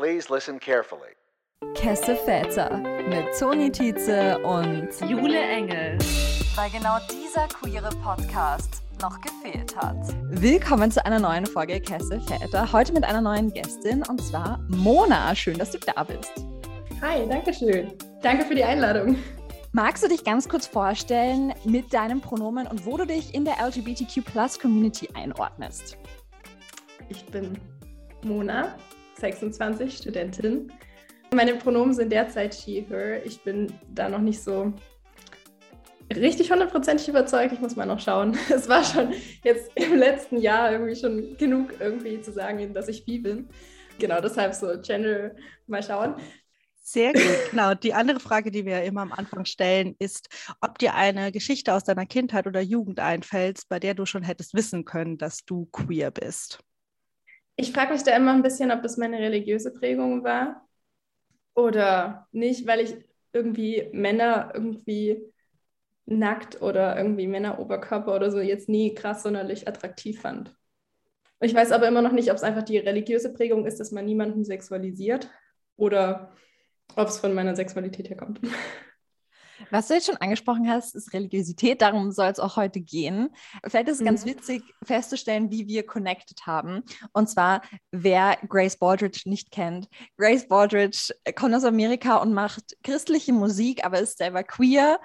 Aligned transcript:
Please 0.00 0.32
listen 0.32 0.58
carefully. 0.58 1.14
Kesse 1.74 2.16
Väter 2.16 2.78
mit 3.10 3.38
Toni 3.38 3.70
Tietze 3.70 4.38
und 4.38 4.88
Jule 5.06 5.38
Engel. 5.38 5.98
Weil 6.54 6.70
genau 6.70 6.96
dieser 7.12 7.46
queere 7.48 7.90
Podcast 8.02 8.80
noch 9.02 9.20
gefehlt 9.20 9.76
hat. 9.76 9.98
Willkommen 10.30 10.90
zu 10.90 11.04
einer 11.04 11.18
neuen 11.18 11.44
Folge 11.44 11.78
Kesse 11.82 12.18
Väter. 12.18 12.72
Heute 12.72 12.94
mit 12.94 13.04
einer 13.04 13.20
neuen 13.20 13.52
Gästin 13.52 14.02
und 14.08 14.22
zwar 14.22 14.58
Mona. 14.68 15.34
Schön, 15.34 15.58
dass 15.58 15.72
du 15.72 15.78
da 15.80 16.02
bist. 16.02 16.32
Hi, 17.02 17.28
danke 17.28 17.52
schön. 17.52 17.92
Danke 18.22 18.46
für 18.46 18.54
die 18.54 18.64
Einladung. 18.64 19.16
Magst 19.72 20.02
du 20.02 20.08
dich 20.08 20.24
ganz 20.24 20.48
kurz 20.48 20.66
vorstellen 20.66 21.52
mit 21.66 21.92
deinem 21.92 22.22
Pronomen 22.22 22.66
und 22.66 22.86
wo 22.86 22.96
du 22.96 23.04
dich 23.04 23.34
in 23.34 23.44
der 23.44 23.56
LGBTQ-Plus-Community 23.62 25.10
einordnest? 25.12 25.98
Ich 27.10 27.22
bin 27.26 27.58
Mona, 28.22 28.74
26, 29.20 29.98
Studentin. 29.98 30.72
Meine 31.32 31.54
Pronomen 31.54 31.94
sind 31.94 32.10
derzeit 32.10 32.54
she, 32.54 32.84
her. 32.88 33.24
Ich 33.24 33.42
bin 33.42 33.72
da 33.94 34.08
noch 34.08 34.20
nicht 34.20 34.42
so 34.42 34.72
richtig 36.14 36.50
hundertprozentig 36.50 37.08
überzeugt. 37.08 37.52
Ich 37.52 37.60
muss 37.60 37.76
mal 37.76 37.86
noch 37.86 38.00
schauen. 38.00 38.36
Es 38.50 38.68
war 38.68 38.82
schon 38.84 39.12
jetzt 39.44 39.70
im 39.76 39.96
letzten 39.96 40.38
Jahr 40.38 40.72
irgendwie 40.72 40.96
schon 40.96 41.36
genug 41.36 41.74
irgendwie 41.78 42.20
zu 42.20 42.32
sagen, 42.32 42.72
dass 42.74 42.88
ich 42.88 43.04
bi 43.04 43.18
bin. 43.18 43.48
Genau, 43.98 44.20
deshalb 44.20 44.54
so 44.54 44.80
Gender 44.80 45.32
mal 45.66 45.82
schauen. 45.82 46.14
Sehr 46.82 47.12
gut, 47.12 47.50
genau. 47.50 47.74
Die 47.74 47.94
andere 47.94 48.18
Frage, 48.18 48.50
die 48.50 48.64
wir 48.64 48.82
immer 48.82 49.02
am 49.02 49.12
Anfang 49.12 49.44
stellen, 49.44 49.94
ist, 49.98 50.28
ob 50.60 50.78
dir 50.78 50.94
eine 50.94 51.30
Geschichte 51.30 51.74
aus 51.74 51.84
deiner 51.84 52.06
Kindheit 52.06 52.46
oder 52.48 52.60
Jugend 52.60 52.98
einfällt, 52.98 53.62
bei 53.68 53.78
der 53.78 53.94
du 53.94 54.06
schon 54.06 54.22
hättest 54.24 54.54
wissen 54.54 54.84
können, 54.84 55.18
dass 55.18 55.44
du 55.44 55.66
queer 55.66 56.10
bist. 56.10 56.64
Ich 57.60 57.72
frage 57.72 57.92
mich 57.92 58.02
da 58.04 58.16
immer 58.16 58.32
ein 58.32 58.40
bisschen, 58.40 58.70
ob 58.70 58.80
das 58.82 58.96
meine 58.96 59.18
religiöse 59.18 59.70
Prägung 59.70 60.24
war 60.24 60.66
oder 61.54 62.26
nicht, 62.32 62.66
weil 62.66 62.80
ich 62.80 62.96
irgendwie 63.34 63.90
Männer 63.92 64.52
irgendwie 64.54 65.20
nackt 66.06 66.62
oder 66.62 66.96
irgendwie 66.96 67.26
Männeroberkörper 67.26 68.16
oder 68.16 68.30
so 68.30 68.40
jetzt 68.40 68.70
nie 68.70 68.94
krass 68.94 69.24
sonderlich 69.24 69.68
attraktiv 69.68 70.22
fand. 70.22 70.56
Ich 71.40 71.54
weiß 71.54 71.72
aber 71.72 71.86
immer 71.86 72.00
noch 72.00 72.12
nicht, 72.12 72.30
ob 72.30 72.36
es 72.36 72.42
einfach 72.44 72.62
die 72.62 72.78
religiöse 72.78 73.30
Prägung 73.30 73.66
ist, 73.66 73.78
dass 73.78 73.92
man 73.92 74.06
niemanden 74.06 74.42
sexualisiert 74.42 75.28
oder 75.76 76.32
ob 76.96 77.08
es 77.08 77.18
von 77.18 77.34
meiner 77.34 77.54
Sexualität 77.54 78.08
herkommt. 78.08 78.40
Was 79.70 79.88
du 79.88 79.94
jetzt 79.94 80.06
schon 80.06 80.16
angesprochen 80.16 80.68
hast, 80.68 80.94
ist 80.94 81.12
Religiosität. 81.12 81.82
Darum 81.82 82.10
soll 82.12 82.28
es 82.28 82.38
auch 82.38 82.56
heute 82.56 82.80
gehen. 82.80 83.30
Vielleicht 83.66 83.88
ist 83.88 83.96
es 83.96 84.00
mhm. 84.00 84.06
ganz 84.06 84.24
witzig 84.24 84.62
festzustellen, 84.82 85.50
wie 85.50 85.66
wir 85.66 85.84
connected 85.84 86.46
haben. 86.46 86.82
Und 87.12 87.28
zwar, 87.28 87.62
wer 87.90 88.38
Grace 88.48 88.76
Baldridge 88.76 89.22
nicht 89.26 89.50
kennt. 89.50 89.88
Grace 90.16 90.48
Baldridge 90.48 91.12
kommt 91.34 91.54
aus 91.54 91.64
Amerika 91.64 92.16
und 92.16 92.32
macht 92.32 92.76
christliche 92.82 93.32
Musik, 93.32 93.84
aber 93.84 94.00
ist 94.00 94.18
selber 94.18 94.42
queer, 94.42 94.98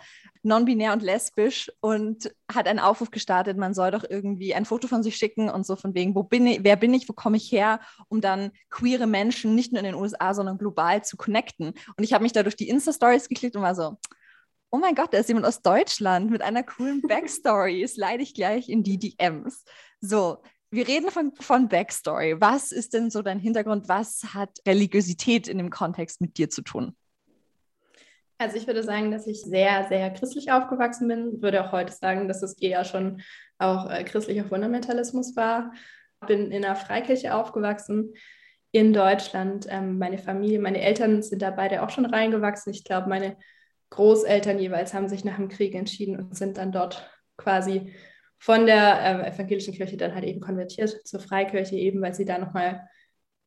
non-binär 0.46 0.94
und 0.94 1.02
lesbisch 1.02 1.72
und 1.82 2.32
hat 2.54 2.68
einen 2.68 2.80
Aufruf 2.80 3.10
gestartet, 3.10 3.58
man 3.58 3.74
soll 3.74 3.92
doch 3.92 4.06
irgendwie 4.08 4.54
ein 4.54 4.66
Foto 4.66 4.88
von 4.88 5.02
sich 5.02 5.18
schicken 5.18 5.50
und 5.50 5.66
so 5.66 5.76
von 5.76 5.96
wegen, 5.96 6.14
wo 6.14 6.24
bin 6.24 6.46
ich, 6.46 6.64
wer 6.64 6.76
bin 6.76 6.94
ich, 6.94 7.10
wo 7.10 7.14
komme 7.14 7.38
ich 7.38 7.52
her, 7.52 7.80
um 8.10 8.22
dann 8.22 8.52
queere 8.70 9.08
Menschen 9.08 9.56
nicht 9.56 9.74
nur 9.74 9.80
in 9.80 9.86
den 9.86 9.96
USA, 9.96 10.34
sondern 10.36 10.60
global 10.60 11.04
zu 11.04 11.18
connecten. 11.18 11.74
Und 11.98 12.04
ich 12.04 12.14
habe 12.14 12.24
mich 12.24 12.32
da 12.32 12.44
durch 12.44 12.56
die 12.56 12.70
Insta-Stories 12.70 13.28
geklickt 13.28 13.56
und 13.56 13.64
war 13.64 13.76
so, 13.76 13.98
oh 14.76 14.80
mein 14.80 14.94
Gott, 14.94 15.14
da 15.14 15.20
ist 15.20 15.30
jemand 15.30 15.46
aus 15.46 15.62
Deutschland 15.62 16.30
mit 16.30 16.42
einer 16.42 16.62
coolen 16.62 17.02
Backstory. 17.02 17.88
Slide 17.88 18.22
ich 18.22 18.34
gleich 18.34 18.68
in 18.68 18.84
die 18.84 19.00
DMs. 19.00 19.64
So, 20.02 20.44
wir 20.70 20.86
reden 20.86 21.12
von, 21.12 21.32
von 21.40 21.70
Backstory. 21.70 22.42
Was 22.42 22.74
ist 22.74 22.94
denn 22.94 23.10
so 23.10 23.22
dein 23.22 23.40
Hintergrund? 23.40 23.88
Was 23.88 24.34
hat 24.34 24.50
Religiosität 24.68 25.48
in 25.48 25.60
dem 25.60 25.70
Kontext 25.70 26.20
mit 26.20 26.38
dir 26.38 26.50
zu 26.50 26.62
tun? 26.62 26.94
Also 28.38 28.58
ich 28.58 28.68
würde 28.68 28.84
sagen, 28.84 29.12
dass 29.12 29.28
ich 29.28 29.44
sehr, 29.44 29.88
sehr 29.88 30.12
christlich 30.12 30.52
aufgewachsen 30.52 31.08
bin. 31.08 31.42
Würde 31.42 31.64
auch 31.64 31.72
heute 31.72 31.94
sagen, 31.94 32.28
dass 32.28 32.44
es 32.44 32.58
eher 32.58 32.84
schon 32.84 33.22
auch 33.58 33.90
äh, 33.90 34.04
christlicher 34.04 34.44
Fundamentalismus 34.44 35.38
war. 35.38 35.72
Bin 36.28 36.52
in 36.52 36.66
einer 36.66 36.76
Freikirche 36.76 37.34
aufgewachsen 37.34 38.14
in 38.74 38.92
Deutschland. 38.92 39.68
Ähm, 39.70 40.00
meine 40.00 40.18
Familie, 40.18 40.60
meine 40.60 40.82
Eltern 40.82 41.24
sind 41.24 41.42
da 41.42 41.52
beide 41.52 41.82
auch 41.82 41.92
schon 41.92 42.06
reingewachsen. 42.06 42.74
Ich 42.74 42.84
glaube, 42.84 43.08
meine 43.08 43.38
Großeltern 43.90 44.60
jeweils 44.60 44.94
haben 44.94 45.08
sich 45.08 45.24
nach 45.26 45.38
dem 45.38 45.50
Krieg 45.50 45.76
entschieden 45.76 46.18
und 46.18 46.36
sind 46.36 46.58
dann 46.58 46.72
dort 46.72 47.10
quasi 47.38 47.94
von 48.38 48.66
der 48.66 49.24
äh, 49.26 49.30
evangelischen 49.30 49.74
Kirche 49.74 49.98
dann 49.98 50.14
halt 50.14 50.26
eben 50.26 50.42
konvertiert 50.42 51.08
zur 51.08 51.20
Freikirche, 51.20 51.76
eben 51.76 52.02
weil 52.02 52.14
sie 52.14 52.26
da 52.26 52.38
nochmal 52.38 52.88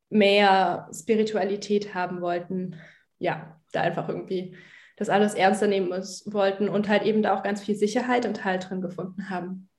mehr 0.09 0.89
Spiritualität 0.93 1.93
haben 1.93 2.21
wollten. 2.21 2.75
Ja, 3.19 3.59
da 3.71 3.81
einfach 3.81 4.09
irgendwie 4.09 4.57
das 4.97 5.09
alles 5.09 5.33
ernster 5.33 5.67
nehmen 5.67 5.91
wollten 5.91 6.67
und 6.67 6.89
halt 6.89 7.03
eben 7.03 7.21
da 7.21 7.37
auch 7.37 7.43
ganz 7.43 7.61
viel 7.61 7.75
Sicherheit 7.75 8.25
und 8.25 8.43
Halt 8.43 8.69
drin 8.69 8.81
gefunden 8.81 9.29
haben. 9.29 9.69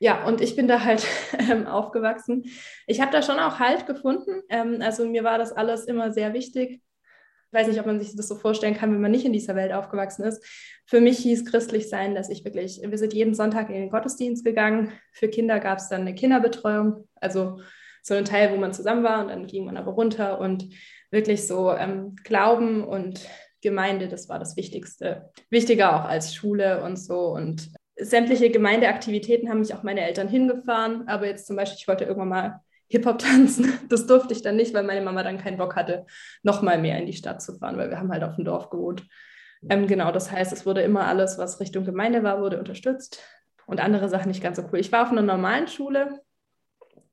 Ja, 0.00 0.24
und 0.26 0.40
ich 0.40 0.54
bin 0.54 0.68
da 0.68 0.84
halt 0.84 1.06
ähm, 1.50 1.66
aufgewachsen. 1.66 2.44
Ich 2.86 3.00
habe 3.00 3.12
da 3.12 3.20
schon 3.20 3.38
auch 3.38 3.58
Halt 3.58 3.86
gefunden. 3.86 4.42
Ähm, 4.48 4.78
also 4.80 5.06
mir 5.06 5.24
war 5.24 5.38
das 5.38 5.52
alles 5.52 5.84
immer 5.84 6.12
sehr 6.12 6.32
wichtig. 6.32 6.80
Ich 7.50 7.58
weiß 7.58 7.68
nicht, 7.68 7.80
ob 7.80 7.86
man 7.86 7.98
sich 7.98 8.14
das 8.14 8.28
so 8.28 8.34
vorstellen 8.34 8.74
kann, 8.74 8.92
wenn 8.92 9.00
man 9.00 9.10
nicht 9.10 9.24
in 9.24 9.32
dieser 9.32 9.56
Welt 9.56 9.72
aufgewachsen 9.72 10.24
ist. 10.24 10.44
Für 10.84 11.00
mich 11.00 11.18
hieß 11.18 11.46
christlich 11.46 11.88
sein, 11.88 12.14
dass 12.14 12.28
ich 12.28 12.44
wirklich, 12.44 12.80
wir 12.84 12.98
sind 12.98 13.14
jeden 13.14 13.34
Sonntag 13.34 13.70
in 13.70 13.76
den 13.76 13.90
Gottesdienst 13.90 14.44
gegangen. 14.44 14.92
Für 15.12 15.28
Kinder 15.28 15.58
gab 15.58 15.78
es 15.78 15.88
dann 15.88 16.02
eine 16.02 16.14
Kinderbetreuung, 16.14 17.08
also 17.14 17.60
so 18.02 18.14
ein 18.14 18.26
Teil, 18.26 18.52
wo 18.52 18.56
man 18.56 18.72
zusammen 18.72 19.02
war 19.02 19.22
und 19.22 19.28
dann 19.28 19.46
ging 19.46 19.64
man 19.64 19.76
aber 19.76 19.92
runter 19.92 20.40
und 20.40 20.68
wirklich 21.10 21.46
so 21.46 21.72
ähm, 21.72 22.16
Glauben 22.22 22.84
und 22.84 23.26
Gemeinde, 23.62 24.08
das 24.08 24.28
war 24.28 24.38
das 24.38 24.56
Wichtigste. 24.56 25.30
Wichtiger 25.50 25.96
auch 25.96 26.08
als 26.08 26.34
Schule 26.34 26.82
und 26.82 26.96
so. 26.96 27.28
Und 27.28 27.70
sämtliche 27.96 28.50
Gemeindeaktivitäten 28.50 29.48
haben 29.48 29.60
mich 29.60 29.74
auch 29.74 29.82
meine 29.82 30.02
Eltern 30.02 30.28
hingefahren. 30.28 31.08
Aber 31.08 31.26
jetzt 31.26 31.46
zum 31.46 31.56
Beispiel, 31.56 31.78
ich 31.80 31.88
wollte 31.88 32.04
irgendwann 32.04 32.28
mal 32.28 32.60
Hip-Hop 32.88 33.18
tanzen. 33.18 33.72
Das 33.88 34.06
durfte 34.06 34.34
ich 34.34 34.42
dann 34.42 34.56
nicht, 34.56 34.74
weil 34.74 34.84
meine 34.84 35.02
Mama 35.02 35.22
dann 35.22 35.38
keinen 35.38 35.58
Bock 35.58 35.76
hatte, 35.76 36.06
noch 36.42 36.62
mal 36.62 36.78
mehr 36.78 36.98
in 36.98 37.06
die 37.06 37.12
Stadt 37.12 37.42
zu 37.42 37.58
fahren, 37.58 37.76
weil 37.76 37.90
wir 37.90 37.98
haben 37.98 38.10
halt 38.10 38.24
auf 38.24 38.36
dem 38.36 38.44
Dorf 38.44 38.70
gewohnt. 38.70 39.06
Ähm, 39.68 39.86
genau, 39.86 40.12
das 40.12 40.30
heißt, 40.30 40.52
es 40.52 40.66
wurde 40.66 40.82
immer 40.82 41.06
alles, 41.06 41.38
was 41.38 41.60
Richtung 41.60 41.84
Gemeinde 41.84 42.22
war, 42.22 42.40
wurde 42.40 42.58
unterstützt 42.58 43.22
und 43.66 43.80
andere 43.80 44.08
Sachen 44.08 44.28
nicht 44.28 44.42
ganz 44.42 44.56
so 44.56 44.64
cool. 44.72 44.78
Ich 44.78 44.92
war 44.92 45.02
auf 45.02 45.10
einer 45.10 45.22
normalen 45.22 45.66
Schule, 45.66 46.20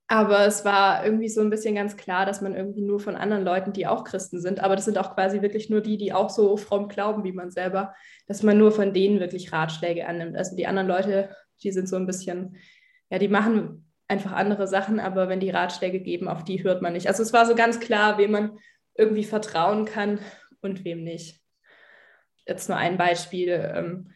aber 0.08 0.46
es 0.46 0.64
war 0.64 1.04
irgendwie 1.04 1.30
so 1.30 1.42
ein 1.42 1.50
bisschen 1.50 1.74
ganz 1.74 1.98
klar, 1.98 2.28
dass 2.28 2.42
man 2.42 2.56
irgendwie 2.56 2.84
nur 2.84 3.00
von 3.00 3.16
anderen 3.16 3.44
Leuten, 3.44 3.74
die 3.74 3.88
auch 3.88 4.04
Christen 4.04 4.40
sind, 4.40 4.60
aber 4.60 4.76
das 4.76 4.86
sind 4.86 5.00
auch 5.00 5.16
quasi 5.16 5.42
wirklich 5.42 5.70
nur 5.70 5.82
die, 5.82 5.98
die 5.98 6.14
auch 6.14 6.30
so 6.30 6.58
fromm 6.58 6.88
glauben 6.88 7.24
wie 7.24 7.32
man 7.32 7.50
selber, 7.50 7.96
dass 8.28 8.44
man 8.44 8.58
nur 8.58 8.72
von 8.72 8.94
denen 8.94 9.20
wirklich 9.20 9.52
Ratschläge 9.52 10.08
annimmt. 10.08 10.38
Also 10.38 10.56
die 10.56 10.68
anderen 10.68 10.88
Leute, 10.88 11.30
die 11.64 11.72
sind 11.72 11.90
so 11.90 11.96
ein 11.96 12.06
bisschen, 12.06 12.58
ja, 13.10 13.18
die 13.18 13.28
machen 13.28 13.92
einfach 14.08 14.34
andere 14.34 14.68
Sachen, 14.68 15.00
aber 15.00 15.30
wenn 15.30 15.40
die 15.40 15.50
Ratschläge 15.50 16.00
geben, 16.00 16.28
auf 16.28 16.44
die 16.44 16.64
hört 16.64 16.82
man 16.82 16.94
nicht. 16.94 17.08
Also 17.08 17.24
es 17.24 17.34
war 17.34 17.46
so 17.46 17.56
ganz 17.56 17.80
klar, 17.80 18.18
wem 18.18 18.32
man 18.32 18.60
irgendwie 18.94 19.24
vertrauen 19.24 19.86
kann 19.86 20.20
und 20.62 20.86
wem 20.86 21.04
nicht. 21.04 21.42
Jetzt 22.48 22.70
nur 22.70 22.78
ein 22.78 22.98
Beispiel 22.98 23.50
ähm, 23.50 24.12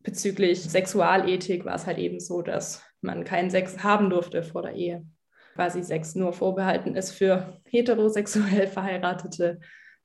bezüglich 0.00 0.62
Sexualethik 0.62 1.64
war 1.64 1.74
es 1.74 1.86
halt 1.86 1.98
eben 1.98 2.20
so, 2.20 2.42
dass 2.42 2.82
man 3.00 3.24
keinen 3.24 3.50
Sex 3.50 3.82
haben 3.82 4.10
durfte 4.10 4.42
vor 4.42 4.62
der 4.62 4.74
Ehe. 4.74 5.06
Quasi 5.54 5.82
Sex 5.82 6.14
nur 6.14 6.32
vorbehalten 6.32 6.94
ist 6.94 7.12
für 7.12 7.60
heterosexuell 7.64 8.66
verheiratete 8.68 9.60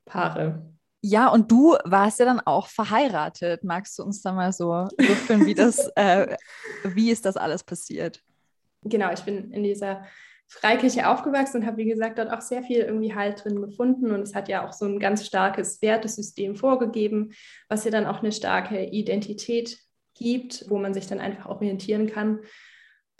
Paare. 0.06 0.70
Ja, 1.02 1.28
und 1.28 1.50
du 1.52 1.76
warst 1.84 2.18
ja 2.18 2.24
dann 2.24 2.40
auch 2.40 2.68
verheiratet. 2.68 3.62
Magst 3.62 3.98
du 3.98 4.02
uns 4.02 4.22
da 4.22 4.32
mal 4.32 4.52
so 4.52 4.88
würfeln, 4.98 5.46
wie 5.46 5.54
das, 5.54 5.90
äh, 5.94 6.36
wie 6.82 7.10
ist 7.10 7.24
das 7.26 7.36
alles 7.36 7.62
passiert? 7.62 8.22
Genau, 8.88 9.12
ich 9.12 9.20
bin 9.20 9.52
in 9.52 9.62
dieser 9.62 10.04
Freikirche 10.48 11.08
aufgewachsen 11.08 11.60
und 11.60 11.66
habe, 11.66 11.78
wie 11.78 11.86
gesagt, 11.86 12.18
dort 12.18 12.30
auch 12.30 12.40
sehr 12.40 12.62
viel 12.62 12.80
irgendwie 12.80 13.14
Halt 13.14 13.44
drin 13.44 13.60
gefunden. 13.60 14.12
Und 14.12 14.22
es 14.22 14.34
hat 14.34 14.48
ja 14.48 14.66
auch 14.66 14.72
so 14.72 14.86
ein 14.86 14.98
ganz 14.98 15.26
starkes 15.26 15.82
Wertesystem 15.82 16.54
vorgegeben, 16.54 17.32
was 17.68 17.84
ja 17.84 17.90
dann 17.90 18.06
auch 18.06 18.20
eine 18.20 18.32
starke 18.32 18.84
Identität 18.84 19.78
gibt, 20.14 20.64
wo 20.68 20.78
man 20.78 20.94
sich 20.94 21.06
dann 21.06 21.20
einfach 21.20 21.46
orientieren 21.46 22.06
kann. 22.06 22.40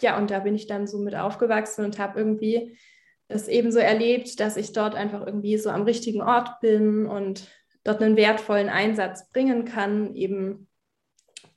Ja, 0.01 0.19
und 0.19 0.31
da 0.31 0.41
bin 0.41 0.55
ich 0.55 0.67
dann 0.67 0.87
so 0.87 0.99
mit 0.99 1.17
aufgewachsen 1.17 1.85
und 1.85 1.99
habe 1.99 2.19
irgendwie 2.19 2.79
das 3.29 3.49
eben 3.49 3.73
so 3.73 3.81
erlebt, 3.81 4.39
dass 4.39 4.57
ich 4.57 4.73
dort 4.73 4.95
einfach 4.95 5.27
irgendwie 5.27 5.59
so 5.59 5.71
am 5.71 5.83
richtigen 5.83 6.23
Ort 6.23 6.61
bin 6.61 7.07
und 7.07 7.49
dort 7.83 8.03
einen 8.03 8.17
wertvollen 8.17 8.69
Einsatz 8.69 9.31
bringen 9.31 9.65
kann. 9.65 10.15
Eben 10.15 10.69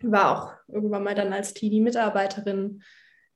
war 0.01 0.31
auch 0.31 0.73
irgendwann 0.73 1.03
mal 1.03 1.15
dann 1.15 1.33
als 1.33 1.53
Teenie-Mitarbeiterin 1.53 2.81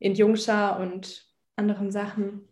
in 0.03 0.15
Jungschar 0.15 0.79
und 0.81 1.25
anderen 1.55 1.89
Sachen. 1.89 2.49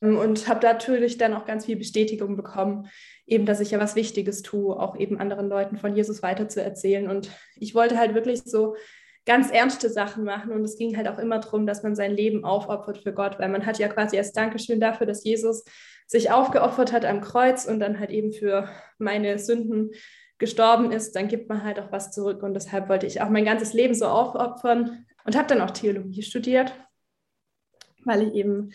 Und 0.00 0.48
habe 0.48 0.66
natürlich 0.66 1.16
dann 1.16 1.32
auch 1.32 1.46
ganz 1.46 1.66
viel 1.66 1.76
Bestätigung 1.76 2.36
bekommen, 2.36 2.88
eben, 3.26 3.46
dass 3.46 3.60
ich 3.60 3.70
ja 3.70 3.78
was 3.78 3.94
Wichtiges 3.94 4.42
tue, 4.42 4.78
auch 4.78 4.96
eben 4.96 5.18
anderen 5.18 5.48
Leuten 5.48 5.76
von 5.76 5.94
Jesus 5.94 6.22
weiterzuerzählen. 6.22 7.08
Und 7.08 7.30
ich 7.56 7.74
wollte 7.74 7.96
halt 7.98 8.14
wirklich 8.14 8.42
so 8.44 8.76
ganz 9.24 9.50
ernste 9.50 9.88
Sachen 9.88 10.24
machen. 10.24 10.52
Und 10.52 10.62
es 10.62 10.76
ging 10.76 10.96
halt 10.96 11.08
auch 11.08 11.18
immer 11.18 11.38
darum, 11.38 11.66
dass 11.66 11.82
man 11.82 11.94
sein 11.94 12.12
Leben 12.12 12.44
aufopfert 12.44 12.98
für 12.98 13.12
Gott, 13.12 13.38
weil 13.38 13.48
man 13.48 13.64
hat 13.64 13.78
ja 13.78 13.88
quasi 13.88 14.18
als 14.18 14.32
Dankeschön 14.32 14.80
dafür, 14.80 15.06
dass 15.06 15.24
Jesus 15.24 15.64
sich 16.06 16.30
aufgeopfert 16.30 16.92
hat 16.92 17.04
am 17.04 17.20
Kreuz 17.20 17.64
und 17.64 17.80
dann 17.80 17.98
halt 17.98 18.10
eben 18.10 18.32
für 18.32 18.68
meine 18.98 19.38
Sünden 19.38 19.92
gestorben 20.38 20.90
ist, 20.90 21.16
dann 21.16 21.28
gibt 21.28 21.48
man 21.48 21.64
halt 21.64 21.78
auch 21.78 21.92
was 21.92 22.12
zurück. 22.12 22.42
Und 22.42 22.54
deshalb 22.54 22.88
wollte 22.88 23.06
ich 23.06 23.22
auch 23.22 23.30
mein 23.30 23.46
ganzes 23.46 23.72
Leben 23.72 23.94
so 23.94 24.06
aufopfern 24.06 25.06
und 25.24 25.36
habe 25.36 25.48
dann 25.48 25.62
auch 25.62 25.70
Theologie 25.70 26.22
studiert, 26.22 26.74
weil 28.04 28.22
ich 28.22 28.34
eben 28.34 28.70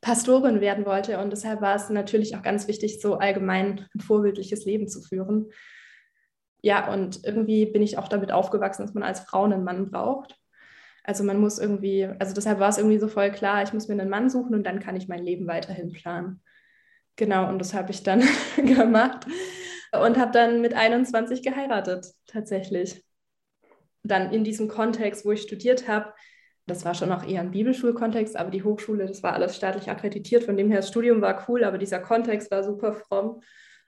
Pastorin 0.00 0.60
werden 0.60 0.86
wollte. 0.86 1.18
Und 1.18 1.30
deshalb 1.30 1.60
war 1.60 1.74
es 1.74 1.90
natürlich 1.90 2.36
auch 2.36 2.42
ganz 2.42 2.68
wichtig, 2.68 3.00
so 3.00 3.14
allgemein 3.14 3.86
ein 3.94 4.00
vorbildliches 4.00 4.64
Leben 4.64 4.88
zu 4.88 5.00
führen. 5.00 5.50
Ja, 6.62 6.92
und 6.92 7.24
irgendwie 7.24 7.66
bin 7.66 7.82
ich 7.82 7.98
auch 7.98 8.08
damit 8.08 8.32
aufgewachsen, 8.32 8.82
dass 8.82 8.94
man 8.94 9.02
als 9.02 9.20
Frau 9.20 9.44
einen 9.44 9.64
Mann 9.64 9.90
braucht. 9.90 10.38
Also 11.04 11.22
man 11.22 11.38
muss 11.38 11.58
irgendwie, 11.58 12.04
also 12.18 12.34
deshalb 12.34 12.58
war 12.58 12.68
es 12.68 12.78
irgendwie 12.78 12.98
so 12.98 13.06
voll 13.06 13.30
klar, 13.30 13.62
ich 13.62 13.72
muss 13.72 13.86
mir 13.86 13.94
einen 13.94 14.10
Mann 14.10 14.28
suchen 14.28 14.54
und 14.54 14.64
dann 14.64 14.80
kann 14.80 14.96
ich 14.96 15.06
mein 15.06 15.24
Leben 15.24 15.46
weiterhin 15.46 15.92
planen. 15.92 16.42
Genau, 17.14 17.48
und 17.48 17.60
das 17.60 17.74
habe 17.74 17.92
ich 17.92 18.02
dann 18.02 18.24
gemacht 18.56 19.26
und 19.92 20.18
habe 20.18 20.32
dann 20.32 20.60
mit 20.60 20.74
21 20.74 21.42
geheiratet, 21.42 22.06
tatsächlich. 22.26 23.04
Dann 24.02 24.32
in 24.32 24.44
diesem 24.44 24.68
Kontext, 24.68 25.24
wo 25.24 25.32
ich 25.32 25.42
studiert 25.42 25.88
habe, 25.88 26.12
das 26.66 26.84
war 26.84 26.94
schon 26.94 27.12
auch 27.12 27.26
eher 27.26 27.40
ein 27.40 27.52
Bibelschulkontext, 27.52 28.36
aber 28.36 28.50
die 28.50 28.64
Hochschule, 28.64 29.06
das 29.06 29.22
war 29.22 29.34
alles 29.34 29.56
staatlich 29.56 29.88
akkreditiert. 29.88 30.44
Von 30.44 30.56
dem 30.56 30.68
her, 30.68 30.78
das 30.78 30.88
Studium 30.88 31.20
war 31.20 31.48
cool, 31.48 31.62
aber 31.64 31.78
dieser 31.78 32.00
Kontext 32.00 32.50
war 32.50 32.64
super 32.64 32.92
fromm. 32.92 33.40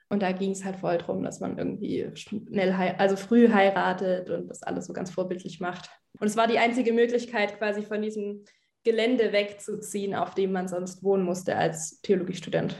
Und 0.07 0.23
da 0.23 0.31
ging 0.31 0.51
es 0.51 0.65
halt 0.65 0.77
voll 0.77 0.97
darum, 0.97 1.21
dass 1.21 1.39
man 1.39 1.57
irgendwie 1.57 2.09
schnell, 2.15 2.95
also 2.97 3.15
früh 3.15 3.49
heiratet 3.51 4.29
und 4.29 4.47
das 4.47 4.63
alles 4.63 4.87
so 4.87 4.93
ganz 4.93 5.11
vorbildlich 5.11 5.59
macht. 5.59 5.89
Und 6.19 6.27
es 6.27 6.35
war 6.35 6.47
die 6.47 6.57
einzige 6.57 6.93
Möglichkeit, 6.93 7.57
quasi 7.59 7.83
von 7.83 8.01
diesem 8.01 8.43
Gelände 8.83 9.33
wegzuziehen, 9.33 10.15
auf 10.15 10.33
dem 10.33 10.51
man 10.51 10.67
sonst 10.67 11.03
wohnen 11.03 11.23
musste 11.23 11.55
als 11.55 12.01
Theologiestudent. 12.01 12.75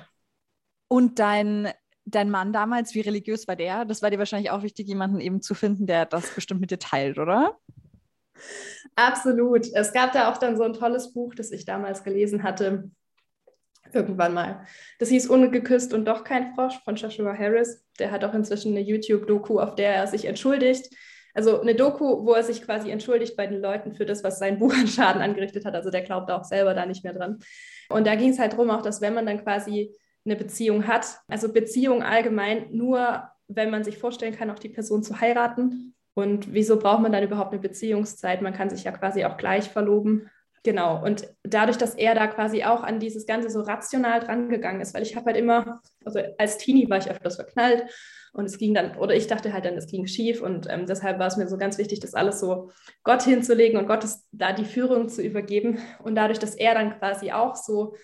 Und 0.87 1.19
dein, 1.19 1.69
dein 2.05 2.31
Mann 2.31 2.51
damals, 2.51 2.95
wie 2.95 3.01
religiös 3.01 3.47
war 3.47 3.55
der? 3.55 3.85
Das 3.85 4.01
war 4.01 4.09
dir 4.09 4.17
wahrscheinlich 4.17 4.49
auch 4.49 4.63
wichtig, 4.63 4.87
jemanden 4.87 5.19
eben 5.19 5.41
zu 5.41 5.53
finden, 5.53 5.85
der 5.85 6.05
das 6.05 6.33
bestimmt 6.33 6.61
mit 6.61 6.71
dir 6.71 6.79
teilt, 6.79 7.19
oder? 7.19 7.59
Absolut. 8.95 9.67
Es 9.73 9.93
gab 9.93 10.13
da 10.13 10.31
auch 10.31 10.37
dann 10.37 10.57
so 10.57 10.63
ein 10.63 10.73
tolles 10.73 11.13
Buch, 11.13 11.35
das 11.35 11.51
ich 11.51 11.65
damals 11.65 12.03
gelesen 12.03 12.43
hatte, 12.43 12.89
irgendwann 13.93 14.33
mal. 14.33 14.65
Das 14.99 15.09
hieß 15.09 15.27
Ungeküsst 15.27 15.93
und 15.93 16.05
doch 16.05 16.23
kein 16.23 16.53
Frosch 16.53 16.79
von 16.83 16.95
Joshua 16.95 17.37
Harris. 17.37 17.83
Der 17.99 18.11
hat 18.11 18.23
auch 18.23 18.33
inzwischen 18.33 18.71
eine 18.71 18.81
YouTube-Doku, 18.81 19.59
auf 19.59 19.75
der 19.75 19.95
er 19.95 20.07
sich 20.07 20.25
entschuldigt. 20.25 20.93
Also 21.33 21.61
eine 21.61 21.75
Doku, 21.75 22.25
wo 22.25 22.33
er 22.33 22.43
sich 22.43 22.61
quasi 22.61 22.89
entschuldigt 22.89 23.37
bei 23.37 23.47
den 23.47 23.61
Leuten 23.61 23.93
für 23.93 24.05
das, 24.05 24.23
was 24.23 24.39
sein 24.39 24.59
Buch 24.59 24.73
an 24.73 24.87
Schaden 24.87 25.21
angerichtet 25.21 25.65
hat. 25.65 25.75
Also 25.75 25.89
der 25.89 26.01
glaubt 26.01 26.29
auch 26.31 26.43
selber 26.43 26.73
da 26.73 26.85
nicht 26.85 27.03
mehr 27.03 27.13
dran. 27.13 27.39
Und 27.89 28.07
da 28.07 28.15
ging 28.15 28.31
es 28.31 28.39
halt 28.39 28.53
darum, 28.53 28.69
auch, 28.69 28.81
dass 28.81 29.01
wenn 29.01 29.13
man 29.13 29.25
dann 29.25 29.43
quasi 29.43 29.95
eine 30.25 30.35
Beziehung 30.35 30.87
hat, 30.87 31.19
also 31.27 31.51
Beziehung 31.51 32.03
allgemein 32.03 32.67
nur, 32.71 33.23
wenn 33.47 33.69
man 33.69 33.83
sich 33.83 33.97
vorstellen 33.97 34.35
kann, 34.35 34.49
auch 34.49 34.59
die 34.59 34.69
Person 34.69 35.01
zu 35.01 35.19
heiraten. 35.19 35.95
Und 36.13 36.53
wieso 36.53 36.79
braucht 36.79 37.01
man 37.01 37.11
dann 37.11 37.23
überhaupt 37.23 37.51
eine 37.51 37.61
Beziehungszeit? 37.61 38.41
Man 38.41 38.53
kann 38.53 38.69
sich 38.69 38.83
ja 38.83 38.91
quasi 38.91 39.25
auch 39.25 39.37
gleich 39.37 39.69
verloben. 39.69 40.29
Genau, 40.63 41.01
und 41.01 41.25
dadurch, 41.43 41.77
dass 41.77 41.95
er 41.95 42.15
da 42.15 42.27
quasi 42.27 42.63
auch 42.65 42.83
an 42.83 42.99
dieses 42.99 43.25
Ganze 43.25 43.49
so 43.49 43.61
rational 43.61 44.19
drangegangen 44.19 44.81
ist, 44.81 44.93
weil 44.93 45.03
ich 45.03 45.15
habe 45.15 45.27
halt 45.27 45.37
immer, 45.37 45.81
also 46.03 46.19
als 46.37 46.57
Teenie 46.57 46.89
war 46.89 46.97
ich 46.97 47.09
öfters 47.09 47.37
verknallt 47.37 47.85
und 48.33 48.45
es 48.45 48.57
ging 48.57 48.73
dann, 48.73 48.97
oder 48.97 49.15
ich 49.15 49.27
dachte 49.27 49.53
halt 49.53 49.63
dann, 49.63 49.75
es 49.75 49.87
ging 49.87 50.05
schief 50.05 50.41
und 50.41 50.67
ähm, 50.69 50.85
deshalb 50.85 51.17
war 51.17 51.27
es 51.27 51.37
mir 51.37 51.47
so 51.47 51.57
ganz 51.57 51.77
wichtig, 51.77 52.01
das 52.01 52.13
alles 52.13 52.41
so 52.41 52.71
Gott 53.03 53.23
hinzulegen 53.23 53.79
und 53.79 53.87
Gottes 53.87 54.27
da 54.33 54.51
die 54.51 54.65
Führung 54.65 55.07
zu 55.07 55.21
übergeben. 55.21 55.79
Und 56.03 56.15
dadurch, 56.15 56.39
dass 56.39 56.55
er 56.55 56.73
dann 56.73 56.99
quasi 56.99 57.31
auch 57.31 57.55
so 57.55 57.95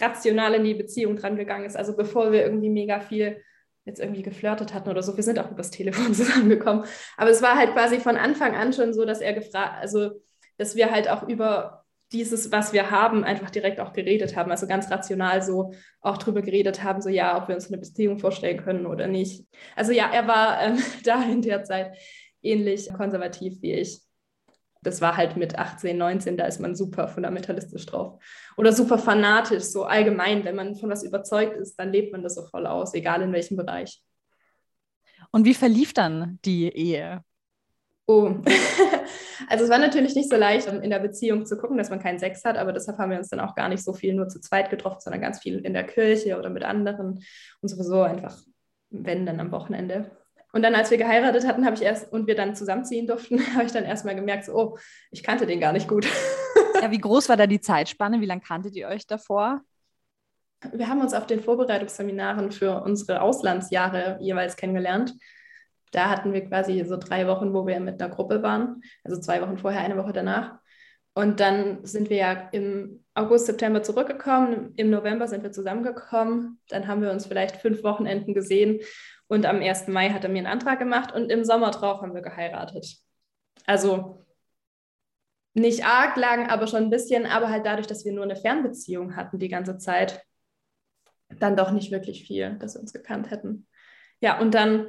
rational 0.00 0.54
in 0.54 0.64
die 0.64 0.74
Beziehung 0.74 1.16
drangegangen 1.16 1.66
ist, 1.66 1.76
also 1.76 1.96
bevor 1.96 2.30
wir 2.30 2.42
irgendwie 2.42 2.70
mega 2.70 3.00
viel 3.00 3.42
jetzt 3.84 4.00
irgendwie 4.00 4.22
geflirtet 4.22 4.72
hatten 4.72 4.88
oder 4.88 5.02
so, 5.02 5.16
wir 5.16 5.24
sind 5.24 5.38
auch 5.38 5.50
übers 5.50 5.70
Telefon 5.70 6.14
zusammengekommen, 6.14 6.84
aber 7.16 7.30
es 7.30 7.42
war 7.42 7.56
halt 7.56 7.72
quasi 7.72 8.00
von 8.00 8.16
Anfang 8.16 8.54
an 8.54 8.72
schon 8.72 8.92
so, 8.92 9.04
dass 9.04 9.20
er 9.20 9.34
gefragt, 9.34 9.74
also 9.80 10.10
dass 10.56 10.76
wir 10.76 10.90
halt 10.90 11.08
auch 11.08 11.26
über 11.28 11.84
dieses, 12.12 12.52
was 12.52 12.72
wir 12.72 12.90
haben, 12.90 13.24
einfach 13.24 13.50
direkt 13.50 13.80
auch 13.80 13.92
geredet 13.92 14.36
haben. 14.36 14.50
Also 14.50 14.66
ganz 14.66 14.90
rational 14.90 15.42
so 15.42 15.72
auch 16.00 16.16
drüber 16.16 16.42
geredet 16.42 16.82
haben, 16.82 17.02
so 17.02 17.08
ja, 17.08 17.36
ob 17.36 17.48
wir 17.48 17.56
uns 17.56 17.66
eine 17.68 17.78
Beziehung 17.78 18.18
vorstellen 18.18 18.62
können 18.62 18.86
oder 18.86 19.08
nicht. 19.08 19.44
Also 19.74 19.92
ja, 19.92 20.10
er 20.12 20.26
war 20.28 20.62
ähm, 20.62 20.78
da 21.04 21.22
in 21.24 21.42
der 21.42 21.64
Zeit 21.64 21.96
ähnlich 22.40 22.88
konservativ 22.92 23.60
wie 23.62 23.72
ich. 23.72 24.00
Das 24.84 25.00
war 25.00 25.16
halt 25.16 25.36
mit 25.36 25.58
18, 25.58 25.96
19, 25.96 26.36
da 26.36 26.46
ist 26.46 26.60
man 26.60 26.76
super 26.76 27.08
fundamentalistisch 27.08 27.86
drauf. 27.86 28.22
Oder 28.56 28.72
super 28.72 28.98
fanatisch, 28.98 29.64
so 29.64 29.84
allgemein. 29.84 30.44
Wenn 30.44 30.56
man 30.56 30.76
von 30.76 30.90
was 30.90 31.02
überzeugt 31.02 31.56
ist, 31.56 31.76
dann 31.76 31.90
lebt 31.90 32.12
man 32.12 32.22
das 32.22 32.36
so 32.36 32.42
voll 32.42 32.66
aus, 32.66 32.94
egal 32.94 33.22
in 33.22 33.32
welchem 33.32 33.56
Bereich. 33.56 34.02
Und 35.30 35.44
wie 35.44 35.54
verlief 35.54 35.92
dann 35.92 36.38
die 36.44 36.68
Ehe? 36.68 37.24
Oh, 38.06 38.34
also 39.48 39.64
es 39.64 39.70
war 39.70 39.78
natürlich 39.78 40.14
nicht 40.14 40.28
so 40.28 40.36
leicht, 40.36 40.68
in 40.68 40.90
der 40.90 40.98
Beziehung 40.98 41.46
zu 41.46 41.56
gucken, 41.56 41.78
dass 41.78 41.88
man 41.88 42.00
keinen 42.00 42.18
Sex 42.18 42.44
hat, 42.44 42.58
aber 42.58 42.72
deshalb 42.72 42.98
haben 42.98 43.10
wir 43.10 43.18
uns 43.18 43.30
dann 43.30 43.40
auch 43.40 43.54
gar 43.54 43.70
nicht 43.70 43.82
so 43.82 43.94
viel 43.94 44.14
nur 44.14 44.28
zu 44.28 44.40
zweit 44.40 44.68
getroffen, 44.68 45.00
sondern 45.00 45.22
ganz 45.22 45.40
viel 45.40 45.58
in 45.60 45.72
der 45.72 45.84
Kirche 45.84 46.38
oder 46.38 46.50
mit 46.50 46.64
anderen 46.64 47.24
und 47.62 47.68
sowieso 47.68 48.02
einfach, 48.02 48.38
wenn 48.90 49.24
dann 49.24 49.40
am 49.40 49.52
Wochenende. 49.52 50.10
Und 50.54 50.62
dann, 50.62 50.74
als 50.74 50.90
wir 50.90 50.98
geheiratet 50.98 51.46
hatten, 51.46 51.66
habe 51.66 51.76
ich 51.76 51.82
erst 51.82 52.12
und 52.12 52.26
wir 52.26 52.34
dann 52.34 52.54
zusammenziehen 52.54 53.06
durften, 53.06 53.40
habe 53.54 53.64
ich 53.64 53.72
dann 53.72 53.84
erstmal 53.84 54.14
gemerkt, 54.14 54.44
so, 54.44 54.54
oh, 54.54 54.78
ich 55.10 55.22
kannte 55.22 55.46
den 55.46 55.60
gar 55.60 55.72
nicht 55.72 55.88
gut. 55.88 56.06
Ja, 56.82 56.90
wie 56.90 56.98
groß 56.98 57.30
war 57.30 57.38
da 57.38 57.46
die 57.46 57.60
Zeitspanne? 57.60 58.20
Wie 58.20 58.26
lange 58.26 58.42
kanntet 58.42 58.74
ihr 58.74 58.88
euch 58.88 59.06
davor? 59.06 59.62
Wir 60.70 60.88
haben 60.88 61.00
uns 61.00 61.14
auf 61.14 61.26
den 61.26 61.40
Vorbereitungsseminaren 61.40 62.52
für 62.52 62.82
unsere 62.82 63.22
Auslandsjahre 63.22 64.18
jeweils 64.20 64.56
kennengelernt 64.56 65.14
da 65.94 66.10
hatten 66.10 66.32
wir 66.32 66.44
quasi 66.44 66.84
so 66.84 66.96
drei 66.96 67.28
Wochen, 67.28 67.54
wo 67.54 67.66
wir 67.66 67.78
mit 67.78 68.02
einer 68.02 68.12
Gruppe 68.12 68.42
waren, 68.42 68.82
also 69.04 69.20
zwei 69.20 69.40
Wochen 69.40 69.58
vorher, 69.58 69.80
eine 69.80 69.96
Woche 69.96 70.12
danach. 70.12 70.58
Und 71.14 71.38
dann 71.38 71.84
sind 71.84 72.10
wir 72.10 72.16
ja 72.16 72.48
im 72.50 73.04
August, 73.14 73.46
September 73.46 73.84
zurückgekommen. 73.84 74.72
Im 74.74 74.90
November 74.90 75.28
sind 75.28 75.44
wir 75.44 75.52
zusammengekommen. 75.52 76.60
Dann 76.68 76.88
haben 76.88 77.02
wir 77.02 77.12
uns 77.12 77.26
vielleicht 77.26 77.58
fünf 77.58 77.84
Wochenenden 77.84 78.34
gesehen. 78.34 78.80
Und 79.26 79.46
am 79.46 79.60
1. 79.60 79.88
Mai 79.88 80.10
hat 80.10 80.24
er 80.24 80.30
mir 80.30 80.38
einen 80.38 80.46
Antrag 80.46 80.78
gemacht 80.78 81.12
und 81.12 81.30
im 81.30 81.44
Sommer 81.44 81.70
drauf 81.70 82.02
haben 82.02 82.14
wir 82.14 82.22
geheiratet. 82.22 82.98
Also 83.66 84.24
nicht 85.54 85.86
arg 85.86 86.16
lang, 86.16 86.50
aber 86.50 86.66
schon 86.66 86.84
ein 86.84 86.90
bisschen, 86.90 87.26
aber 87.26 87.48
halt 87.48 87.64
dadurch, 87.64 87.86
dass 87.86 88.04
wir 88.04 88.12
nur 88.12 88.24
eine 88.24 88.36
Fernbeziehung 88.36 89.16
hatten 89.16 89.38
die 89.38 89.48
ganze 89.48 89.78
Zeit, 89.78 90.22
dann 91.28 91.56
doch 91.56 91.70
nicht 91.70 91.90
wirklich 91.90 92.26
viel, 92.26 92.56
dass 92.58 92.74
wir 92.74 92.80
uns 92.80 92.92
gekannt 92.92 93.30
hätten. 93.30 93.66
Ja, 94.20 94.40
und 94.40 94.54
dann 94.54 94.88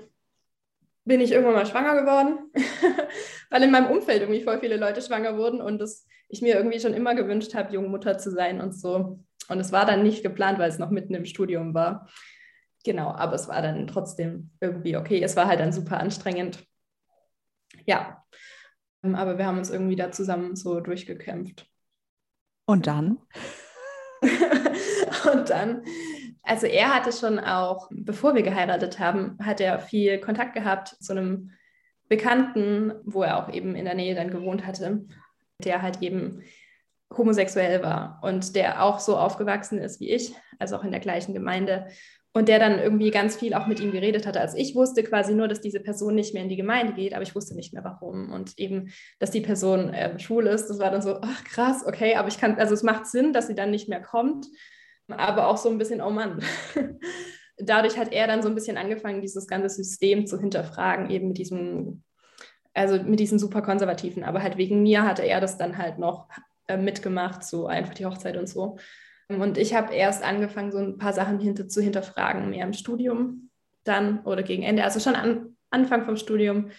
bin 1.05 1.21
ich 1.21 1.31
irgendwann 1.31 1.53
mal 1.53 1.65
schwanger 1.65 2.01
geworden, 2.01 2.51
weil 3.49 3.63
in 3.63 3.71
meinem 3.71 3.91
Umfeld 3.91 4.21
irgendwie 4.21 4.41
voll 4.41 4.59
viele 4.59 4.77
Leute 4.77 5.01
schwanger 5.01 5.37
wurden 5.37 5.61
und 5.61 5.79
das, 5.79 6.07
ich 6.29 6.41
mir 6.41 6.55
irgendwie 6.55 6.79
schon 6.79 6.95
immer 6.95 7.13
gewünscht 7.13 7.53
habe, 7.53 7.73
junge 7.73 7.89
Mutter 7.89 8.17
zu 8.17 8.31
sein 8.31 8.59
und 8.59 8.73
so. 8.73 9.19
Und 9.47 9.59
es 9.59 9.71
war 9.71 9.85
dann 9.85 10.01
nicht 10.01 10.23
geplant, 10.23 10.57
weil 10.57 10.69
es 10.69 10.79
noch 10.79 10.89
mitten 10.89 11.13
im 11.13 11.25
Studium 11.25 11.75
war. 11.75 12.09
Genau, 12.85 13.09
aber 13.11 13.33
es 13.33 13.49
war 13.49 13.61
dann 13.61 13.87
trotzdem 13.87 14.51
irgendwie 14.61 14.95
okay. 14.95 15.21
Es 15.21 15.35
war 15.35 15.47
halt 15.47 15.59
dann 15.59 15.73
super 15.73 15.99
anstrengend. 15.99 16.65
Ja, 17.85 18.23
aber 19.01 19.37
wir 19.37 19.45
haben 19.45 19.57
uns 19.57 19.69
irgendwie 19.69 19.97
da 19.97 20.11
zusammen 20.11 20.55
so 20.55 20.79
durchgekämpft. 20.79 21.67
Und 22.65 22.87
dann? 22.87 23.17
und 24.21 25.49
dann 25.49 25.83
also 26.45 26.67
er 26.67 26.93
hatte 26.93 27.11
schon 27.11 27.39
auch, 27.39 27.89
bevor 27.91 28.35
wir 28.35 28.43
geheiratet 28.43 28.99
haben, 28.99 29.37
hat 29.41 29.59
er 29.59 29.79
viel 29.79 30.19
Kontakt 30.19 30.53
gehabt 30.53 30.89
zu 30.99 31.13
einem 31.13 31.51
Bekannten, 32.07 32.93
wo 33.03 33.23
er 33.23 33.37
auch 33.37 33.51
eben 33.51 33.75
in 33.75 33.85
der 33.85 33.95
Nähe 33.95 34.13
dann 34.13 34.29
gewohnt 34.29 34.65
hatte, 34.65 35.05
der 35.63 35.81
halt 35.81 36.03
eben 36.03 36.43
homosexuell 37.15 37.81
war 37.81 38.19
und 38.21 38.55
der 38.55 38.83
auch 38.83 38.99
so 38.99 39.17
aufgewachsen 39.17 39.79
ist 39.79 39.99
wie 39.99 40.11
ich, 40.11 40.35
also 40.59 40.77
auch 40.77 40.83
in 40.83 40.91
der 40.91 40.99
gleichen 40.99 41.33
Gemeinde. 41.33 41.87
Und 42.35 42.49
der 42.49 42.59
dann 42.59 42.79
irgendwie 42.79 43.11
ganz 43.11 43.37
viel 43.37 43.53
auch 43.53 43.65
mit 43.65 43.79
ihm 43.79 43.91
geredet 43.91 44.27
hatte. 44.27 44.41
Also 44.41 44.57
ich 44.57 44.75
wusste 44.75 45.03
quasi 45.03 45.33
nur, 45.33 45.47
dass 45.47 45.61
diese 45.61 45.79
Person 45.79 46.15
nicht 46.15 46.33
mehr 46.33 46.43
in 46.43 46.49
die 46.49 46.57
Gemeinde 46.57 46.93
geht, 46.93 47.13
aber 47.13 47.23
ich 47.23 47.33
wusste 47.33 47.55
nicht 47.55 47.73
mehr 47.73 47.83
warum. 47.83 48.31
Und 48.31 48.59
eben, 48.59 48.91
dass 49.19 49.31
die 49.31 49.39
Person 49.39 49.93
äh, 49.93 50.19
schwul 50.19 50.47
ist, 50.47 50.67
das 50.67 50.79
war 50.79 50.91
dann 50.91 51.01
so, 51.01 51.19
ach 51.21 51.43
krass, 51.45 51.83
okay, 51.87 52.15
aber 52.15 52.27
ich 52.27 52.37
kann, 52.37 52.59
also 52.59 52.73
es 52.73 52.83
macht 52.83 53.07
Sinn, 53.07 53.31
dass 53.31 53.47
sie 53.47 53.55
dann 53.55 53.71
nicht 53.71 53.87
mehr 53.87 54.01
kommt 54.01 54.47
aber 55.07 55.47
auch 55.47 55.57
so 55.57 55.69
ein 55.69 55.77
bisschen, 55.77 56.01
oh 56.01 56.09
Mann. 56.09 56.41
Dadurch 57.57 57.97
hat 57.97 58.11
er 58.11 58.27
dann 58.27 58.41
so 58.41 58.49
ein 58.49 58.55
bisschen 58.55 58.77
angefangen, 58.77 59.21
dieses 59.21 59.47
ganze 59.47 59.69
System 59.69 60.27
zu 60.27 60.39
hinterfragen, 60.39 61.09
eben 61.09 61.29
mit 61.29 61.37
diesem, 61.37 62.03
also 62.73 63.01
mit 63.01 63.19
diesen 63.19 63.39
super 63.39 63.61
konservativen. 63.61 64.23
Aber 64.23 64.43
halt 64.43 64.57
wegen 64.57 64.83
mir 64.83 65.03
hatte 65.03 65.23
er 65.23 65.39
das 65.39 65.57
dann 65.57 65.77
halt 65.77 65.97
noch 65.97 66.27
äh, 66.67 66.77
mitgemacht, 66.77 67.43
so 67.43 67.67
einfach 67.67 67.93
die 67.93 68.05
Hochzeit 68.05 68.35
und 68.35 68.49
so. 68.49 68.77
Und 69.27 69.57
ich 69.57 69.73
habe 69.73 69.93
erst 69.93 70.23
angefangen, 70.23 70.71
so 70.71 70.77
ein 70.77 70.97
paar 70.97 71.13
Sachen 71.13 71.39
hinter, 71.39 71.67
zu 71.67 71.81
hinterfragen, 71.81 72.49
mehr 72.49 72.65
im 72.65 72.73
Studium 72.73 73.49
dann 73.83 74.23
oder 74.23 74.43
gegen 74.43 74.63
Ende, 74.63 74.83
also 74.83 74.99
schon 74.99 75.15
an 75.15 75.55
Anfang 75.69 76.05
vom 76.05 76.17
Studium. 76.17 76.69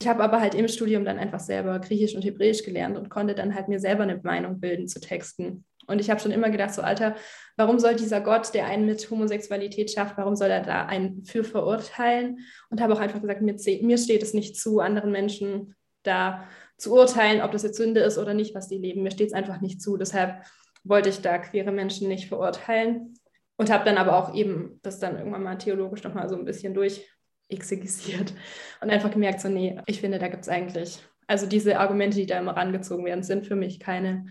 Ich 0.00 0.08
habe 0.08 0.22
aber 0.22 0.40
halt 0.40 0.54
im 0.54 0.68
Studium 0.68 1.04
dann 1.04 1.18
einfach 1.18 1.40
selber 1.40 1.78
Griechisch 1.78 2.14
und 2.14 2.24
Hebräisch 2.24 2.62
gelernt 2.62 2.96
und 2.96 3.10
konnte 3.10 3.34
dann 3.34 3.54
halt 3.54 3.68
mir 3.68 3.80
selber 3.80 4.04
eine 4.04 4.20
Meinung 4.22 4.60
bilden 4.60 4.88
zu 4.88 5.00
Texten 5.00 5.64
Und 5.86 6.00
ich 6.00 6.08
habe 6.08 6.20
schon 6.20 6.30
immer 6.30 6.48
gedacht, 6.50 6.72
so 6.72 6.80
Alter, 6.80 7.16
warum 7.56 7.78
soll 7.78 7.96
dieser 7.96 8.20
Gott, 8.20 8.54
der 8.54 8.66
einen 8.66 8.86
mit 8.86 9.10
Homosexualität 9.10 9.90
schafft, 9.90 10.16
warum 10.16 10.36
soll 10.36 10.48
er 10.48 10.62
da 10.62 10.86
einen 10.86 11.24
für 11.24 11.44
verurteilen? 11.44 12.38
Und 12.70 12.80
habe 12.80 12.94
auch 12.94 13.00
einfach 13.00 13.20
gesagt, 13.20 13.42
mir, 13.42 13.56
mir 13.82 13.98
steht 13.98 14.22
es 14.22 14.32
nicht 14.32 14.56
zu, 14.56 14.80
anderen 14.80 15.12
Menschen 15.12 15.74
da 16.02 16.48
zu 16.78 16.94
urteilen, 16.94 17.42
ob 17.42 17.52
das 17.52 17.62
jetzt 17.62 17.76
Sünde 17.76 18.00
ist 18.00 18.16
oder 18.16 18.32
nicht, 18.32 18.54
was 18.54 18.68
die 18.68 18.78
leben. 18.78 19.02
Mir 19.02 19.10
steht 19.10 19.28
es 19.28 19.34
einfach 19.34 19.60
nicht 19.60 19.82
zu. 19.82 19.98
Deshalb 19.98 20.44
wollte 20.84 21.08
ich 21.08 21.20
da 21.20 21.38
queere 21.38 21.72
Menschen 21.72 22.08
nicht 22.08 22.28
verurteilen 22.28 23.14
und 23.56 23.70
habe 23.70 23.84
dann 23.84 23.98
aber 23.98 24.16
auch 24.16 24.34
eben 24.34 24.80
das 24.82 24.98
dann 24.98 25.18
irgendwann 25.18 25.42
mal 25.42 25.58
theologisch 25.58 26.02
nochmal 26.02 26.28
so 26.28 26.36
ein 26.36 26.44
bisschen 26.44 26.74
durchexegisiert 26.74 28.32
und 28.80 28.90
einfach 28.90 29.10
gemerkt, 29.10 29.40
so 29.40 29.48
nee, 29.48 29.78
ich 29.86 30.00
finde, 30.00 30.18
da 30.18 30.28
gibt 30.28 30.44
es 30.44 30.48
eigentlich, 30.48 30.98
also 31.26 31.46
diese 31.46 31.78
Argumente, 31.78 32.16
die 32.16 32.26
da 32.26 32.38
immer 32.38 32.56
rangezogen 32.56 33.04
werden, 33.04 33.22
sind 33.22 33.46
für 33.46 33.56
mich 33.56 33.78
keine. 33.78 34.26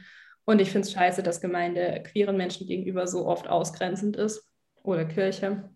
Und 0.46 0.62
ich 0.62 0.72
finde 0.72 0.88
es 0.88 0.94
scheiße, 0.94 1.22
dass 1.22 1.42
Gemeinde 1.42 2.02
queeren 2.04 2.38
Menschen 2.38 2.66
gegenüber 2.66 3.06
so 3.06 3.28
oft 3.28 3.48
ausgrenzend 3.48 4.18
ist 4.18 4.50
oder 4.82 5.06
Kirche. 5.06 5.70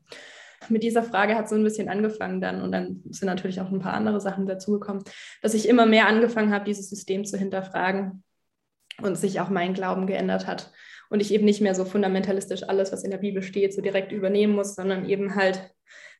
Mit 0.69 0.81
dieser 0.81 1.03
Frage 1.03 1.35
hat 1.35 1.47
so 1.47 1.55
ein 1.55 1.63
bisschen 1.63 1.89
angefangen 1.89 2.41
dann 2.41 2.61
und 2.61 2.71
dann 2.71 3.03
sind 3.09 3.27
natürlich 3.27 3.61
auch 3.61 3.71
ein 3.71 3.79
paar 3.79 3.93
andere 3.93 4.19
Sachen 4.19 4.47
dazugekommen, 4.47 5.03
dass 5.41 5.53
ich 5.53 5.69
immer 5.69 5.85
mehr 5.85 6.07
angefangen 6.07 6.51
habe, 6.51 6.65
dieses 6.65 6.89
System 6.89 7.23
zu 7.23 7.37
hinterfragen 7.37 8.23
und 9.01 9.17
sich 9.17 9.39
auch 9.39 9.49
mein 9.49 9.73
Glauben 9.73 10.07
geändert 10.07 10.47
hat 10.47 10.71
und 11.09 11.21
ich 11.21 11.33
eben 11.33 11.45
nicht 11.45 11.61
mehr 11.61 11.75
so 11.75 11.85
fundamentalistisch 11.85 12.63
alles, 12.63 12.91
was 12.91 13.03
in 13.03 13.11
der 13.11 13.17
Bibel 13.17 13.41
steht, 13.41 13.73
so 13.73 13.81
direkt 13.81 14.11
übernehmen 14.11 14.55
muss, 14.55 14.75
sondern 14.75 15.07
eben 15.07 15.35
halt 15.35 15.71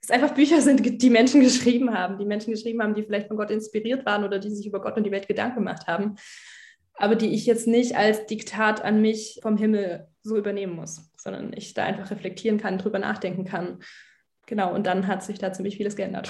es 0.01 0.11
einfach 0.11 0.33
Bücher 0.33 0.61
sind, 0.61 1.01
die 1.01 1.09
Menschen 1.09 1.41
geschrieben 1.41 1.93
haben, 1.93 2.17
die 2.17 2.25
Menschen 2.25 2.51
geschrieben 2.51 2.81
haben, 2.81 2.93
die 2.93 3.03
vielleicht 3.03 3.27
von 3.27 3.37
Gott 3.37 3.49
inspiriert 3.49 4.05
waren 4.05 4.23
oder 4.23 4.39
die 4.39 4.51
sich 4.51 4.67
über 4.67 4.81
Gott 4.81 4.97
und 4.97 5.05
die 5.05 5.11
Welt 5.11 5.27
Gedanken 5.27 5.59
gemacht 5.59 5.87
haben, 5.87 6.15
aber 6.95 7.15
die 7.15 7.33
ich 7.33 7.45
jetzt 7.45 7.67
nicht 7.67 7.95
als 7.95 8.25
Diktat 8.25 8.83
an 8.83 9.01
mich 9.01 9.39
vom 9.41 9.57
Himmel 9.57 10.07
so 10.21 10.37
übernehmen 10.37 10.75
muss, 10.75 11.09
sondern 11.17 11.53
ich 11.53 11.73
da 11.73 11.85
einfach 11.85 12.11
reflektieren 12.11 12.59
kann, 12.59 12.77
drüber 12.77 12.99
nachdenken 12.99 13.45
kann. 13.45 13.79
Genau, 14.45 14.73
und 14.73 14.85
dann 14.85 15.07
hat 15.07 15.23
sich 15.23 15.39
da 15.39 15.53
ziemlich 15.53 15.77
vieles 15.77 15.95
geändert. 15.95 16.29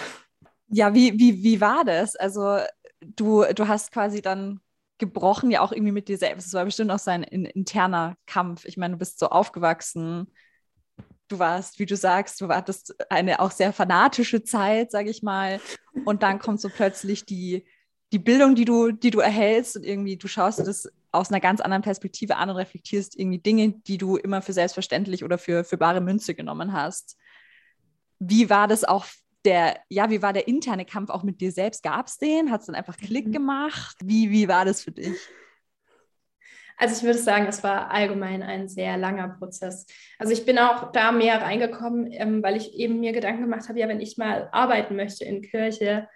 Ja, 0.68 0.94
wie, 0.94 1.20
wie, 1.20 1.44
wie 1.44 1.60
war 1.60 1.84
das? 1.84 2.16
Also 2.16 2.60
du, 3.02 3.44
du 3.54 3.68
hast 3.68 3.92
quasi 3.92 4.22
dann 4.22 4.62
gebrochen, 4.98 5.52
ja 5.52 5.62
auch 5.62 5.72
irgendwie 5.72 5.92
mit 5.92 6.08
dir 6.08 6.18
selbst. 6.18 6.48
Es 6.48 6.54
war 6.54 6.66
bestimmt 6.66 6.92
auch 6.92 7.00
sein 7.00 7.24
in, 7.24 7.46
interner 7.46 8.16
Kampf. 8.26 8.66
Ich 8.66 8.78
meine, 8.78 8.94
du 8.94 9.00
bist 9.00 9.20
so 9.20 9.30
aufgewachsen. 9.30 10.32
Du 11.28 11.40
warst, 11.40 11.80
wie 11.80 11.86
du 11.86 11.96
sagst, 11.96 12.40
du 12.42 12.48
wartest 12.48 12.96
eine 13.10 13.40
auch 13.40 13.52
sehr 13.52 13.74
fanatische 13.74 14.44
Zeit, 14.44 14.92
sage 14.92 15.10
ich 15.10 15.24
mal. 15.24 15.60
Und 16.06 16.22
dann 16.24 16.40
kommt 16.40 16.62
so 16.62 16.70
plötzlich 16.70 17.26
die, 17.26 17.66
die 18.12 18.20
Bildung, 18.20 18.56
die 18.56 18.66
du, 18.66 18.92
die 18.92 19.10
du 19.10 19.20
erhältst 19.20 19.76
und 19.76 19.84
irgendwie 19.84 20.18
du 20.18 20.28
schaust 20.28 20.60
dir 20.60 20.64
das 20.64 20.88
aus 21.12 21.30
einer 21.30 21.40
ganz 21.40 21.62
anderen 21.62 21.84
Perspektive 21.84 22.38
an 22.38 22.50
und 22.50 22.56
reflektierst 22.58 23.18
irgendwie 23.18 23.40
Dinge, 23.40 23.74
die 23.88 23.98
du 23.98 24.18
immer 24.18 24.42
für 24.42 24.54
selbstverständlich 24.54 25.24
oder 25.24 25.38
für, 25.38 25.64
für 25.64 25.78
bare 25.78 26.02
Münze 26.02 26.36
genommen 26.36 26.74
hast. 26.74 27.18
Wie 28.20 28.50
war 28.50 28.68
das 28.68 28.84
auch 28.84 29.06
der, 29.46 29.78
ja, 29.90 30.10
wie 30.10 30.22
war 30.22 30.34
der 30.34 30.48
interne 30.48 30.86
Kampf 30.86 31.10
auch 31.10 31.24
mit 31.24 31.42
dir 31.42 31.52
selbst? 31.52 31.84
Gab 31.84 32.08
es 32.08 32.18
den? 32.18 32.52
Hat 32.52 32.62
es 32.62 32.68
dann 32.68 32.76
einfach 32.76 32.98
Klick 32.98 33.28
mhm. 33.28 33.32
gemacht? 33.32 33.98
Wie, 34.04 34.32
wie 34.32 34.48
war 34.48 34.66
das 34.66 34.84
für 34.84 34.92
dich? 34.92 35.18
Also 36.78 36.98
ich 36.98 37.04
würde 37.04 37.20
sagen, 37.20 37.46
es 37.48 37.64
war 37.64 37.92
allgemein 37.92 38.42
ein 38.42 38.68
sehr 38.68 38.98
langer 38.98 39.30
Prozess. 39.30 39.86
Also 40.18 40.34
ich 40.34 40.46
bin 40.46 40.58
auch 40.58 40.92
da 40.92 41.12
mehr 41.12 41.42
reingekommen, 41.42 42.12
ähm, 42.12 42.42
weil 42.42 42.58
ich 42.58 42.74
eben 42.74 43.00
mir 43.00 43.14
Gedanken 43.14 43.44
gemacht 43.44 43.70
habe, 43.70 43.80
ja, 43.80 43.88
wenn 43.88 44.02
ich 44.02 44.18
mal 44.18 44.50
arbeiten 44.52 44.96
möchte 44.96 45.24
in 45.24 45.42
Kirche, 45.42 46.08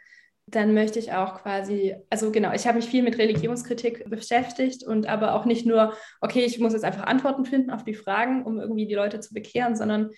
dann 0.50 0.74
möchte 0.74 0.98
ich 0.98 1.12
auch 1.12 1.42
quasi, 1.42 1.96
also 2.10 2.32
genau, 2.32 2.54
ich 2.54 2.66
habe 2.66 2.78
mich 2.78 2.88
viel 2.88 3.04
mit 3.04 3.18
Religionskritik 3.18 4.10
beschäftigt 4.10 4.84
und 4.84 5.06
aber 5.06 5.34
auch 5.34 5.46
nicht 5.46 5.66
nur, 5.66 5.94
okay, 6.22 6.46
ich 6.46 6.58
muss 6.58 6.74
jetzt 6.74 6.86
einfach 6.86 7.04
Antworten 7.04 7.46
finden 7.46 7.70
auf 7.70 7.84
die 7.84 7.94
Fragen, 7.94 8.46
um 8.46 8.60
irgendwie 8.60 8.88
die 8.88 8.96
Leute 8.96 9.20
zu 9.20 9.34
bekehren, 9.34 9.76
sondern 9.76 10.12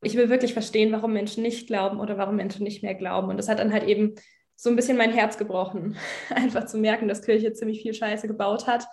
ich 0.00 0.16
will 0.16 0.28
wirklich 0.28 0.52
verstehen, 0.52 0.92
warum 0.92 1.12
Menschen 1.12 1.42
nicht 1.42 1.66
glauben 1.66 2.00
oder 2.00 2.18
warum 2.18 2.36
Menschen 2.36 2.62
nicht 2.62 2.82
mehr 2.82 2.94
glauben. 2.94 3.28
Und 3.28 3.36
das 3.36 3.48
hat 3.48 3.58
dann 3.58 3.72
halt 3.72 3.84
eben 3.84 4.14
so 4.54 4.70
ein 4.70 4.76
bisschen 4.76 4.96
mein 4.96 5.12
Herz 5.12 5.38
gebrochen, 5.38 5.96
einfach 6.34 6.66
zu 6.66 6.78
merken, 6.78 7.08
dass 7.08 7.22
Kirche 7.22 7.52
ziemlich 7.52 7.82
viel 7.82 7.94
Scheiße 7.94 8.26
gebaut 8.26 8.66
hat. 8.66 8.86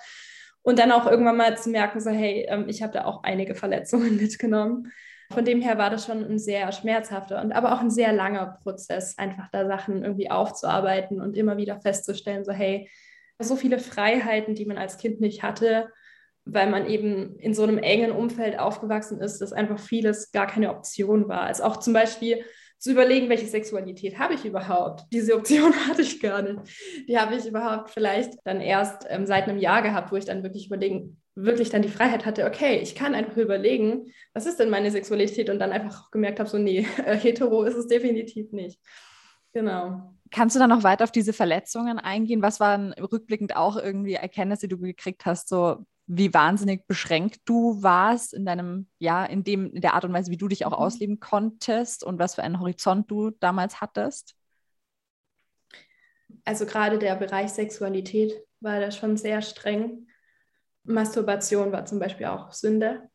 Und 0.61 0.79
dann 0.79 0.91
auch 0.91 1.05
irgendwann 1.05 1.37
mal 1.37 1.57
zu 1.57 1.69
merken, 1.69 1.99
so 1.99 2.09
hey, 2.09 2.45
ähm, 2.49 2.65
ich 2.67 2.81
habe 2.81 2.93
da 2.93 3.05
auch 3.05 3.23
einige 3.23 3.53
Verletzungen 3.53 4.15
mitgenommen. 4.21 4.91
Von 5.31 5.45
dem 5.45 5.61
her 5.61 5.77
war 5.77 5.89
das 5.89 6.05
schon 6.05 6.23
ein 6.23 6.39
sehr 6.39 6.71
schmerzhafter 6.71 7.41
und 7.41 7.51
aber 7.51 7.73
auch 7.73 7.81
ein 7.81 7.89
sehr 7.89 8.13
langer 8.13 8.59
Prozess, 8.61 9.17
einfach 9.17 9.49
da 9.51 9.65
Sachen 9.65 10.03
irgendwie 10.03 10.29
aufzuarbeiten 10.29 11.19
und 11.19 11.35
immer 11.35 11.57
wieder 11.57 11.79
festzustellen, 11.81 12.45
so 12.45 12.51
hey, 12.51 12.89
so 13.39 13.55
viele 13.55 13.79
Freiheiten, 13.79 14.53
die 14.53 14.65
man 14.65 14.77
als 14.77 14.97
Kind 14.97 15.21
nicht 15.21 15.43
hatte, 15.43 15.89
weil 16.45 16.69
man 16.69 16.87
eben 16.87 17.37
in 17.37 17.53
so 17.53 17.63
einem 17.63 17.79
engen 17.79 18.11
Umfeld 18.11 18.59
aufgewachsen 18.59 19.19
ist, 19.19 19.39
dass 19.39 19.51
einfach 19.51 19.79
vieles 19.79 20.31
gar 20.31 20.47
keine 20.47 20.69
Option 20.69 21.27
war. 21.27 21.41
Also 21.41 21.63
auch 21.63 21.77
zum 21.77 21.93
Beispiel 21.93 22.43
zu 22.77 22.91
überlegen, 22.91 23.29
welche 23.29 23.47
Sexualität 23.47 24.19
habe 24.19 24.35
ich 24.35 24.45
überhaupt. 24.45 25.05
Diese 25.11 25.35
Option 25.35 25.73
hatte 25.87 26.03
ich 26.03 26.21
gar 26.21 26.43
nicht. 26.43 26.59
Die 27.07 27.17
habe 27.17 27.35
ich 27.35 27.47
überhaupt 27.47 27.89
vielleicht 27.89 28.33
dann 28.43 28.61
erst 28.61 29.07
ähm, 29.09 29.25
seit 29.25 29.45
einem 29.45 29.57
Jahr 29.57 29.81
gehabt, 29.81 30.11
wo 30.11 30.17
ich 30.17 30.25
dann 30.25 30.43
wirklich 30.43 30.67
überlegen, 30.67 31.19
wirklich 31.33 31.69
dann 31.69 31.81
die 31.81 31.89
Freiheit 31.89 32.25
hatte, 32.25 32.45
okay, 32.45 32.77
ich 32.77 32.93
kann 32.93 33.15
einfach 33.15 33.37
überlegen, 33.37 34.11
was 34.33 34.45
ist 34.45 34.59
denn 34.59 34.69
meine 34.69 34.91
Sexualität 34.91 35.49
und 35.49 35.59
dann 35.59 35.71
einfach 35.71 36.11
gemerkt 36.11 36.39
habe, 36.39 36.49
so 36.49 36.57
nee, 36.59 36.87
äh, 37.05 37.15
hetero 37.17 37.63
ist 37.63 37.75
es 37.75 37.87
definitiv 37.87 38.51
nicht. 38.51 38.79
Genau. 39.51 40.13
Kannst 40.31 40.55
du 40.55 40.59
dann 40.59 40.69
noch 40.69 40.83
weiter 40.83 41.05
auf 41.05 41.11
diese 41.11 41.33
Verletzungen 41.33 41.97
eingehen? 41.97 42.41
Was 42.41 42.59
waren 42.59 42.93
rückblickend 42.93 43.55
auch 43.55 43.77
irgendwie 43.77 44.13
Erkenntnisse, 44.13 44.67
die 44.67 44.75
du 44.75 44.81
gekriegt 44.81 45.25
hast, 45.25 45.47
so 45.47 45.85
wie 46.07 46.33
wahnsinnig 46.33 46.85
beschränkt 46.87 47.41
du 47.45 47.81
warst 47.81 48.33
in 48.33 48.45
deinem, 48.45 48.87
ja, 48.99 49.25
in 49.25 49.43
dem, 49.43 49.73
in 49.73 49.81
der 49.81 49.93
Art 49.95 50.05
und 50.05 50.13
Weise, 50.13 50.31
wie 50.31 50.37
du 50.37 50.47
dich 50.47 50.65
auch 50.65 50.71
mhm. 50.71 50.77
ausleben 50.77 51.19
konntest 51.19 52.03
und 52.03 52.19
was 52.19 52.35
für 52.35 52.43
einen 52.43 52.59
Horizont 52.59 53.09
du 53.09 53.31
damals 53.31 53.81
hattest? 53.81 54.35
Also 56.43 56.65
gerade 56.65 56.99
der 56.99 57.15
Bereich 57.15 57.49
Sexualität 57.49 58.33
war 58.59 58.79
da 58.79 58.91
schon 58.91 59.17
sehr 59.17 59.41
streng. 59.41 60.07
Masturbation 60.83 61.71
war 61.71 61.85
zum 61.85 61.97
Beispiel 61.97 62.27
auch 62.27 62.51
Sünde. 62.51 63.09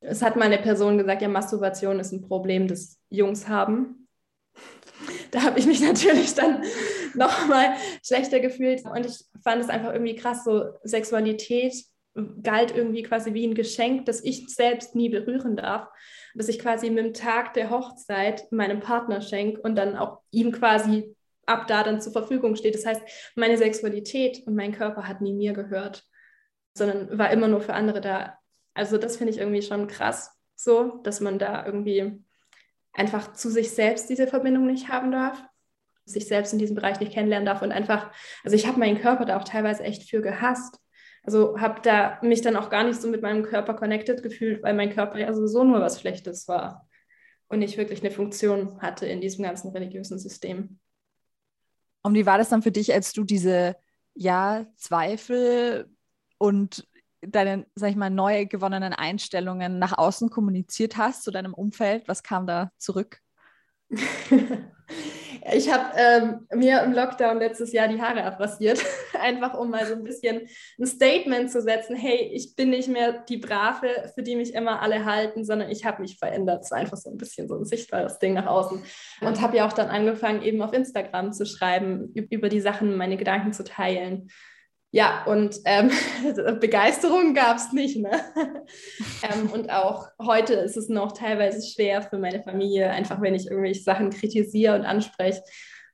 Es 0.00 0.22
hat 0.22 0.36
meine 0.36 0.58
Person 0.58 0.98
gesagt, 0.98 1.22
ja, 1.22 1.28
Masturbation 1.28 1.98
ist 1.98 2.12
ein 2.12 2.22
Problem, 2.22 2.68
das 2.68 2.98
Jungs 3.08 3.48
haben. 3.48 4.08
Da 5.30 5.42
habe 5.42 5.58
ich 5.58 5.66
mich 5.66 5.82
natürlich 5.82 6.34
dann 6.34 6.64
nochmal 7.14 7.74
schlechter 8.02 8.40
gefühlt. 8.40 8.82
Und 8.86 9.04
ich 9.04 9.24
fand 9.44 9.62
es 9.62 9.68
einfach 9.68 9.92
irgendwie 9.92 10.16
krass, 10.16 10.42
so 10.42 10.72
Sexualität 10.82 11.74
galt 12.42 12.74
irgendwie 12.74 13.02
quasi 13.02 13.34
wie 13.34 13.46
ein 13.46 13.54
Geschenk, 13.54 14.06
das 14.06 14.22
ich 14.24 14.48
selbst 14.48 14.94
nie 14.94 15.08
berühren 15.08 15.56
darf, 15.56 15.88
dass 16.34 16.48
ich 16.48 16.58
quasi 16.58 16.90
mit 16.90 17.04
dem 17.04 17.14
Tag 17.14 17.54
der 17.54 17.70
Hochzeit 17.70 18.50
meinem 18.50 18.80
Partner 18.80 19.20
schenke 19.20 19.60
und 19.60 19.76
dann 19.76 19.96
auch 19.96 20.20
ihm 20.30 20.52
quasi 20.52 21.14
ab 21.46 21.66
da 21.66 21.82
dann 21.82 22.00
zur 22.00 22.12
Verfügung 22.12 22.56
steht. 22.56 22.74
Das 22.74 22.86
heißt, 22.86 23.02
meine 23.34 23.56
Sexualität 23.56 24.42
und 24.46 24.54
mein 24.54 24.72
Körper 24.72 25.08
hat 25.08 25.20
nie 25.20 25.32
mir 25.32 25.52
gehört, 25.52 26.04
sondern 26.74 27.18
war 27.18 27.30
immer 27.30 27.48
nur 27.48 27.60
für 27.60 27.74
andere 27.74 28.00
da. 28.00 28.38
Also 28.74 28.98
das 28.98 29.16
finde 29.16 29.32
ich 29.32 29.38
irgendwie 29.38 29.62
schon 29.62 29.86
krass, 29.86 30.30
so, 30.54 31.00
dass 31.02 31.20
man 31.20 31.38
da 31.38 31.64
irgendwie 31.64 32.22
einfach 32.92 33.32
zu 33.32 33.50
sich 33.50 33.70
selbst 33.70 34.10
diese 34.10 34.26
Verbindung 34.26 34.66
nicht 34.66 34.88
haben 34.88 35.10
darf, 35.10 35.42
sich 36.04 36.26
selbst 36.26 36.52
in 36.52 36.58
diesem 36.58 36.76
Bereich 36.76 37.00
nicht 37.00 37.12
kennenlernen 37.12 37.46
darf 37.46 37.62
und 37.62 37.72
einfach, 37.72 38.12
also 38.44 38.56
ich 38.56 38.66
habe 38.66 38.78
meinen 38.78 39.00
Körper 39.00 39.24
da 39.24 39.38
auch 39.38 39.44
teilweise 39.44 39.84
echt 39.84 40.08
für 40.08 40.20
gehasst 40.20 40.78
also 41.28 41.60
habe 41.60 41.82
da 41.82 42.18
mich 42.22 42.40
dann 42.40 42.56
auch 42.56 42.70
gar 42.70 42.84
nicht 42.84 43.02
so 43.02 43.06
mit 43.06 43.20
meinem 43.20 43.42
Körper 43.42 43.74
connected 43.74 44.22
gefühlt, 44.22 44.62
weil 44.62 44.72
mein 44.72 44.94
Körper 44.94 45.18
ja 45.18 45.30
sowieso 45.34 45.62
nur 45.62 45.78
was 45.78 46.00
Schlechtes 46.00 46.48
war 46.48 46.88
und 47.48 47.58
nicht 47.58 47.76
wirklich 47.76 48.00
eine 48.00 48.10
Funktion 48.10 48.80
hatte 48.80 49.04
in 49.04 49.20
diesem 49.20 49.44
ganzen 49.44 49.70
religiösen 49.72 50.18
System. 50.18 50.78
Und 52.00 52.14
wie 52.14 52.24
war 52.24 52.38
das 52.38 52.48
dann 52.48 52.62
für 52.62 52.72
dich, 52.72 52.94
als 52.94 53.12
du 53.12 53.24
diese 53.24 53.76
ja, 54.14 54.64
Zweifel 54.76 55.94
und 56.38 56.88
deine, 57.20 57.66
sag 57.74 57.90
ich 57.90 57.96
mal, 57.96 58.08
neu 58.08 58.46
gewonnenen 58.46 58.94
Einstellungen 58.94 59.78
nach 59.78 59.98
außen 59.98 60.30
kommuniziert 60.30 60.96
hast 60.96 61.24
zu 61.24 61.30
deinem 61.30 61.52
Umfeld? 61.52 62.08
Was 62.08 62.22
kam 62.22 62.46
da 62.46 62.72
zurück? 62.78 63.20
Ich 65.52 65.72
habe 65.72 65.84
ähm, 65.96 66.46
mir 66.58 66.82
im 66.82 66.92
Lockdown 66.92 67.38
letztes 67.38 67.72
Jahr 67.72 67.88
die 67.88 68.00
Haare 68.00 68.24
abrasiert, 68.24 68.84
einfach 69.20 69.54
um 69.54 69.70
mal 69.70 69.86
so 69.86 69.94
ein 69.94 70.02
bisschen 70.02 70.48
ein 70.78 70.86
Statement 70.86 71.50
zu 71.50 71.62
setzen, 71.62 71.96
hey, 71.96 72.30
ich 72.32 72.54
bin 72.54 72.70
nicht 72.70 72.88
mehr 72.88 73.24
die 73.28 73.38
Brave, 73.38 74.10
für 74.14 74.22
die 74.22 74.36
mich 74.36 74.54
immer 74.54 74.82
alle 74.82 75.04
halten, 75.04 75.44
sondern 75.44 75.70
ich 75.70 75.84
habe 75.84 76.02
mich 76.02 76.18
verändert. 76.18 76.64
Es 76.64 76.70
war 76.70 76.78
einfach 76.78 76.96
so 76.96 77.10
ein 77.10 77.16
bisschen 77.16 77.48
so 77.48 77.56
ein 77.56 77.64
sichtbares 77.64 78.18
Ding 78.18 78.34
nach 78.34 78.46
außen. 78.46 78.82
Und 79.20 79.40
habe 79.40 79.56
ja 79.56 79.66
auch 79.66 79.72
dann 79.72 79.88
angefangen, 79.88 80.42
eben 80.42 80.60
auf 80.60 80.72
Instagram 80.72 81.32
zu 81.32 81.46
schreiben, 81.46 82.12
über 82.14 82.48
die 82.48 82.60
Sachen, 82.60 82.96
meine 82.96 83.16
Gedanken 83.16 83.52
zu 83.52 83.64
teilen. 83.64 84.30
Ja, 84.90 85.24
und 85.26 85.56
ähm, 85.66 85.90
Begeisterung 86.60 87.34
gab 87.34 87.58
es 87.58 87.72
nicht. 87.72 87.98
Ne? 87.98 88.10
ähm, 89.22 89.50
und 89.52 89.70
auch 89.70 90.08
heute 90.20 90.54
ist 90.54 90.76
es 90.76 90.88
noch 90.88 91.12
teilweise 91.12 91.66
schwer 91.66 92.02
für 92.02 92.18
meine 92.18 92.42
Familie, 92.42 92.90
einfach 92.90 93.20
wenn 93.20 93.34
ich 93.34 93.48
irgendwelche 93.48 93.82
Sachen 93.82 94.10
kritisiere 94.10 94.74
und 94.74 94.86
anspreche, 94.86 95.42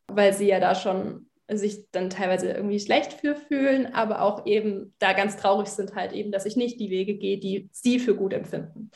weil 0.06 0.32
sie 0.32 0.46
ja 0.46 0.60
da 0.60 0.74
schon 0.74 1.28
sich 1.48 1.90
dann 1.90 2.08
teilweise 2.08 2.50
irgendwie 2.50 2.80
schlecht 2.80 3.12
für 3.12 3.36
fühlen, 3.36 3.92
aber 3.92 4.22
auch 4.22 4.46
eben 4.46 4.94
da 4.98 5.12
ganz 5.12 5.36
traurig 5.36 5.68
sind 5.68 5.94
halt 5.94 6.12
eben, 6.12 6.32
dass 6.32 6.46
ich 6.46 6.56
nicht 6.56 6.80
die 6.80 6.90
Wege 6.90 7.16
gehe, 7.16 7.38
die 7.38 7.68
sie 7.72 7.98
für 7.98 8.16
gut 8.16 8.32
empfinden. 8.32 8.90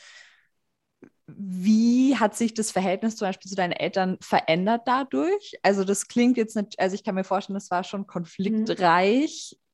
Wie 1.26 2.16
hat 2.16 2.36
sich 2.36 2.54
das 2.54 2.70
Verhältnis 2.70 3.16
zum 3.16 3.28
Beispiel 3.28 3.50
zu 3.50 3.54
deinen 3.54 3.72
Eltern 3.72 4.16
verändert 4.22 4.82
dadurch? 4.86 5.58
Also 5.62 5.84
das 5.84 6.08
klingt 6.08 6.38
jetzt 6.38 6.56
nicht, 6.56 6.80
also 6.80 6.94
ich 6.94 7.04
kann 7.04 7.16
mir 7.16 7.24
vorstellen, 7.24 7.58
das 7.58 7.70
war 7.70 7.84
schon 7.84 8.06
konfliktreich, 8.06 9.52
mhm. 9.52 9.67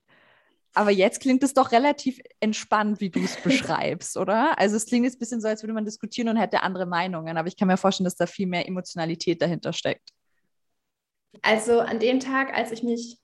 Aber 0.75 0.91
jetzt 0.91 1.21
klingt 1.21 1.43
es 1.43 1.55
doch 1.55 1.73
relativ 1.73 2.21
entspannt, 2.41 3.01
wie 3.01 3.11
du 3.11 3.21
es 3.21 3.37
beschreibst, 3.37 4.17
oder? 4.19 4.59
Also 4.59 4.77
es 4.77 4.87
klingt 4.87 5.05
jetzt 5.05 5.17
ein 5.17 5.21
bisschen 5.21 5.41
so, 5.41 5.49
als 5.49 5.63
würde 5.63 5.73
man 5.73 5.85
diskutieren 5.85 6.29
und 6.29 6.37
hätte 6.37 6.63
andere 6.63 6.87
Meinungen, 6.87 7.37
aber 7.37 7.49
ich 7.49 7.57
kann 7.57 7.69
mir 7.69 7.77
vorstellen, 7.77 8.05
dass 8.05 8.17
da 8.17 8.27
viel 8.27 8.47
mehr 8.47 8.67
Emotionalität 8.69 9.41
dahinter 9.41 9.73
steckt. 9.73 10.11
Also 11.43 11.81
an 11.81 11.99
dem 11.99 12.21
Tag, 12.21 12.55
als 12.55 12.73
ich 12.73 12.83
mich 12.83 13.19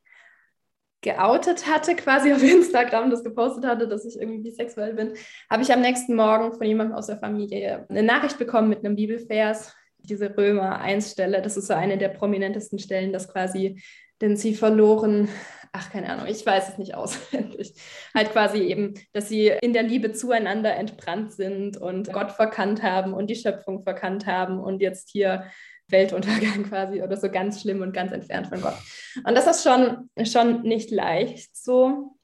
geoutet 1.03 1.67
hatte, 1.67 1.97
quasi 1.97 2.33
auf 2.33 2.43
Instagram 2.43 3.11
das 3.11 3.25
gepostet 3.25 3.65
hatte, 3.65 3.89
dass 3.89 4.05
ich 4.05 4.21
irgendwie 4.21 4.43
bisexuell 4.43 4.95
bin, 4.95 5.15
habe 5.49 5.63
ich 5.63 5.73
am 5.73 5.81
nächsten 5.81 6.15
Morgen 6.15 6.53
von 6.53 6.67
jemandem 6.67 6.97
aus 6.97 7.07
der 7.07 7.19
Familie 7.19 7.87
eine 7.89 8.03
Nachricht 8.03 8.39
bekommen 8.39 8.69
mit 8.69 8.85
einem 8.85 8.97
Bibelvers, 8.97 9.75
diese 9.99 10.37
Römer 10.37 10.81
1 10.81 11.13
Stelle, 11.13 11.43
das 11.43 11.57
ist 11.57 11.67
so 11.67 11.75
eine 11.75 11.99
der 11.99 12.09
prominentesten 12.09 12.79
Stellen, 12.79 13.13
dass 13.13 13.33
quasi, 13.33 13.83
denn 14.21 14.37
sie 14.37 14.55
verloren, 14.55 15.29
ach 15.73 15.91
keine 15.91 16.11
Ahnung, 16.11 16.27
ich 16.27 16.45
weiß 16.45 16.71
es 16.71 16.79
nicht 16.79 16.95
auswendig, 16.95 17.75
halt 18.15 18.33
quasi 18.33 18.59
eben, 18.59 18.95
dass 19.13 19.29
sie 19.29 19.49
in 19.63 19.73
der 19.73 19.83
Liebe 19.83 20.13
zueinander 20.13 20.75
entbrannt 20.77 21.33
sind 21.33 21.77
und 21.77 22.13
Gott 22.13 22.33
verkannt 22.33 22.83
haben 22.83 23.13
und 23.15 23.29
die 23.29 23.37
Schöpfung 23.37 23.83
verkannt 23.83 24.27
haben 24.27 24.59
und 24.59 24.81
jetzt 24.81 25.11
hier 25.11 25.45
Weltuntergang 25.89 26.65
quasi 26.69 27.03
oder 27.03 27.17
so 27.17 27.31
ganz 27.31 27.61
schlimm 27.61 27.83
und 27.83 27.93
ganz 27.93 28.13
entfernt 28.13 28.49
von 28.49 28.61
Gott. 28.61 28.77
Und 29.25 29.35
das 29.35 29.47
ist 29.47 29.63
schon, 29.63 30.11
schon 30.25 30.63
nicht 30.63 30.91
leicht 30.91 31.57
so. 31.57 32.17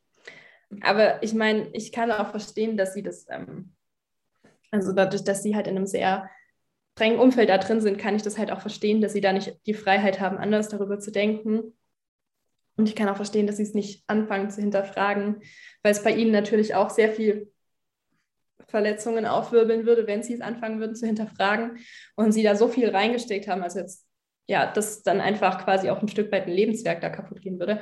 Aber 0.83 1.23
ich 1.23 1.35
meine, 1.35 1.69
ich 1.73 1.93
kann 1.93 2.11
auch 2.11 2.31
verstehen, 2.31 2.77
dass 2.77 2.95
sie 2.95 3.03
das, 3.03 3.27
ähm, 3.31 3.73
also 4.71 4.93
dadurch, 4.93 5.25
dass 5.25 5.43
sie 5.43 5.55
halt 5.55 5.69
in 5.69 5.77
einem 5.77 5.87
sehr 5.87 6.29
strengen 6.95 7.21
Umfeld 7.21 7.51
da 7.51 7.59
drin 7.59 7.81
sind, 7.81 7.99
kann 7.99 8.17
ich 8.17 8.23
das 8.23 8.39
halt 8.39 8.51
auch 8.51 8.61
verstehen, 8.61 9.01
dass 9.01 9.13
sie 9.13 9.21
da 9.21 9.33
nicht 9.33 9.61
die 9.67 9.75
Freiheit 9.75 10.19
haben, 10.19 10.39
anders 10.39 10.69
darüber 10.69 10.99
zu 10.99 11.13
denken. 11.13 11.75
Und 12.77 12.89
ich 12.89 12.95
kann 12.95 13.09
auch 13.09 13.17
verstehen, 13.17 13.47
dass 13.47 13.57
sie 13.57 13.63
es 13.63 13.75
nicht 13.75 14.05
anfangen 14.07 14.51
zu 14.51 14.61
hinterfragen, 14.61 15.43
weil 15.83 15.93
es 15.93 16.03
bei 16.03 16.15
ihnen 16.15 16.31
natürlich 16.31 16.75
auch 16.75 16.91
sehr 16.91 17.13
viel 17.13 17.51
Verletzungen 18.69 19.27
aufwirbeln 19.27 19.87
würde, 19.87 20.07
wenn 20.07 20.23
sie 20.23 20.35
es 20.35 20.41
anfangen 20.41 20.81
würden 20.81 20.97
zu 20.97 21.07
hinterfragen 21.07 21.79
und 22.17 22.33
sie 22.33 22.43
da 22.43 22.55
so 22.55 22.69
viel 22.69 22.91
reingesteckt 22.91 23.49
haben, 23.49 23.63
also 23.63 23.79
jetzt, 23.79 24.07
ja, 24.49 24.71
dass 24.71 25.03
dann 25.03 25.21
einfach 25.21 25.65
quasi 25.65 25.89
auch 25.89 26.03
ein 26.03 26.09
Stück 26.09 26.31
weit 26.33 26.47
ein 26.47 26.53
Lebenswerk 26.53 27.01
da 27.01 27.09
kaputt 27.09 27.41
gehen 27.41 27.59
würde. 27.59 27.81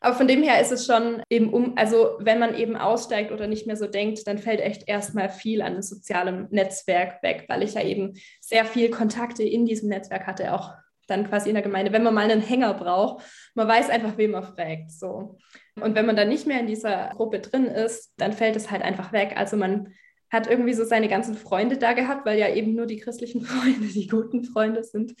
Aber 0.00 0.14
von 0.14 0.28
dem 0.28 0.44
her 0.44 0.60
ist 0.60 0.70
es 0.70 0.86
schon 0.86 1.22
eben 1.28 1.52
um, 1.52 1.76
also 1.76 2.16
wenn 2.20 2.38
man 2.38 2.54
eben 2.54 2.76
aussteigt 2.76 3.32
oder 3.32 3.48
nicht 3.48 3.66
mehr 3.66 3.76
so 3.76 3.88
denkt, 3.88 4.26
dann 4.28 4.38
fällt 4.38 4.60
echt 4.60 4.88
erstmal 4.88 5.28
viel 5.28 5.60
an 5.60 5.82
sozialem 5.82 6.46
Netzwerk 6.50 7.20
weg, 7.24 7.46
weil 7.48 7.64
ich 7.64 7.74
ja 7.74 7.82
eben 7.82 8.14
sehr 8.40 8.64
viel 8.64 8.90
Kontakte 8.90 9.42
in 9.42 9.66
diesem 9.66 9.88
Netzwerk 9.88 10.26
hatte, 10.26 10.54
auch 10.54 10.72
dann 11.08 11.28
quasi 11.28 11.48
in 11.48 11.54
der 11.54 11.62
Gemeinde, 11.62 11.92
wenn 11.92 12.02
man 12.02 12.14
mal 12.14 12.30
einen 12.30 12.42
Hänger 12.42 12.74
braucht, 12.74 13.24
man 13.54 13.66
weiß 13.66 13.90
einfach, 13.90 14.16
wem 14.16 14.32
man 14.32 14.44
fragt. 14.44 14.90
So. 14.90 15.38
Und 15.80 15.94
wenn 15.94 16.06
man 16.06 16.16
dann 16.16 16.28
nicht 16.28 16.46
mehr 16.46 16.60
in 16.60 16.66
dieser 16.66 17.10
Gruppe 17.16 17.40
drin 17.40 17.64
ist, 17.64 18.12
dann 18.18 18.32
fällt 18.32 18.56
es 18.56 18.70
halt 18.70 18.82
einfach 18.82 19.12
weg. 19.12 19.34
Also 19.36 19.56
man 19.56 19.94
hat 20.30 20.48
irgendwie 20.48 20.74
so 20.74 20.84
seine 20.84 21.08
ganzen 21.08 21.34
Freunde 21.34 21.78
da 21.78 21.94
gehabt, 21.94 22.26
weil 22.26 22.38
ja 22.38 22.52
eben 22.52 22.74
nur 22.74 22.86
die 22.86 22.98
christlichen 22.98 23.40
Freunde 23.44 23.86
die 23.86 24.06
guten 24.06 24.44
Freunde 24.44 24.84
sind. 24.84 25.14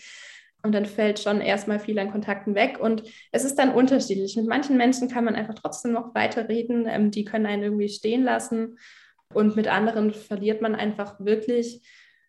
Und 0.62 0.72
dann 0.72 0.86
fällt 0.86 1.20
schon 1.20 1.40
erstmal 1.40 1.78
viel 1.78 1.98
an 1.98 2.10
Kontakten 2.10 2.54
weg. 2.54 2.78
Und 2.80 3.04
es 3.30 3.44
ist 3.44 3.56
dann 3.56 3.72
unterschiedlich. 3.72 4.36
Mit 4.36 4.48
manchen 4.48 4.76
Menschen 4.76 5.08
kann 5.08 5.24
man 5.24 5.36
einfach 5.36 5.54
trotzdem 5.54 5.92
noch 5.92 6.14
weiterreden. 6.14 6.86
Ähm, 6.88 7.10
die 7.10 7.24
können 7.24 7.46
einen 7.46 7.62
irgendwie 7.62 7.88
stehen 7.88 8.24
lassen. 8.24 8.76
Und 9.32 9.56
mit 9.56 9.68
anderen 9.68 10.12
verliert 10.12 10.60
man 10.60 10.74
einfach 10.74 11.20
wirklich 11.20 11.82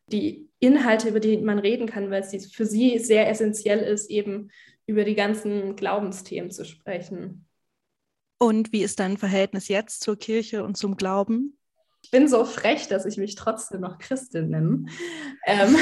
die 0.10 0.50
Inhalte, 0.60 1.10
über 1.10 1.20
die 1.20 1.38
man 1.38 1.60
reden 1.60 1.88
kann, 1.88 2.10
weil 2.10 2.22
es 2.22 2.52
für 2.52 2.66
sie 2.66 3.00
sehr 3.00 3.30
essentiell 3.30 3.80
ist, 3.80 4.10
eben 4.10 4.52
über 4.86 5.04
die 5.04 5.16
ganzen 5.16 5.76
Glaubensthemen 5.76 6.52
zu 6.52 6.66
sprechen. 6.66 7.46
Und 8.40 8.72
wie 8.72 8.84
ist 8.84 9.00
dein 9.00 9.18
Verhältnis 9.18 9.68
jetzt 9.68 10.02
zur 10.02 10.18
Kirche 10.18 10.64
und 10.64 10.78
zum 10.78 10.96
Glauben? 10.96 11.59
Ich 12.10 12.12
bin 12.12 12.28
so 12.28 12.44
frech, 12.44 12.88
dass 12.88 13.06
ich 13.06 13.18
mich 13.18 13.36
trotzdem 13.36 13.82
noch 13.82 14.00
Christin 14.00 14.50
nenne, 14.50 14.86
ähm, 15.46 15.76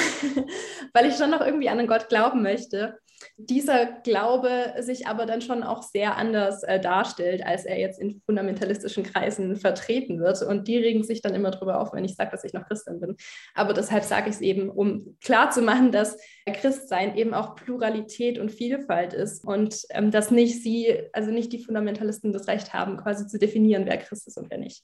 weil 0.93 1.05
ich 1.05 1.15
schon 1.15 1.29
noch 1.29 1.39
irgendwie 1.39 1.69
an 1.69 1.79
einen 1.79 1.87
Gott 1.87 2.09
glauben 2.09 2.41
möchte 2.41 2.97
dieser 3.37 3.85
Glaube 4.03 4.73
sich 4.79 5.07
aber 5.07 5.25
dann 5.25 5.41
schon 5.41 5.63
auch 5.63 5.83
sehr 5.83 6.17
anders 6.17 6.63
äh, 6.63 6.79
darstellt, 6.79 7.45
als 7.45 7.65
er 7.65 7.79
jetzt 7.79 7.99
in 7.99 8.21
fundamentalistischen 8.25 9.03
Kreisen 9.03 9.55
vertreten 9.55 10.19
wird. 10.19 10.41
Und 10.41 10.67
die 10.67 10.77
regen 10.77 11.03
sich 11.03 11.21
dann 11.21 11.33
immer 11.33 11.51
darüber 11.51 11.79
auf, 11.79 11.93
wenn 11.93 12.05
ich 12.05 12.15
sage, 12.15 12.31
dass 12.31 12.43
ich 12.43 12.53
noch 12.53 12.67
Christin 12.67 12.99
bin. 12.99 13.15
Aber 13.53 13.73
deshalb 13.73 14.03
sage 14.03 14.29
ich 14.29 14.35
es 14.35 14.41
eben, 14.41 14.69
um 14.69 15.17
klarzumachen, 15.23 15.91
dass 15.91 16.17
Christsein 16.45 17.15
eben 17.15 17.33
auch 17.33 17.55
Pluralität 17.55 18.39
und 18.39 18.51
Vielfalt 18.51 19.13
ist 19.13 19.45
und 19.45 19.81
ähm, 19.89 20.11
dass 20.11 20.31
nicht 20.31 20.61
sie, 20.61 20.99
also 21.13 21.31
nicht 21.31 21.51
die 21.53 21.63
Fundamentalisten 21.63 22.33
das 22.33 22.47
Recht 22.47 22.73
haben, 22.73 22.97
quasi 22.97 23.27
zu 23.27 23.39
definieren, 23.39 23.85
wer 23.85 23.97
Christ 23.97 24.27
ist 24.27 24.37
und 24.37 24.49
wer 24.49 24.57
nicht. 24.57 24.83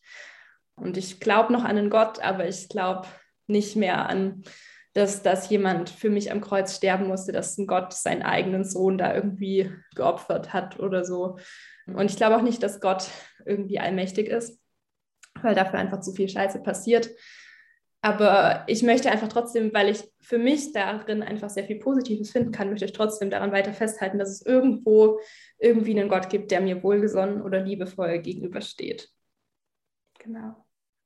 Und 0.75 0.97
ich 0.97 1.19
glaube 1.19 1.53
noch 1.53 1.63
an 1.63 1.77
einen 1.77 1.89
Gott, 1.89 2.19
aber 2.19 2.47
ich 2.47 2.69
glaube 2.69 3.07
nicht 3.47 3.75
mehr 3.75 4.09
an 4.09 4.43
dass, 4.93 5.23
dass 5.23 5.49
jemand 5.49 5.89
für 5.89 6.09
mich 6.09 6.31
am 6.31 6.41
Kreuz 6.41 6.75
sterben 6.75 7.07
musste, 7.07 7.31
dass 7.31 7.57
ein 7.57 7.67
Gott 7.67 7.93
seinen 7.93 8.21
eigenen 8.21 8.63
Sohn 8.63 8.97
da 8.97 9.13
irgendwie 9.13 9.71
geopfert 9.95 10.53
hat 10.53 10.79
oder 10.79 11.03
so. 11.03 11.37
Und 11.87 12.09
ich 12.09 12.15
glaube 12.15 12.37
auch 12.37 12.41
nicht, 12.41 12.61
dass 12.61 12.79
Gott 12.79 13.09
irgendwie 13.45 13.79
allmächtig 13.79 14.27
ist, 14.27 14.61
weil 15.41 15.55
dafür 15.55 15.79
einfach 15.79 16.01
zu 16.01 16.13
viel 16.13 16.29
Scheiße 16.29 16.61
passiert. 16.61 17.09
Aber 18.01 18.65
ich 18.67 18.83
möchte 18.83 19.09
einfach 19.09 19.29
trotzdem, 19.29 19.73
weil 19.73 19.89
ich 19.89 20.03
für 20.21 20.37
mich 20.37 20.73
darin 20.73 21.23
einfach 21.23 21.49
sehr 21.49 21.63
viel 21.63 21.79
Positives 21.79 22.31
finden 22.31 22.51
kann, 22.51 22.69
möchte 22.69 22.85
ich 22.85 22.91
trotzdem 22.91 23.29
daran 23.29 23.53
weiter 23.53 23.73
festhalten, 23.73 24.19
dass 24.19 24.29
es 24.29 24.45
irgendwo 24.45 25.19
irgendwie 25.57 25.97
einen 25.97 26.09
Gott 26.09 26.29
gibt, 26.29 26.51
der 26.51 26.61
mir 26.61 26.83
wohlgesonnen 26.83 27.41
oder 27.41 27.61
liebevoll 27.61 28.19
gegenübersteht. 28.19 29.09
Genau. 30.19 30.62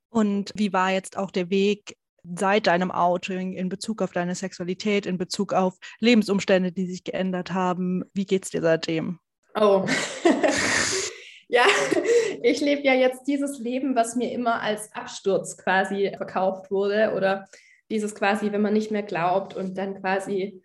Und 0.09 0.51
wie 0.55 0.73
war 0.73 0.91
jetzt 0.91 1.17
auch 1.17 1.31
der 1.31 1.49
Weg 1.49 1.97
seit 2.23 2.67
deinem 2.67 2.91
Outing 2.91 3.53
in 3.53 3.69
Bezug 3.69 4.01
auf 4.01 4.11
deine 4.11 4.35
Sexualität, 4.35 5.05
in 5.05 5.17
Bezug 5.17 5.53
auf 5.53 5.77
Lebensumstände, 5.99 6.71
die 6.71 6.87
sich 6.87 7.03
geändert 7.03 7.53
haben? 7.53 8.03
Wie 8.13 8.25
geht 8.25 8.45
es 8.45 8.51
dir 8.51 8.61
seitdem? 8.61 9.19
Oh. 9.55 9.85
ja, 11.47 11.65
ich 12.43 12.61
lebe 12.61 12.83
ja 12.83 12.93
jetzt 12.93 13.27
dieses 13.27 13.59
Leben, 13.59 13.95
was 13.95 14.15
mir 14.15 14.31
immer 14.31 14.61
als 14.61 14.91
Absturz 14.93 15.57
quasi 15.57 16.11
verkauft 16.15 16.69
wurde 16.71 17.13
oder 17.15 17.47
dieses 17.89 18.15
quasi, 18.15 18.51
wenn 18.51 18.61
man 18.61 18.73
nicht 18.73 18.91
mehr 18.91 19.03
glaubt 19.03 19.55
und 19.55 19.77
dann 19.77 20.01
quasi 20.01 20.61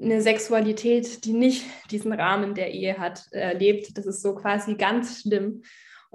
eine 0.00 0.20
Sexualität, 0.20 1.24
die 1.24 1.32
nicht 1.32 1.64
diesen 1.90 2.12
Rahmen 2.12 2.54
der 2.54 2.72
Ehe 2.72 2.98
hat, 2.98 3.24
äh, 3.32 3.56
lebt. 3.56 3.96
Das 3.96 4.04
ist 4.06 4.20
so 4.20 4.34
quasi 4.34 4.74
ganz 4.74 5.22
schlimm. 5.22 5.62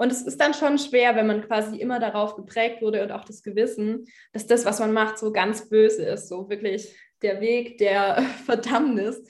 Und 0.01 0.11
es 0.11 0.23
ist 0.23 0.41
dann 0.41 0.55
schon 0.55 0.79
schwer, 0.79 1.15
wenn 1.15 1.27
man 1.27 1.45
quasi 1.45 1.77
immer 1.77 1.99
darauf 1.99 2.35
geprägt 2.35 2.81
wurde 2.81 3.03
und 3.03 3.11
auch 3.11 3.23
das 3.23 3.43
Gewissen, 3.43 4.07
dass 4.33 4.47
das, 4.47 4.65
was 4.65 4.79
man 4.79 4.93
macht, 4.93 5.19
so 5.19 5.31
ganz 5.31 5.69
böse 5.69 6.03
ist, 6.03 6.27
so 6.27 6.49
wirklich 6.49 6.95
der 7.21 7.39
Weg 7.39 7.77
der 7.77 8.23
Verdammnis. 8.45 9.21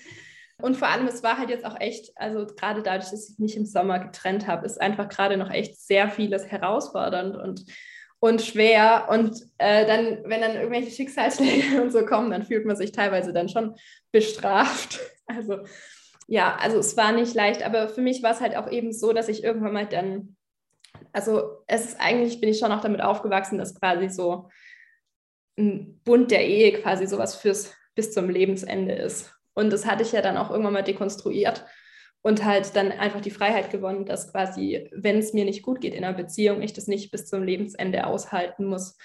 Und 0.62 0.78
vor 0.78 0.88
allem, 0.88 1.08
es 1.08 1.24
war 1.24 1.38
halt 1.38 1.50
jetzt 1.50 1.66
auch 1.66 1.78
echt, 1.78 2.14
also 2.16 2.46
gerade 2.46 2.84
dadurch, 2.84 3.12
dass 3.12 3.32
ich 3.32 3.38
mich 3.38 3.58
im 3.58 3.66
Sommer 3.66 4.00
getrennt 4.00 4.48
habe, 4.48 4.66
ist 4.66 4.80
einfach 4.80 5.10
gerade 5.10 5.36
noch 5.36 5.50
echt 5.50 5.78
sehr 5.78 6.10
vieles 6.10 6.48
herausfordernd 6.48 7.36
und, 7.36 7.66
und 8.22 8.42
schwer. 8.42 9.08
Und 9.10 9.42
äh, 9.58 9.86
dann, 9.86 10.20
wenn 10.24 10.40
dann 10.40 10.56
irgendwelche 10.56 10.92
Schicksalsschläge 10.92 11.82
und 11.82 11.92
so 11.92 12.06
kommen, 12.06 12.32
dann 12.32 12.44
fühlt 12.44 12.66
man 12.66 12.78
sich 12.78 12.94
teilweise 12.94 13.34
dann 13.34 13.50
schon 13.50 13.76
bestraft. 14.14 15.02
Also 15.28 15.60
ja, 16.28 16.58
also 16.58 16.78
es 16.78 16.98
war 16.98 17.14
nicht 17.14 17.34
leicht, 17.36 17.64
aber 17.64 17.88
für 17.88 18.02
mich 18.02 18.22
war 18.22 18.32
es 18.32 18.42
halt 18.42 18.58
auch 18.58 18.70
eben 18.70 18.92
so, 18.92 19.14
dass 19.14 19.30
ich 19.30 19.46
irgendwann 19.46 19.72
mal 19.72 19.88
dann 19.88 20.36
also 21.14 21.64
es 21.68 21.86
ist 21.86 22.00
eigentlich, 22.00 22.40
bin 22.40 22.50
ich 22.50 22.60
schon 22.60 22.72
auch 22.72 22.82
damit 22.82 23.02
aufgewachsen, 23.02 23.58
dass 23.58 23.76
quasi 23.76 24.10
so 24.10 24.50
ein 25.58 26.00
Bund 26.04 26.32
der 26.32 26.48
Ehe 26.48 26.74
quasi 26.74 27.08
sowas 27.08 27.36
fürs 27.36 27.74
bis 27.96 28.14
zum 28.14 28.30
Lebensende 28.30 28.94
ist. 28.94 29.34
Und 29.54 29.72
das 29.72 29.86
hatte 29.86 30.04
ich 30.04 30.12
ja 30.12 30.22
dann 30.22 30.38
auch 30.38 30.50
irgendwann 30.50 30.74
mal 30.74 30.84
dekonstruiert 30.84 31.66
und 32.22 32.46
halt 32.46 32.76
dann 32.76 32.92
einfach 32.92 33.22
die 33.22 33.32
Freiheit 33.32 33.70
gewonnen, 33.70 34.06
dass 34.06 34.32
quasi, 34.32 34.90
wenn 34.94 35.18
es 35.18 35.34
mir 35.34 35.46
nicht 35.46 35.64
gut 35.64 35.82
geht 35.82 35.94
in 35.94 36.04
einer 36.04 36.16
Beziehung, 36.16 36.62
ich 36.62 36.74
das 36.74 36.88
nicht 36.88 37.12
bis 37.12 37.28
zum 37.28 37.44
Lebensende 37.44 38.06
aushalten 38.06 38.66
muss. 38.66 38.98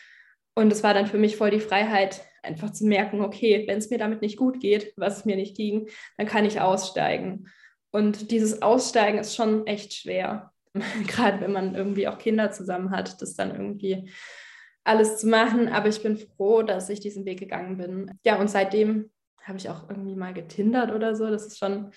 Und 0.55 0.73
es 0.73 0.83
war 0.83 0.95
dann 0.95 1.07
für 1.07 1.19
mich 1.19 1.37
voll 1.37 1.51
die 1.51 1.61
Freiheit, 1.61 2.23
einfach 2.43 2.71
zu 2.71 2.87
merken, 2.87 3.23
okay, 3.23 3.65
wenn 3.67 3.79
es 3.79 3.91
mir 3.91 3.99
damit 3.99 4.23
nicht 4.23 4.37
gut 4.37 4.61
geht, 4.61 4.93
was 4.97 5.19
es 5.19 5.25
mir 5.25 5.37
nicht 5.37 5.57
ging, 5.57 5.89
dann 6.17 6.27
kann 6.27 6.45
ich 6.45 6.61
aussteigen. 6.61 7.49
Und 7.91 8.31
dieses 8.31 8.63
Aussteigen 8.63 9.19
ist 9.19 9.35
schon 9.35 9.67
echt 9.67 9.95
schwer. 9.95 10.53
gerade 11.07 11.41
wenn 11.41 11.53
man 11.53 11.75
irgendwie 11.75 12.09
auch 12.09 12.19
Kinder 12.19 12.51
zusammen 12.51 12.91
hat, 12.91 13.21
das 13.23 13.35
dann 13.35 13.51
irgendwie 13.51 14.11
alles 14.85 15.19
zu 15.19 15.29
machen. 15.29 15.69
Aber 15.69 15.89
ich 15.89 16.03
bin 16.03 16.17
froh, 16.17 16.63
dass 16.63 16.89
ich 16.89 17.01
diesen 17.01 17.25
Weg 17.25 17.41
gegangen 17.41 17.77
bin. 17.77 18.19
Ja, 18.25 18.41
und 18.41 18.49
seitdem 18.49 19.11
habe 19.43 19.59
ich 19.59 19.69
auch 19.69 19.89
irgendwie 19.89 20.17
mal 20.17 20.35
getindert 20.35 20.93
oder 20.93 21.15
so. 21.15 21.29
Das 21.29 21.47
ist 21.47 21.59
schon 21.59 21.93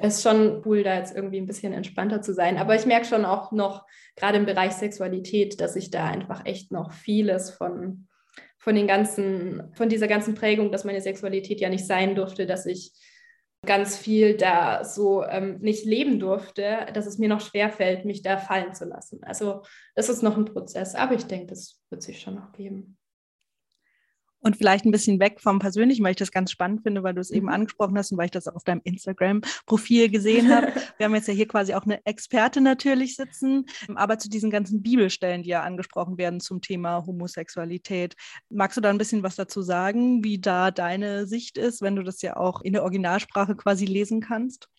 ist 0.00 0.22
schon 0.22 0.62
cool, 0.64 0.82
da 0.82 0.96
jetzt 0.96 1.14
irgendwie 1.14 1.38
ein 1.38 1.46
bisschen 1.46 1.72
entspannter 1.72 2.22
zu 2.22 2.32
sein. 2.32 2.56
Aber 2.56 2.74
ich 2.74 2.86
merke 2.86 3.06
schon 3.06 3.24
auch 3.24 3.52
noch, 3.52 3.84
gerade 4.16 4.38
im 4.38 4.46
Bereich 4.46 4.72
Sexualität, 4.72 5.60
dass 5.60 5.76
ich 5.76 5.90
da 5.90 6.06
einfach 6.06 6.46
echt 6.46 6.70
noch 6.70 6.92
vieles 6.92 7.50
von, 7.50 8.06
von 8.58 8.74
den 8.74 8.86
ganzen, 8.86 9.72
von 9.74 9.88
dieser 9.88 10.06
ganzen 10.06 10.34
Prägung, 10.34 10.70
dass 10.70 10.84
meine 10.84 11.00
Sexualität 11.00 11.60
ja 11.60 11.68
nicht 11.68 11.86
sein 11.86 12.14
durfte, 12.14 12.46
dass 12.46 12.66
ich 12.66 12.92
ganz 13.66 13.96
viel 13.96 14.36
da 14.36 14.84
so 14.84 15.24
ähm, 15.24 15.58
nicht 15.60 15.84
leben 15.84 16.20
durfte, 16.20 16.86
dass 16.94 17.06
es 17.06 17.18
mir 17.18 17.28
noch 17.28 17.40
schwerfällt, 17.40 18.04
mich 18.04 18.22
da 18.22 18.36
fallen 18.36 18.74
zu 18.74 18.84
lassen. 18.84 19.22
Also 19.24 19.62
das 19.94 20.08
ist 20.08 20.22
noch 20.22 20.36
ein 20.36 20.44
Prozess, 20.44 20.94
aber 20.94 21.14
ich 21.14 21.24
denke, 21.24 21.46
das 21.46 21.80
wird 21.90 22.02
sich 22.02 22.20
schon 22.20 22.36
noch 22.36 22.52
geben. 22.52 22.97
Und 24.40 24.56
vielleicht 24.56 24.84
ein 24.84 24.92
bisschen 24.92 25.18
weg 25.18 25.40
vom 25.40 25.58
Persönlichen, 25.58 26.04
weil 26.04 26.12
ich 26.12 26.16
das 26.16 26.30
ganz 26.30 26.52
spannend 26.52 26.82
finde, 26.82 27.02
weil 27.02 27.14
du 27.14 27.20
es 27.20 27.30
eben 27.30 27.46
mhm. 27.46 27.52
angesprochen 27.52 27.98
hast 27.98 28.12
und 28.12 28.18
weil 28.18 28.26
ich 28.26 28.30
das 28.30 28.46
auch 28.46 28.54
auf 28.54 28.64
deinem 28.64 28.80
Instagram-Profil 28.84 30.10
gesehen 30.10 30.54
habe. 30.54 30.72
Wir 30.96 31.06
haben 31.06 31.14
jetzt 31.14 31.28
ja 31.28 31.34
hier 31.34 31.48
quasi 31.48 31.74
auch 31.74 31.84
eine 31.84 32.04
Experte 32.06 32.60
natürlich 32.60 33.16
sitzen, 33.16 33.66
aber 33.94 34.18
zu 34.18 34.28
diesen 34.28 34.50
ganzen 34.50 34.82
Bibelstellen, 34.82 35.42
die 35.42 35.50
ja 35.50 35.62
angesprochen 35.62 36.18
werden 36.18 36.40
zum 36.40 36.60
Thema 36.60 37.04
Homosexualität. 37.04 38.14
Magst 38.48 38.76
du 38.76 38.80
da 38.80 38.90
ein 38.90 38.98
bisschen 38.98 39.22
was 39.22 39.36
dazu 39.36 39.62
sagen, 39.62 40.22
wie 40.22 40.38
da 40.38 40.70
deine 40.70 41.26
Sicht 41.26 41.58
ist, 41.58 41.82
wenn 41.82 41.96
du 41.96 42.02
das 42.02 42.22
ja 42.22 42.36
auch 42.36 42.60
in 42.60 42.72
der 42.72 42.82
Originalsprache 42.82 43.56
quasi 43.56 43.86
lesen 43.86 44.20
kannst? 44.20 44.68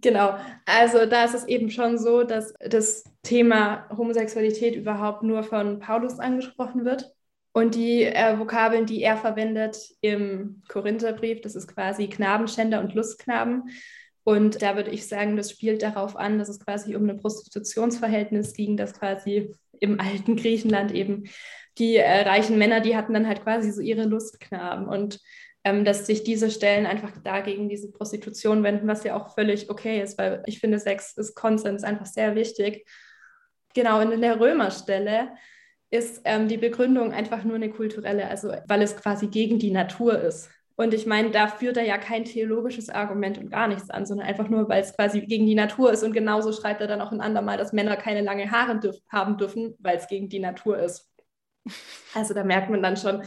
Genau, 0.00 0.36
also 0.64 1.06
da 1.06 1.24
ist 1.24 1.34
es 1.34 1.44
eben 1.46 1.70
schon 1.70 1.98
so, 1.98 2.22
dass 2.22 2.54
das 2.60 3.02
Thema 3.22 3.88
Homosexualität 3.90 4.76
überhaupt 4.76 5.24
nur 5.24 5.42
von 5.42 5.80
Paulus 5.80 6.20
angesprochen 6.20 6.84
wird. 6.84 7.12
Und 7.52 7.74
die 7.74 8.04
äh, 8.04 8.38
Vokabeln, 8.38 8.86
die 8.86 9.02
er 9.02 9.16
verwendet 9.16 9.76
im 10.00 10.62
Korintherbrief, 10.68 11.40
das 11.40 11.56
ist 11.56 11.68
quasi 11.68 12.08
Knabenschänder 12.08 12.80
und 12.80 12.94
Lustknaben. 12.94 13.70
Und 14.24 14.60
da 14.62 14.76
würde 14.76 14.90
ich 14.90 15.08
sagen, 15.08 15.36
das 15.36 15.50
spielt 15.50 15.82
darauf 15.82 16.16
an, 16.16 16.38
dass 16.38 16.48
es 16.48 16.60
quasi 16.60 16.94
um 16.94 17.08
ein 17.08 17.16
Prostitutionsverhältnis 17.16 18.52
ging, 18.52 18.76
dass 18.76 18.92
quasi 18.92 19.54
im 19.80 20.00
alten 20.00 20.36
Griechenland 20.36 20.92
eben 20.92 21.24
die 21.78 21.96
äh, 21.96 22.20
reichen 22.22 22.58
Männer, 22.58 22.80
die 22.80 22.96
hatten 22.96 23.14
dann 23.14 23.26
halt 23.26 23.42
quasi 23.42 23.70
so 23.70 23.80
ihre 23.80 24.04
Lustknaben. 24.04 24.86
Und 24.86 25.20
ähm, 25.64 25.84
dass 25.84 26.06
sich 26.06 26.24
diese 26.24 26.50
Stellen 26.50 26.86
einfach 26.86 27.12
dagegen 27.22 27.68
diese 27.68 27.90
Prostitution 27.90 28.62
wenden, 28.62 28.86
was 28.86 29.04
ja 29.04 29.16
auch 29.16 29.34
völlig 29.34 29.70
okay 29.70 30.00
ist, 30.02 30.18
weil 30.18 30.42
ich 30.46 30.60
finde, 30.60 30.78
Sex 30.78 31.16
ist 31.16 31.34
Konsens 31.34 31.82
einfach 31.84 32.06
sehr 32.06 32.34
wichtig. 32.34 32.86
Genau, 33.74 34.00
und 34.00 34.12
in 34.12 34.20
der 34.20 34.40
Römerstelle 34.40 35.30
ist 35.90 36.22
ähm, 36.24 36.48
die 36.48 36.58
Begründung 36.58 37.12
einfach 37.12 37.44
nur 37.44 37.56
eine 37.56 37.70
kulturelle, 37.70 38.28
also 38.28 38.52
weil 38.66 38.82
es 38.82 38.96
quasi 38.96 39.28
gegen 39.28 39.58
die 39.58 39.70
Natur 39.70 40.18
ist. 40.18 40.50
Und 40.76 40.94
ich 40.94 41.06
meine, 41.06 41.32
da 41.32 41.48
führt 41.48 41.76
er 41.76 41.84
ja 41.84 41.98
kein 41.98 42.24
theologisches 42.24 42.88
Argument 42.88 43.36
und 43.36 43.50
gar 43.50 43.66
nichts 43.66 43.90
an, 43.90 44.06
sondern 44.06 44.28
einfach 44.28 44.48
nur, 44.48 44.68
weil 44.68 44.80
es 44.80 44.94
quasi 44.94 45.22
gegen 45.22 45.44
die 45.44 45.56
Natur 45.56 45.90
ist. 45.90 46.04
Und 46.04 46.12
genauso 46.12 46.52
schreibt 46.52 46.80
er 46.80 46.86
dann 46.86 47.00
auch 47.00 47.10
ein 47.10 47.20
andermal, 47.20 47.56
dass 47.56 47.72
Männer 47.72 47.96
keine 47.96 48.20
lange 48.20 48.52
Haare 48.52 48.78
dürf 48.78 48.96
haben 49.10 49.36
dürfen, 49.38 49.74
weil 49.80 49.96
es 49.96 50.06
gegen 50.06 50.28
die 50.28 50.38
Natur 50.38 50.78
ist. 50.78 51.10
Also 52.14 52.32
da 52.32 52.44
merkt 52.44 52.70
man 52.70 52.82
dann 52.82 52.96
schon, 52.96 53.22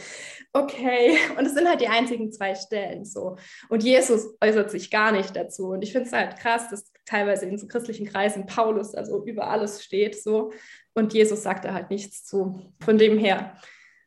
okay, 0.53 1.17
und 1.37 1.45
es 1.45 1.53
sind 1.53 1.67
halt 1.67 1.81
die 1.81 1.87
einzigen 1.87 2.31
zwei 2.31 2.55
Stellen 2.55 3.05
so. 3.05 3.37
Und 3.69 3.83
Jesus 3.83 4.35
äußert 4.41 4.71
sich 4.71 4.89
gar 4.89 5.11
nicht 5.11 5.35
dazu. 5.35 5.69
Und 5.69 5.81
ich 5.83 5.91
finde 5.91 6.07
es 6.07 6.13
halt 6.13 6.37
krass, 6.39 6.69
dass 6.69 6.91
teilweise 7.05 7.45
in 7.45 7.57
so 7.57 7.67
christlichen 7.67 8.05
Kreisen 8.05 8.45
Paulus 8.45 8.95
also 8.95 9.23
über 9.25 9.49
alles 9.49 9.83
steht 9.83 10.21
so. 10.21 10.51
Und 10.93 11.13
Jesus 11.13 11.43
sagt 11.43 11.65
da 11.65 11.73
halt 11.73 11.89
nichts 11.89 12.25
zu. 12.25 12.73
Von 12.83 12.97
dem 12.97 13.17
her 13.17 13.55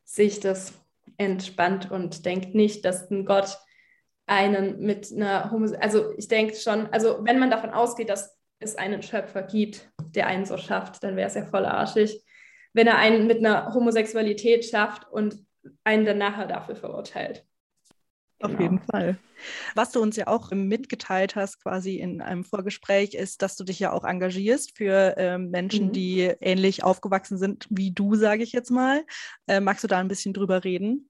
sehe 0.04 0.26
ich 0.26 0.40
das 0.40 0.74
entspannt 1.16 1.90
und 1.90 2.26
denke 2.26 2.56
nicht, 2.56 2.84
dass 2.84 3.10
ein 3.10 3.24
Gott 3.24 3.58
einen 4.26 4.80
mit 4.80 5.12
einer 5.12 5.50
Homos 5.50 5.72
also 5.72 6.12
ich 6.16 6.28
denke 6.28 6.54
schon, 6.54 6.86
also 6.86 7.18
wenn 7.22 7.38
man 7.38 7.50
davon 7.50 7.70
ausgeht, 7.70 8.08
dass 8.08 8.36
es 8.58 8.76
einen 8.76 9.02
Schöpfer 9.02 9.42
gibt, 9.42 9.90
der 10.14 10.26
einen 10.26 10.46
so 10.46 10.56
schafft, 10.56 11.02
dann 11.02 11.16
wäre 11.16 11.28
es 11.28 11.34
ja 11.34 11.44
voll 11.44 11.66
arschig, 11.66 12.22
wenn 12.72 12.86
er 12.86 12.98
einen 12.98 13.26
mit 13.26 13.38
einer 13.38 13.74
Homosexualität 13.74 14.64
schafft 14.64 15.10
und 15.10 15.38
einen 15.84 16.04
dann 16.04 16.18
nachher 16.18 16.46
dafür 16.46 16.76
verurteilt. 16.76 17.44
Auf 18.44 18.50
genau. 18.50 18.62
jeden 18.62 18.78
Fall. 18.80 19.16
Was 19.74 19.90
du 19.90 20.02
uns 20.02 20.16
ja 20.16 20.26
auch 20.26 20.50
mitgeteilt 20.50 21.34
hast, 21.34 21.62
quasi 21.62 21.96
in 21.96 22.20
einem 22.20 22.44
Vorgespräch, 22.44 23.14
ist, 23.14 23.40
dass 23.40 23.56
du 23.56 23.64
dich 23.64 23.78
ja 23.78 23.92
auch 23.92 24.04
engagierst 24.04 24.76
für 24.76 25.16
äh, 25.16 25.38
Menschen, 25.38 25.86
mhm. 25.86 25.92
die 25.92 26.32
ähnlich 26.40 26.84
aufgewachsen 26.84 27.38
sind 27.38 27.66
wie 27.70 27.90
du, 27.90 28.16
sage 28.16 28.42
ich 28.42 28.52
jetzt 28.52 28.70
mal. 28.70 29.04
Äh, 29.46 29.60
magst 29.60 29.82
du 29.82 29.88
da 29.88 29.98
ein 29.98 30.08
bisschen 30.08 30.34
drüber 30.34 30.62
reden? 30.62 31.08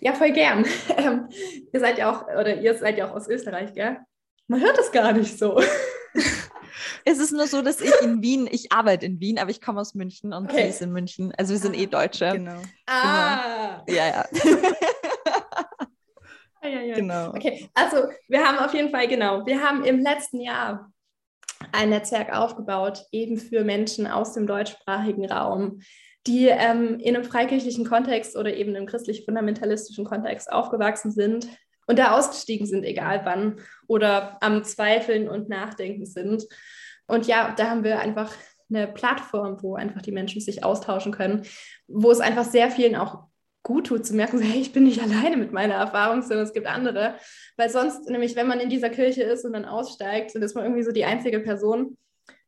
Ja, 0.00 0.14
voll 0.14 0.32
gern. 0.32 0.64
Ähm, 0.96 1.28
ihr 1.72 1.80
seid 1.80 1.98
ja 1.98 2.10
auch, 2.10 2.26
oder 2.28 2.60
ihr 2.60 2.74
seid 2.78 2.96
ja 2.96 3.10
auch 3.10 3.14
aus 3.14 3.28
Österreich, 3.28 3.74
gell? 3.74 3.98
Man 4.46 4.60
hört 4.60 4.78
das 4.78 4.90
gar 4.90 5.12
nicht 5.12 5.38
so. 5.38 5.60
es 7.04 7.18
ist 7.18 7.32
nur 7.32 7.46
so, 7.46 7.60
dass 7.60 7.80
ich 7.80 7.92
in 8.02 8.22
Wien, 8.22 8.48
ich 8.50 8.72
arbeite 8.72 9.04
in 9.04 9.20
Wien, 9.20 9.38
aber 9.38 9.50
ich 9.50 9.60
komme 9.60 9.80
aus 9.80 9.94
München 9.94 10.32
und 10.32 10.50
okay. 10.50 10.64
sie 10.64 10.68
ist 10.68 10.82
in 10.82 10.92
München. 10.92 11.32
Also 11.36 11.52
wir 11.52 11.60
sind 11.60 11.76
eh 11.76 11.86
Deutsche. 11.86 12.32
Genau. 12.32 12.60
Ah. 12.86 13.82
Genau. 13.86 13.98
Ja, 13.98 14.06
ja. 14.08 14.26
Ja, 16.62 16.68
ja, 16.68 16.80
ja. 16.80 16.94
Genau. 16.94 17.28
Okay, 17.30 17.68
also 17.74 18.08
wir 18.28 18.44
haben 18.44 18.58
auf 18.58 18.74
jeden 18.74 18.90
Fall, 18.90 19.08
genau, 19.08 19.44
wir 19.46 19.62
haben 19.62 19.84
im 19.84 20.00
letzten 20.00 20.40
Jahr 20.40 20.92
ein 21.72 21.90
Netzwerk 21.90 22.34
aufgebaut, 22.34 23.04
eben 23.12 23.36
für 23.36 23.64
Menschen 23.64 24.06
aus 24.06 24.34
dem 24.34 24.46
deutschsprachigen 24.46 25.30
Raum, 25.30 25.80
die 26.26 26.46
ähm, 26.46 26.98
in 27.00 27.16
einem 27.16 27.24
freikirchlichen 27.24 27.84
Kontext 27.84 28.36
oder 28.36 28.54
eben 28.54 28.74
im 28.76 28.86
christlich-fundamentalistischen 28.86 30.04
Kontext 30.04 30.52
aufgewachsen 30.52 31.10
sind 31.10 31.48
und 31.86 31.98
da 31.98 32.16
ausgestiegen 32.16 32.66
sind, 32.66 32.84
egal 32.84 33.22
wann, 33.24 33.60
oder 33.88 34.38
am 34.40 34.62
Zweifeln 34.64 35.28
und 35.28 35.48
Nachdenken 35.48 36.06
sind. 36.06 36.44
Und 37.06 37.26
ja, 37.26 37.54
da 37.56 37.70
haben 37.70 37.84
wir 37.84 37.98
einfach 37.98 38.32
eine 38.70 38.86
Plattform, 38.86 39.62
wo 39.62 39.74
einfach 39.74 40.02
die 40.02 40.12
Menschen 40.12 40.40
sich 40.40 40.64
austauschen 40.64 41.12
können, 41.12 41.42
wo 41.88 42.10
es 42.10 42.20
einfach 42.20 42.44
sehr 42.44 42.70
vielen 42.70 42.96
auch 42.96 43.24
gut 43.62 43.88
tut, 43.88 44.06
zu 44.06 44.14
merken, 44.14 44.38
so, 44.38 44.44
hey, 44.48 44.60
ich 44.60 44.72
bin 44.72 44.84
nicht 44.84 45.02
alleine 45.02 45.36
mit 45.36 45.52
meiner 45.52 45.74
Erfahrung, 45.74 46.22
sondern 46.22 46.46
es 46.46 46.52
gibt 46.52 46.66
andere. 46.66 47.14
Weil 47.56 47.70
sonst, 47.70 48.08
nämlich, 48.08 48.36
wenn 48.36 48.48
man 48.48 48.60
in 48.60 48.70
dieser 48.70 48.90
Kirche 48.90 49.22
ist 49.22 49.44
und 49.44 49.52
dann 49.52 49.64
aussteigt, 49.64 50.34
dann 50.34 50.42
ist 50.42 50.54
man 50.54 50.64
irgendwie 50.64 50.82
so 50.82 50.92
die 50.92 51.04
einzige 51.04 51.40
Person, 51.40 51.96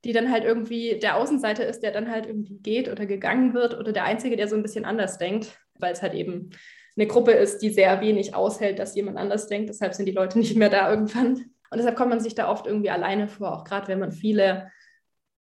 die 0.05 0.13
dann 0.13 0.31
halt 0.31 0.45
irgendwie 0.45 0.99
der 0.99 1.17
Außenseiter 1.17 1.67
ist, 1.67 1.81
der 1.81 1.93
dann 1.93 2.11
halt 2.11 2.27
irgendwie 2.27 2.59
geht 2.59 2.91
oder 2.91 3.07
gegangen 3.07 3.55
wird 3.55 3.79
oder 3.79 3.93
der 3.93 4.05
Einzige, 4.05 4.37
der 4.37 4.49
so 4.49 4.57
ein 4.57 4.63
bisschen 4.63 4.85
anders 4.85 5.19
denkt, 5.19 5.59
weil 5.79 5.93
es 5.93 6.03
halt 6.03 6.15
eben 6.15 6.51
eine 6.97 7.07
Gruppe 7.07 7.33
ist, 7.33 7.59
die 7.59 7.71
sehr 7.71 8.01
wenig 8.01 8.35
aushält, 8.35 8.79
dass 8.79 8.95
jemand 8.95 9.17
anders 9.17 9.49
denkt. 9.49 9.69
Deshalb 9.69 9.95
sind 9.95 10.07
die 10.07 10.13
Leute 10.13 10.39
nicht 10.39 10.57
mehr 10.57 10.71
da 10.71 10.91
irgendwann. 10.91 11.45
Und 11.71 11.79
deshalb 11.79 11.97
kommt 11.97 12.11
man 12.11 12.21
sich 12.21 12.35
da 12.35 12.49
oft 12.49 12.67
irgendwie 12.67 12.91
alleine 12.91 13.27
vor, 13.27 13.53
auch 13.53 13.65
gerade 13.65 13.89
wenn 13.89 13.99
man 13.99 14.13
viele 14.13 14.71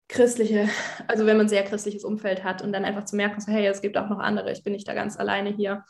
christliche, 0.09 0.69
also 1.09 1.27
wenn 1.27 1.37
man 1.37 1.47
ein 1.47 1.51
sehr 1.51 1.65
christliches 1.65 2.05
Umfeld 2.05 2.45
hat 2.45 2.63
und 2.63 2.73
dann 2.73 2.85
einfach 2.85 3.05
zu 3.05 3.17
merken, 3.17 3.41
so, 3.41 3.51
hey, 3.51 3.67
es 3.67 3.81
gibt 3.81 3.97
auch 3.97 4.09
noch 4.09 4.19
andere, 4.19 4.53
ich 4.53 4.63
bin 4.63 4.73
nicht 4.73 4.87
da 4.87 4.95
ganz 4.95 5.19
alleine 5.19 5.51
hier. 5.51 5.85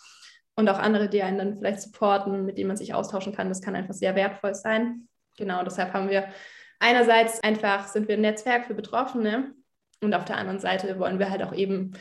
Und 0.57 0.68
auch 0.68 0.79
andere, 0.79 1.09
die 1.09 1.22
einen 1.22 1.38
dann 1.38 1.57
vielleicht 1.57 1.81
supporten, 1.81 2.44
mit 2.44 2.59
denen 2.59 2.68
man 2.68 2.77
sich 2.77 2.94
austauschen 2.94 3.35
kann, 3.35 3.48
das 3.48 3.61
kann 3.61 3.74
einfach 3.74 3.94
sehr 3.94 4.14
wertvoll 4.14 4.55
sein. 4.55 5.09
Genau, 5.37 5.64
deshalb 5.64 5.92
haben 5.92 6.09
wir 6.09 6.29
einerseits 6.79 7.42
einfach, 7.42 7.88
sind 7.88 8.07
wir 8.07 8.16
ein 8.16 8.20
Netzwerk 8.20 8.66
für 8.66 8.74
Betroffene 8.74 9.53
und 10.00 10.14
auf 10.14 10.24
der 10.24 10.37
anderen 10.37 10.61
Seite 10.61 10.98
wollen 11.00 11.18
wir 11.18 11.31
halt 11.31 11.42
auch 11.42 11.53
eben 11.53 11.92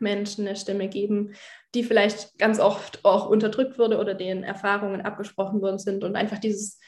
Menschen 0.00 0.46
eine 0.46 0.56
Stimme 0.56 0.88
geben, 0.88 1.34
die 1.74 1.84
vielleicht 1.84 2.38
ganz 2.38 2.60
oft 2.60 3.04
auch 3.04 3.28
unterdrückt 3.28 3.78
wurde 3.78 3.98
oder 3.98 4.14
denen 4.14 4.42
Erfahrungen 4.42 5.02
abgesprochen 5.02 5.60
worden 5.60 5.78
sind 5.78 6.04
und 6.04 6.16
einfach 6.16 6.38
dieses 6.38 6.78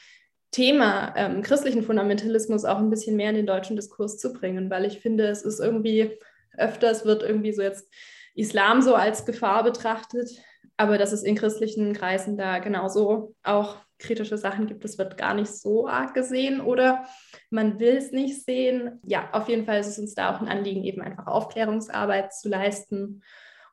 Thema 0.51 1.13
ähm, 1.15 1.41
christlichen 1.41 1.83
Fundamentalismus 1.83 2.65
auch 2.65 2.77
ein 2.77 2.89
bisschen 2.89 3.15
mehr 3.15 3.29
in 3.29 3.37
den 3.37 3.45
deutschen 3.45 3.75
Diskurs 3.75 4.17
zu 4.17 4.33
bringen, 4.33 4.69
weil 4.69 4.85
ich 4.85 4.99
finde, 4.99 5.27
es 5.27 5.43
ist 5.43 5.59
irgendwie 5.59 6.17
öfters 6.57 7.05
wird 7.05 7.23
irgendwie 7.23 7.53
so 7.53 7.61
jetzt 7.61 7.89
Islam 8.35 8.81
so 8.81 8.95
als 8.95 9.25
Gefahr 9.25 9.63
betrachtet, 9.63 10.29
aber 10.77 10.97
dass 10.97 11.11
es 11.11 11.23
in 11.23 11.35
christlichen 11.35 11.93
Kreisen 11.93 12.37
da 12.37 12.59
genauso 12.59 13.35
auch 13.43 13.77
kritische 13.99 14.37
Sachen 14.37 14.67
gibt, 14.67 14.83
das 14.83 14.97
wird 14.97 15.17
gar 15.17 15.33
nicht 15.33 15.51
so 15.51 15.87
arg 15.87 16.13
gesehen 16.13 16.59
oder 16.59 17.05
man 17.49 17.79
will 17.79 17.95
es 17.95 18.11
nicht 18.11 18.43
sehen. 18.43 18.99
Ja, 19.05 19.29
auf 19.31 19.47
jeden 19.47 19.65
Fall 19.65 19.79
ist 19.79 19.87
es 19.87 19.99
uns 19.99 20.15
da 20.15 20.35
auch 20.35 20.41
ein 20.41 20.47
Anliegen, 20.47 20.83
eben 20.83 21.01
einfach 21.01 21.27
Aufklärungsarbeit 21.27 22.33
zu 22.33 22.49
leisten 22.49 23.21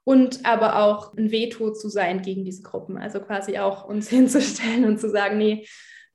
und 0.05 0.45
aber 0.45 0.83
auch 0.83 1.15
ein 1.17 1.31
Veto 1.31 1.73
zu 1.73 1.89
sein 1.89 2.23
gegen 2.23 2.45
diese 2.45 2.63
Gruppen. 2.63 2.99
Also 2.99 3.21
quasi 3.21 3.59
auch 3.59 3.85
uns 3.85 4.09
hinzustellen 4.11 4.85
und 4.85 5.01
zu 5.01 5.09
sagen, 5.11 5.39
nee, 5.39 5.67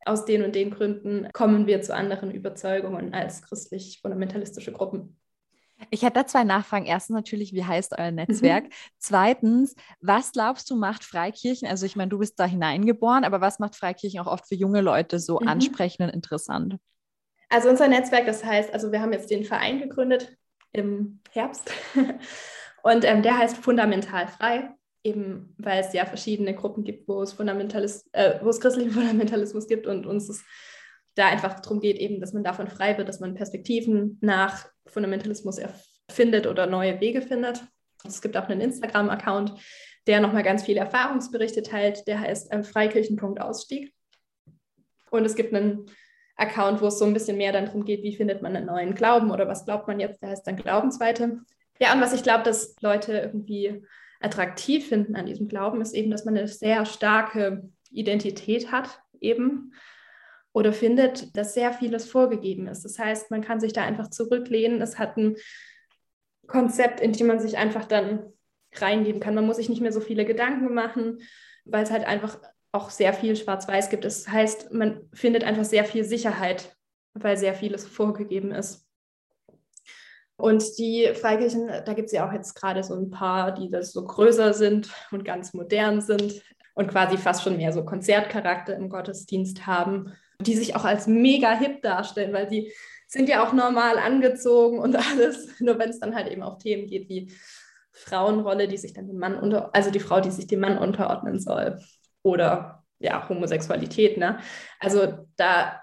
aus 0.06 0.26
den 0.26 0.44
und 0.44 0.56
den 0.56 0.72
Gründen 0.72 1.28
kommen 1.34 1.68
wir 1.68 1.82
zu 1.82 1.96
anderen 1.96 2.32
Überzeugungen 2.32 3.14
als 3.14 3.42
christlich-fundamentalistische 3.44 4.72
Gruppen. 4.72 5.18
Ich 5.90 6.04
hätte 6.04 6.14
da 6.14 6.28
zwei 6.28 6.44
Nachfragen. 6.44 6.86
Erstens 6.86 7.16
natürlich, 7.16 7.54
wie 7.54 7.66
heißt 7.66 7.98
euer 7.98 8.12
Netzwerk? 8.12 8.66
Mhm. 8.66 8.70
Zweitens, 9.00 9.76
was 10.02 10.32
glaubst 10.32 10.70
du, 10.70 10.76
macht 10.76 11.04
Freikirchen? 11.04 11.68
Also 11.68 11.86
ich 11.86 11.96
meine, 11.96 12.10
du 12.10 12.20
bist 12.20 12.40
da 12.40 12.46
hineingeboren, 12.46 13.24
aber 13.24 13.42
was 13.42 13.60
macht 13.60 13.76
Freikirchen 13.76 14.20
auch 14.20 14.28
oft 14.28 14.48
für 14.48 14.56
junge 14.56 14.82
Leute 14.82 15.20
so 15.20 15.40
mhm. 15.40 15.48
ansprechend 15.48 16.02
und 16.02 16.10
interessant? 16.10 16.78
Also 17.50 17.70
unser 17.70 17.88
Netzwerk, 17.88 18.26
das 18.26 18.44
heißt, 18.44 18.74
also 18.74 18.92
wir 18.92 19.02
haben 19.02 19.14
jetzt 19.14 19.30
den 19.30 19.44
Verein 19.44 19.80
gegründet 19.80 20.36
im 20.72 21.20
Herbst 21.32 21.72
und 22.84 23.06
ähm, 23.06 23.22
der 23.22 23.38
heißt 23.38 23.58
Fundamental 23.58 24.28
Frei. 24.28 24.74
Eben 25.04 25.54
weil 25.58 25.82
es 25.82 25.94
ja 25.94 26.06
verschiedene 26.06 26.56
Gruppen 26.56 26.84
gibt, 26.84 27.08
wo 27.08 27.22
es, 27.22 27.34
Fundamentalis 27.34 28.10
äh, 28.14 28.40
wo 28.42 28.50
es 28.50 28.60
christlichen 28.60 28.92
Fundamentalismus 28.94 29.68
gibt 29.68 29.88
und 29.88 30.06
uns 30.06 30.30
es 30.30 30.44
da 31.16 31.28
einfach 31.28 31.60
darum 31.60 31.80
geht, 31.80 31.98
eben, 31.98 32.20
dass 32.20 32.34
man 32.34 32.44
davon 32.44 32.68
frei 32.68 32.98
wird, 32.98 33.08
dass 33.08 33.20
man 33.20 33.36
Perspektiven 33.36 34.18
nach 34.22 34.66
Fundamentalismus 34.88 35.60
erfindet 35.60 36.48
oder 36.48 36.66
neue 36.66 37.00
Wege 37.00 37.22
findet. 37.22 37.64
Es 38.06 38.22
gibt 38.22 38.36
auch 38.36 38.48
einen 38.48 38.62
Instagram-Account, 38.62 39.54
der 40.08 40.20
nochmal 40.20 40.44
ganz 40.44 40.64
viele 40.64 40.80
Erfahrungsberichte 40.80 41.62
teilt, 41.62 42.08
der 42.08 42.20
heißt 42.20 42.52
äh, 42.52 42.64
Freikirchen.ausstieg. 42.64 43.94
Und 45.12 45.26
es 45.26 45.36
gibt 45.36 45.54
einen 45.54 45.86
Account, 46.36 46.82
wo 46.82 46.88
es 46.88 46.98
so 46.98 47.06
ein 47.06 47.14
bisschen 47.14 47.38
mehr 47.38 47.52
dann 47.52 47.66
darum 47.66 47.86
geht, 47.86 48.02
wie 48.02 48.16
findet 48.16 48.42
man 48.42 48.56
einen 48.56 48.66
neuen 48.66 48.96
Glauben 48.96 49.32
oder 49.32 49.48
was 49.48 49.66
glaubt 49.66 49.88
man 49.88 50.00
jetzt, 50.00 50.22
der 50.22 50.30
heißt 50.30 50.48
dann 50.48 50.56
Glaubensweite. 50.56 51.42
Ja, 51.80 51.94
und 51.94 52.02
was 52.02 52.14
ich 52.14 52.24
glaube, 52.24 52.44
dass 52.44 52.76
Leute 52.82 53.18
irgendwie 53.18 53.86
attraktiv 54.24 54.88
finden 54.88 55.16
an 55.16 55.26
diesem 55.26 55.48
Glauben, 55.48 55.82
ist 55.82 55.94
eben, 55.94 56.10
dass 56.10 56.26
man 56.26 56.38
eine 56.38 56.48
sehr 56.48 56.86
starke 56.86 57.70
Identität 57.92 58.72
hat, 58.72 59.02
eben. 59.20 59.74
Oder 60.54 60.72
findet, 60.72 61.36
dass 61.36 61.56
sehr 61.56 61.74
vieles 61.74 62.10
vorgegeben 62.10 62.68
ist. 62.68 62.86
Das 62.86 63.00
heißt, 63.00 63.32
man 63.32 63.42
kann 63.42 63.60
sich 63.60 63.74
da 63.74 63.84
einfach 63.84 64.10
zurücklehnen. 64.10 64.82
Es 64.82 65.00
hat 65.00 65.18
ein 65.18 65.36
Konzept, 66.48 67.00
in 67.02 67.12
dem 67.12 67.28
man 67.28 67.40
sich 67.40 67.58
einfach 67.58 67.86
dann 67.86 68.32
reingeben 68.76 69.20
kann. 69.20 69.36
Man 69.36 69.46
muss 69.46 69.58
sich 69.58 69.70
nicht 69.70 69.82
mehr 69.82 69.92
so 69.92 70.00
viele 70.00 70.26
Gedanken 70.26 70.74
machen, 70.74 71.22
weil 71.66 71.84
es 71.84 71.92
halt 71.92 72.06
einfach 72.06 72.40
auch 72.72 72.90
sehr 72.90 73.14
viel 73.14 73.36
Schwarz-Weiß 73.36 73.90
gibt. 73.90 74.06
Das 74.06 74.28
heißt, 74.28 74.72
man 74.74 75.10
findet 75.14 75.44
einfach 75.44 75.64
sehr 75.64 75.86
viel 75.86 76.04
Sicherheit, 76.04 76.76
weil 77.14 77.38
sehr 77.38 77.54
vieles 77.54 77.86
vorgegeben 77.86 78.52
ist. 78.52 78.88
Und 80.36 80.78
die 80.78 81.12
Freikirchen, 81.14 81.68
da 81.86 81.94
gibt 81.94 82.08
es 82.08 82.12
ja 82.12 82.28
auch 82.28 82.34
jetzt 82.34 82.56
gerade 82.56 82.84
so 82.84 82.96
ein 82.96 83.12
paar, 83.12 83.54
die 83.54 83.70
das 83.70 83.92
so 83.92 84.04
größer 84.04 84.54
sind 84.54 84.90
und 85.12 85.26
ganz 85.26 85.54
modern 85.54 86.02
sind 86.02 86.42
und 86.74 86.88
quasi 86.88 87.18
fast 87.18 87.44
schon 87.44 87.58
mehr 87.58 87.72
so 87.72 87.86
Konzertcharakter 87.86 88.76
im 88.76 88.90
Gottesdienst 88.90 89.68
haben, 89.68 90.14
die 90.42 90.56
sich 90.56 90.76
auch 90.76 90.86
als 90.86 91.08
mega 91.08 91.54
hip 91.54 91.82
darstellen, 91.82 92.34
weil 92.34 92.50
sie 92.50 92.74
sind 93.08 93.30
ja 93.30 93.48
auch 93.48 93.54
normal 93.54 94.00
angezogen 94.00 94.80
und 94.80 94.96
alles, 95.12 95.60
nur 95.60 95.78
wenn 95.78 95.90
es 95.90 96.00
dann 96.00 96.16
halt 96.16 96.28
eben 96.28 96.42
auf 96.42 96.58
Themen 96.58 96.88
geht 96.88 97.10
wie 97.10 97.32
Frauenrolle, 97.92 98.68
die 98.68 98.78
sich 98.78 98.94
dann 98.94 99.08
dem 99.08 99.20
Mann 99.20 99.38
unter, 99.38 99.74
also 99.76 99.92
die 99.92 100.00
Frau, 100.00 100.20
die 100.20 100.32
sich 100.32 100.48
dem 100.48 100.62
Mann 100.62 100.80
unterordnen 100.80 101.40
soll 101.40 101.80
oder 102.24 102.84
ja, 102.98 103.28
Homosexualität, 103.30 104.18
ne? 104.18 104.40
Also 104.80 105.28
da, 105.36 105.82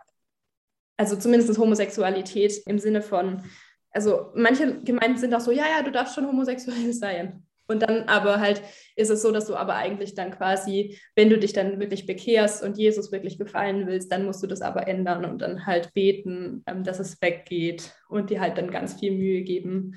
also 0.97 1.17
zumindest 1.17 1.57
Homosexualität 1.57 2.63
im 2.67 2.79
Sinne 2.79 3.03
von 3.03 3.45
also 3.91 4.31
manche 4.35 4.83
Gemeinden 4.83 5.19
sind 5.19 5.35
auch 5.35 5.41
so, 5.41 5.51
ja, 5.51 5.65
ja, 5.65 5.83
du 5.83 5.91
darfst 5.91 6.15
schon 6.15 6.27
homosexuell 6.27 6.93
sein. 6.93 7.45
Und 7.67 7.83
dann 7.83 8.09
aber 8.09 8.41
halt 8.41 8.63
ist 8.97 9.11
es 9.11 9.23
so, 9.23 9.31
dass 9.31 9.47
du 9.47 9.55
aber 9.55 9.77
eigentlich 9.77 10.17
dann 10.17 10.33
quasi, 10.33 10.99
wenn 11.15 11.31
du 11.31 11.39
dich 11.39 11.53
dann 11.53 11.79
wirklich 11.79 12.05
bekehrst 12.05 12.65
und 12.65 12.77
Jesus 12.77 13.13
wirklich 13.13 13.39
gefallen 13.39 13.87
willst, 13.87 14.11
dann 14.11 14.27
musst 14.27 14.43
du 14.43 14.49
das 14.49 14.61
aber 14.61 14.89
ändern 14.89 15.25
und 15.25 15.41
dann 15.41 15.67
halt 15.67 15.95
beten, 15.95 16.65
ähm, 16.67 16.83
dass 16.83 16.99
es 16.99 17.23
weggeht 17.23 17.95
und 18.09 18.31
dir 18.31 18.41
halt 18.41 18.59
dann 18.59 18.73
ganz 18.73 18.95
viel 18.95 19.13
Mühe 19.13 19.43
geben. 19.43 19.95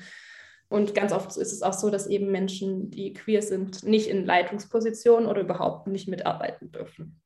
Und 0.70 0.94
ganz 0.94 1.12
oft 1.12 1.36
ist 1.38 1.52
es 1.52 1.64
auch 1.64 1.74
so, 1.74 1.90
dass 1.90 2.06
eben 2.06 2.32
Menschen, 2.32 2.92
die 2.92 3.14
queer 3.14 3.42
sind, 3.42 3.84
nicht 3.84 4.08
in 4.08 4.24
Leitungspositionen 4.24 5.28
oder 5.28 5.42
überhaupt 5.42 5.88
nicht 5.88 6.08
mitarbeiten 6.08 6.72
dürfen. 6.72 7.22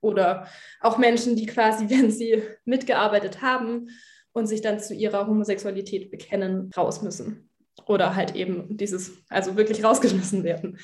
Oder 0.00 0.46
auch 0.80 0.96
Menschen, 0.96 1.36
die 1.36 1.46
quasi, 1.46 1.90
wenn 1.90 2.10
sie 2.10 2.42
mitgearbeitet 2.64 3.42
haben, 3.42 3.88
und 4.32 4.46
sich 4.46 4.60
dann 4.60 4.80
zu 4.80 4.94
ihrer 4.94 5.26
Homosexualität 5.26 6.10
bekennen, 6.10 6.70
raus 6.76 7.02
müssen. 7.02 7.50
Oder 7.86 8.14
halt 8.14 8.36
eben 8.36 8.76
dieses, 8.76 9.12
also 9.28 9.56
wirklich 9.56 9.82
rausgeschmissen 9.82 10.44
werden. 10.44 10.78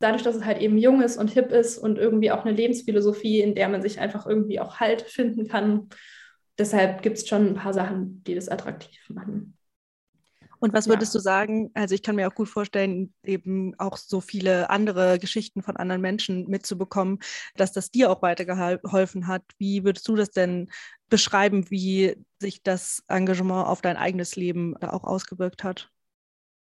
Dadurch, 0.00 0.22
dass 0.22 0.36
es 0.36 0.44
halt 0.44 0.60
eben 0.60 0.78
jung 0.78 1.02
ist 1.02 1.16
und 1.16 1.30
hip 1.30 1.50
ist 1.50 1.76
und 1.76 1.98
irgendwie 1.98 2.30
auch 2.30 2.44
eine 2.44 2.54
Lebensphilosophie, 2.54 3.40
in 3.40 3.54
der 3.54 3.68
man 3.68 3.82
sich 3.82 3.98
einfach 3.98 4.26
irgendwie 4.26 4.60
auch 4.60 4.78
Halt 4.78 5.02
finden 5.02 5.48
kann. 5.48 5.88
Deshalb 6.56 7.02
gibt 7.02 7.18
es 7.18 7.26
schon 7.26 7.48
ein 7.48 7.54
paar 7.54 7.74
Sachen, 7.74 8.22
die 8.24 8.34
das 8.34 8.48
attraktiv 8.48 9.00
machen. 9.08 9.57
Und 10.60 10.72
was 10.72 10.88
würdest 10.88 11.14
ja. 11.14 11.18
du 11.18 11.22
sagen? 11.22 11.70
Also 11.74 11.94
ich 11.94 12.02
kann 12.02 12.16
mir 12.16 12.28
auch 12.28 12.34
gut 12.34 12.48
vorstellen, 12.48 13.12
eben 13.22 13.74
auch 13.78 13.96
so 13.96 14.20
viele 14.20 14.70
andere 14.70 15.18
Geschichten 15.18 15.62
von 15.62 15.76
anderen 15.76 16.00
Menschen 16.00 16.48
mitzubekommen, 16.48 17.20
dass 17.56 17.72
das 17.72 17.90
dir 17.90 18.10
auch 18.10 18.22
weitergeholfen 18.22 19.26
hat. 19.26 19.42
Wie 19.58 19.84
würdest 19.84 20.08
du 20.08 20.16
das 20.16 20.30
denn 20.30 20.70
beschreiben, 21.08 21.70
wie 21.70 22.16
sich 22.40 22.62
das 22.62 23.02
Engagement 23.08 23.66
auf 23.66 23.80
dein 23.80 23.96
eigenes 23.96 24.36
Leben 24.36 24.74
da 24.80 24.90
auch 24.90 25.04
ausgewirkt 25.04 25.64
hat? 25.64 25.90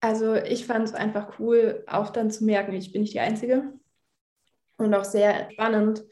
Also 0.01 0.35
ich 0.35 0.65
fand 0.65 0.87
es 0.87 0.93
einfach 0.93 1.39
cool, 1.39 1.83
auch 1.87 2.09
dann 2.09 2.29
zu 2.29 2.43
merken, 2.43 2.73
ich 2.73 2.91
bin 2.91 3.01
nicht 3.01 3.13
die 3.13 3.19
Einzige. 3.19 3.73
Und 4.77 4.93
auch 4.93 5.05
sehr 5.05 5.49
spannend, 5.51 6.03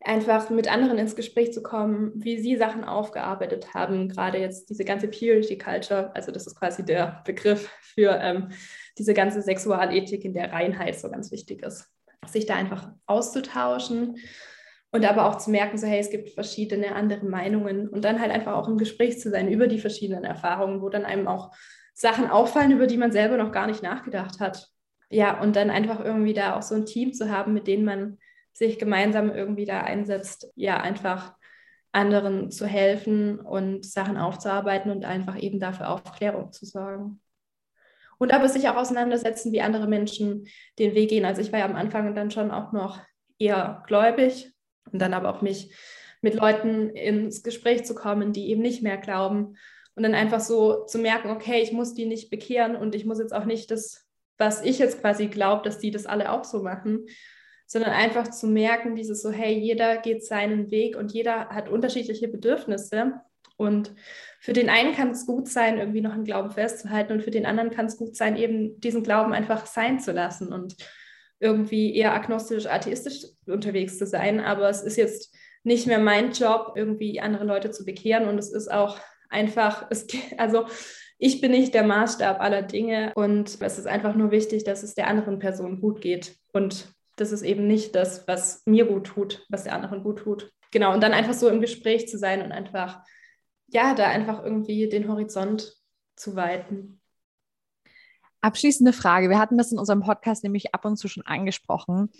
einfach 0.00 0.50
mit 0.50 0.70
anderen 0.70 0.98
ins 0.98 1.16
Gespräch 1.16 1.52
zu 1.52 1.62
kommen, 1.62 2.12
wie 2.14 2.38
sie 2.38 2.56
Sachen 2.56 2.84
aufgearbeitet 2.84 3.74
haben. 3.74 4.08
Gerade 4.08 4.38
jetzt 4.38 4.70
diese 4.70 4.84
ganze 4.84 5.08
Purity 5.08 5.58
Culture, 5.58 6.14
also 6.14 6.30
das 6.32 6.46
ist 6.46 6.58
quasi 6.58 6.84
der 6.84 7.22
Begriff 7.24 7.68
für 7.80 8.18
ähm, 8.20 8.50
diese 8.98 9.14
ganze 9.14 9.42
Sexualethik, 9.42 10.24
in 10.24 10.34
der 10.34 10.52
Reinheit 10.52 10.98
so 10.98 11.10
ganz 11.10 11.32
wichtig 11.32 11.62
ist. 11.62 11.88
Sich 12.26 12.46
da 12.46 12.54
einfach 12.54 12.90
auszutauschen 13.06 14.16
und 14.92 15.04
aber 15.04 15.26
auch 15.26 15.38
zu 15.38 15.50
merken, 15.50 15.78
so 15.78 15.86
hey, 15.86 16.00
es 16.00 16.10
gibt 16.10 16.30
verschiedene 16.30 16.94
andere 16.94 17.24
Meinungen 17.26 17.88
und 17.88 18.04
dann 18.04 18.20
halt 18.20 18.30
einfach 18.30 18.54
auch 18.54 18.68
im 18.68 18.78
Gespräch 18.78 19.18
zu 19.18 19.30
sein 19.30 19.50
über 19.50 19.66
die 19.66 19.80
verschiedenen 19.80 20.24
Erfahrungen, 20.24 20.82
wo 20.82 20.88
dann 20.88 21.04
einem 21.04 21.28
auch 21.28 21.52
Sachen 21.94 22.30
auffallen, 22.30 22.72
über 22.72 22.86
die 22.86 22.98
man 22.98 23.12
selber 23.12 23.36
noch 23.36 23.52
gar 23.52 23.66
nicht 23.66 23.82
nachgedacht 23.82 24.40
hat. 24.40 24.68
Ja, 25.08 25.40
und 25.40 25.56
dann 25.56 25.70
einfach 25.70 26.04
irgendwie 26.04 26.34
da 26.34 26.56
auch 26.56 26.62
so 26.62 26.74
ein 26.74 26.84
Team 26.84 27.12
zu 27.12 27.30
haben, 27.30 27.54
mit 27.54 27.66
denen 27.66 27.84
man 27.84 28.18
sich 28.56 28.78
gemeinsam 28.78 29.30
irgendwie 29.30 29.66
da 29.66 29.82
einsetzt, 29.82 30.50
ja, 30.54 30.80
einfach 30.80 31.34
anderen 31.92 32.50
zu 32.50 32.66
helfen 32.66 33.38
und 33.38 33.84
Sachen 33.84 34.16
aufzuarbeiten 34.16 34.90
und 34.90 35.04
einfach 35.04 35.38
eben 35.38 35.60
dafür 35.60 35.90
Aufklärung 35.90 36.52
zu 36.52 36.64
sorgen. 36.64 37.20
Und 38.18 38.32
aber 38.32 38.48
sich 38.48 38.66
auch 38.70 38.76
auseinandersetzen, 38.76 39.52
wie 39.52 39.60
andere 39.60 39.86
Menschen 39.86 40.48
den 40.78 40.94
Weg 40.94 41.10
gehen. 41.10 41.26
Also 41.26 41.42
ich 41.42 41.52
war 41.52 41.58
ja 41.58 41.66
am 41.66 41.76
Anfang 41.76 42.14
dann 42.14 42.30
schon 42.30 42.50
auch 42.50 42.72
noch 42.72 42.98
eher 43.38 43.82
gläubig 43.86 44.54
und 44.90 45.02
dann 45.02 45.12
aber 45.12 45.28
auch 45.28 45.42
mich 45.42 45.74
mit 46.22 46.34
Leuten 46.34 46.88
ins 46.90 47.42
Gespräch 47.42 47.84
zu 47.84 47.94
kommen, 47.94 48.32
die 48.32 48.48
eben 48.48 48.62
nicht 48.62 48.82
mehr 48.82 48.96
glauben 48.96 49.56
und 49.94 50.02
dann 50.02 50.14
einfach 50.14 50.40
so 50.40 50.86
zu 50.86 50.98
merken, 50.98 51.28
okay, 51.28 51.60
ich 51.60 51.72
muss 51.72 51.92
die 51.92 52.06
nicht 52.06 52.30
bekehren 52.30 52.74
und 52.74 52.94
ich 52.94 53.04
muss 53.04 53.18
jetzt 53.18 53.34
auch 53.34 53.44
nicht 53.44 53.70
das, 53.70 54.06
was 54.38 54.62
ich 54.62 54.78
jetzt 54.78 55.02
quasi 55.02 55.26
glaube, 55.26 55.62
dass 55.62 55.78
die 55.78 55.90
das 55.90 56.06
alle 56.06 56.32
auch 56.32 56.44
so 56.44 56.62
machen, 56.62 57.04
sondern 57.66 57.92
einfach 57.92 58.30
zu 58.30 58.46
merken, 58.46 58.94
dieses 58.94 59.22
so, 59.22 59.30
hey, 59.30 59.58
jeder 59.58 59.96
geht 59.98 60.24
seinen 60.24 60.70
Weg 60.70 60.96
und 60.96 61.12
jeder 61.12 61.48
hat 61.48 61.68
unterschiedliche 61.68 62.28
Bedürfnisse. 62.28 63.20
Und 63.56 63.92
für 64.38 64.52
den 64.52 64.68
einen 64.68 64.94
kann 64.94 65.10
es 65.10 65.26
gut 65.26 65.48
sein, 65.48 65.78
irgendwie 65.78 66.02
noch 66.02 66.12
einen 66.12 66.24
Glauben 66.24 66.50
festzuhalten 66.50 67.12
und 67.12 67.22
für 67.22 67.30
den 67.30 67.46
anderen 67.46 67.70
kann 67.70 67.86
es 67.86 67.96
gut 67.96 68.14
sein, 68.14 68.36
eben 68.36 68.78
diesen 68.80 69.02
Glauben 69.02 69.32
einfach 69.32 69.66
sein 69.66 69.98
zu 69.98 70.12
lassen 70.12 70.52
und 70.52 70.76
irgendwie 71.40 71.94
eher 71.94 72.14
agnostisch, 72.14 72.66
atheistisch 72.66 73.24
unterwegs 73.46 73.98
zu 73.98 74.06
sein. 74.06 74.40
Aber 74.40 74.68
es 74.68 74.82
ist 74.82 74.96
jetzt 74.96 75.34
nicht 75.64 75.86
mehr 75.86 75.98
mein 75.98 76.32
Job, 76.32 76.72
irgendwie 76.76 77.20
andere 77.20 77.44
Leute 77.44 77.70
zu 77.70 77.84
bekehren 77.84 78.28
und 78.28 78.38
es 78.38 78.52
ist 78.52 78.70
auch 78.70 78.98
einfach, 79.28 79.86
es, 79.90 80.06
also 80.38 80.66
ich 81.18 81.40
bin 81.40 81.50
nicht 81.50 81.74
der 81.74 81.82
Maßstab 81.82 82.40
aller 82.40 82.62
Dinge 82.62 83.12
und 83.14 83.60
es 83.60 83.78
ist 83.78 83.86
einfach 83.86 84.14
nur 84.14 84.30
wichtig, 84.30 84.64
dass 84.64 84.82
es 84.82 84.94
der 84.94 85.08
anderen 85.08 85.38
Person 85.38 85.80
gut 85.80 86.02
geht. 86.02 86.36
Und 86.52 86.94
das 87.16 87.32
ist 87.32 87.42
eben 87.42 87.66
nicht 87.66 87.94
das, 87.94 88.28
was 88.28 88.62
mir 88.66 88.86
gut 88.86 89.06
tut, 89.06 89.44
was 89.48 89.64
der 89.64 89.74
anderen 89.74 90.02
gut 90.02 90.20
tut. 90.20 90.52
Genau, 90.70 90.92
und 90.92 91.02
dann 91.02 91.12
einfach 91.12 91.34
so 91.34 91.48
im 91.48 91.60
Gespräch 91.60 92.08
zu 92.08 92.18
sein 92.18 92.42
und 92.42 92.52
einfach, 92.52 93.00
ja, 93.68 93.94
da 93.94 94.06
einfach 94.06 94.42
irgendwie 94.44 94.88
den 94.88 95.08
Horizont 95.08 95.74
zu 96.16 96.36
weiten. 96.36 97.00
Abschließende 98.42 98.92
Frage. 98.92 99.28
Wir 99.28 99.38
hatten 99.38 99.58
das 99.58 99.72
in 99.72 99.78
unserem 99.78 100.02
Podcast 100.02 100.44
nämlich 100.44 100.74
ab 100.74 100.84
und 100.84 100.96
zu 100.98 101.08
schon 101.08 101.26
angesprochen. 101.26 102.10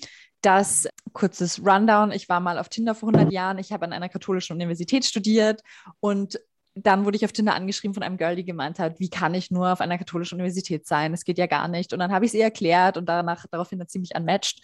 Das 0.41 0.89
kurzes 1.13 1.65
Rundown. 1.65 2.11
Ich 2.11 2.29
war 2.29 2.41
mal 2.41 2.59
auf 2.59 2.69
Tinder 2.69 2.95
vor 2.95 3.11
100 3.11 3.33
Jahren. 3.33 3.59
Ich 3.59 3.73
habe 3.73 3.85
an 3.85 3.93
einer 3.93 4.09
katholischen 4.09 4.55
Universität 4.55 5.05
studiert 5.05 5.63
und 6.01 6.41
dann 6.77 7.07
wurde 7.07 7.17
ich 7.17 7.25
auf 7.25 7.33
Tinder 7.33 7.55
angeschrieben 7.55 7.95
von 7.95 8.03
einem 8.03 8.19
Girl, 8.19 8.37
die 8.37 8.45
gemeint 8.45 8.79
hat, 8.79 9.01
wie 9.01 9.09
kann 9.09 9.33
ich 9.35 9.51
nur 9.51 9.73
auf 9.73 9.81
einer 9.81 9.97
katholischen 9.97 10.37
Universität 10.37 10.87
sein? 10.87 11.13
Das 11.13 11.25
geht 11.25 11.39
ja 11.39 11.47
gar 11.47 11.69
nicht. 11.69 11.95
Und 11.95 11.99
dann 12.01 12.13
habe 12.13 12.27
ich 12.27 12.31
es 12.31 12.35
ihr 12.35 12.45
erklärt 12.45 12.99
und 12.99 13.07
danach 13.07 13.47
daraufhin 13.51 13.81
hat 13.81 13.91
sie 13.91 13.99
mich 13.99 14.15
unmatched. 14.15 14.61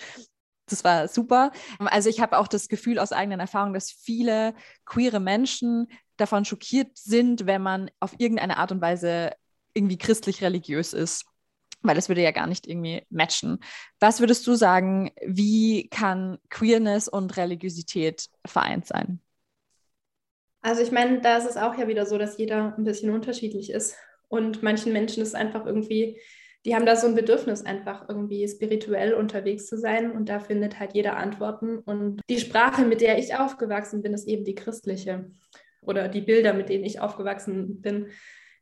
Das 0.67 0.85
war 0.85 1.09
super. 1.09 1.53
Also 1.79 2.11
ich 2.11 2.21
habe 2.21 2.39
auch 2.39 2.49
das 2.49 2.69
Gefühl 2.69 2.99
aus 2.99 3.13
eigenen 3.13 3.41
Erfahrungen, 3.41 3.73
dass 3.73 3.91
viele 3.91 4.55
queere 4.85 5.21
Menschen 5.21 5.89
davon 6.19 6.45
schockiert 6.45 6.97
sind, 6.99 7.47
wenn 7.47 7.63
man 7.63 7.91
auf 7.99 8.15
irgendeine 8.19 8.59
Art 8.59 8.73
und 8.73 8.83
Weise 8.83 9.33
irgendwie 9.75 9.99
christlich-religiös 9.99 10.93
ist 10.93 11.25
weil 11.85 11.97
das 11.97 12.09
würde 12.09 12.23
ja 12.23 12.31
gar 12.31 12.47
nicht 12.47 12.69
irgendwie 12.69 13.05
matchen. 13.11 13.59
Was 13.99 14.21
würdest 14.21 14.47
du 14.47 14.55
sagen, 14.55 15.11
wie 15.27 15.89
kann 15.89 16.39
Queerness 16.49 17.09
und 17.09 17.37
Religiosität 17.37 18.29
vereint 18.47 18.87
sein? 18.87 19.21
Also 20.63 20.83
ich 20.83 20.93
meine, 20.93 21.21
da 21.21 21.37
ist 21.37 21.49
es 21.49 21.57
auch 21.57 21.77
ja 21.77 21.89
wieder 21.89 22.07
so, 22.07 22.19
dass 22.19 22.39
jeder 22.39 22.75
ein 22.77 22.85
bisschen 22.85 23.11
unterschiedlich 23.11 23.71
ist. 23.71 23.97
Und 24.29 24.63
manchen 24.63 24.93
Menschen 24.93 25.23
ist 25.23 25.35
einfach 25.35 25.67
irgendwie 25.67 26.19
die 26.65 26.75
haben 26.75 26.87
da 26.87 26.95
so 26.95 27.09
ein 27.09 27.15
Bedürfnis, 27.15 27.65
einfach 27.65 28.09
irgendwie 28.09 28.47
spirituell 28.47 29.15
unterwegs 29.15 29.67
zu 29.67 29.77
sein 29.77 30.13
und 30.13 30.29
da 30.29 30.39
findet 30.39 30.79
halt 30.79 30.95
jeder 30.95 31.17
Antworten. 31.17 31.79
Und 31.79 32.21
die 32.31 32.39
Sprache, 32.39 32.85
mit 32.85 33.01
der 33.01 33.19
ich 33.19 33.35
aufgewachsen 33.35 34.03
bin, 34.03 34.15
ist 34.15 34.29
eben 34.29 34.45
die 34.45 34.55
christliche. 34.55 35.31
Oder 35.81 36.07
die 36.09 36.21
Bilder, 36.21 36.53
mit 36.53 36.69
denen 36.69 36.85
ich 36.85 37.01
aufgewachsen 37.01 37.81
bin, 37.81 38.07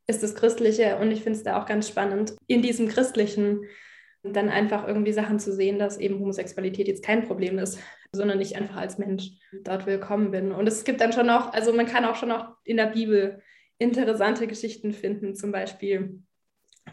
ist 0.07 0.23
das 0.23 0.35
Christliche. 0.35 0.97
Und 0.97 1.11
ich 1.11 1.23
finde 1.23 1.39
es 1.39 1.45
da 1.45 1.61
auch 1.61 1.67
ganz 1.67 1.89
spannend, 1.89 2.35
in 2.47 2.63
diesem 2.63 2.89
Christlichen 2.89 3.65
dann 4.23 4.49
einfach 4.49 4.87
irgendwie 4.87 5.13
Sachen 5.13 5.39
zu 5.39 5.53
sehen, 5.53 5.79
dass 5.79 5.99
eben 5.99 6.21
Homosexualität 6.21 6.89
jetzt 6.89 7.05
kein 7.05 7.27
Problem 7.27 7.59
ist, 7.59 7.79
sondern 8.13 8.41
ich 8.41 8.57
einfach 8.57 8.77
als 8.77 8.99
Mensch 8.99 9.31
dort 9.65 9.87
willkommen 9.87 10.31
bin. 10.31 10.53
Und 10.53 10.67
es 10.67 10.85
gibt 10.85 11.01
dann 11.01 11.13
schon 11.13 11.31
auch, 11.31 11.53
also 11.53 11.73
man 11.73 11.87
kann 11.87 12.05
auch 12.05 12.17
schon 12.17 12.33
auch 12.33 12.49
in 12.65 12.77
der 12.77 12.87
Bibel 12.87 13.41
interessante 13.79 14.47
Geschichten 14.47 14.93
finden, 14.93 15.35
zum 15.35 15.53
Beispiel 15.53 16.23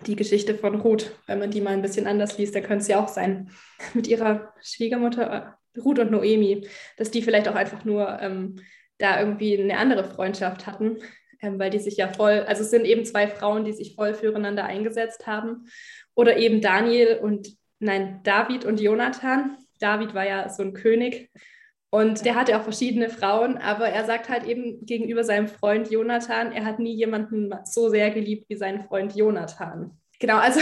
die 0.05 0.15
Geschichte 0.15 0.55
von 0.55 0.75
Ruth, 0.75 1.11
wenn 1.25 1.39
man 1.39 1.51
die 1.51 1.61
mal 1.61 1.73
ein 1.73 1.81
bisschen 1.81 2.07
anders 2.07 2.37
liest, 2.37 2.55
dann 2.55 2.63
könnte 2.63 2.83
es 2.83 2.87
ja 2.87 3.03
auch 3.03 3.07
sein, 3.07 3.49
mit 3.93 4.07
ihrer 4.07 4.53
Schwiegermutter 4.61 5.57
äh, 5.75 5.79
Ruth 5.79 5.99
und 5.99 6.11
Noemi, 6.11 6.67
dass 6.97 7.11
die 7.11 7.21
vielleicht 7.21 7.47
auch 7.47 7.55
einfach 7.55 7.85
nur 7.85 8.19
ähm, 8.21 8.55
da 8.97 9.19
irgendwie 9.19 9.59
eine 9.59 9.77
andere 9.77 10.03
Freundschaft 10.03 10.65
hatten, 10.65 10.97
ähm, 11.41 11.59
weil 11.59 11.69
die 11.69 11.79
sich 11.79 11.97
ja 11.97 12.07
voll, 12.07 12.45
also 12.47 12.63
es 12.63 12.71
sind 12.71 12.85
eben 12.85 13.05
zwei 13.05 13.27
Frauen, 13.27 13.63
die 13.63 13.73
sich 13.73 13.95
voll 13.95 14.13
füreinander 14.13 14.65
eingesetzt 14.65 15.27
haben. 15.27 15.67
Oder 16.17 16.38
eben 16.38 16.62
Daniel 16.62 17.19
und, 17.21 17.56
nein, 17.80 18.21
David 18.23 18.65
und 18.65 18.82
Jonathan. 18.82 19.56
David 19.80 20.15
war 20.15 20.27
ja 20.27 20.49
so 20.49 20.63
ein 20.63 20.73
König 20.73 21.30
und 21.91 22.25
der 22.25 22.36
hatte 22.36 22.58
auch 22.58 22.63
verschiedene 22.63 23.10
Frauen, 23.10 23.58
aber 23.58 23.88
er 23.88 24.03
sagt 24.06 24.27
halt 24.27 24.43
eben 24.43 24.86
gegenüber 24.86 25.23
seinem 25.23 25.47
Freund 25.47 25.89
Jonathan, 25.89 26.51
er 26.51 26.65
hat 26.65 26.80
nie 26.80 26.95
jemanden 26.95 27.53
so 27.63 27.89
sehr 27.89 28.10
geliebt 28.12 28.49
wie 28.49 28.58
seinen 28.58 28.82
Freund 28.82 29.15
Jonathan. 29.15 29.91
Genau, 30.19 30.38
also 30.38 30.60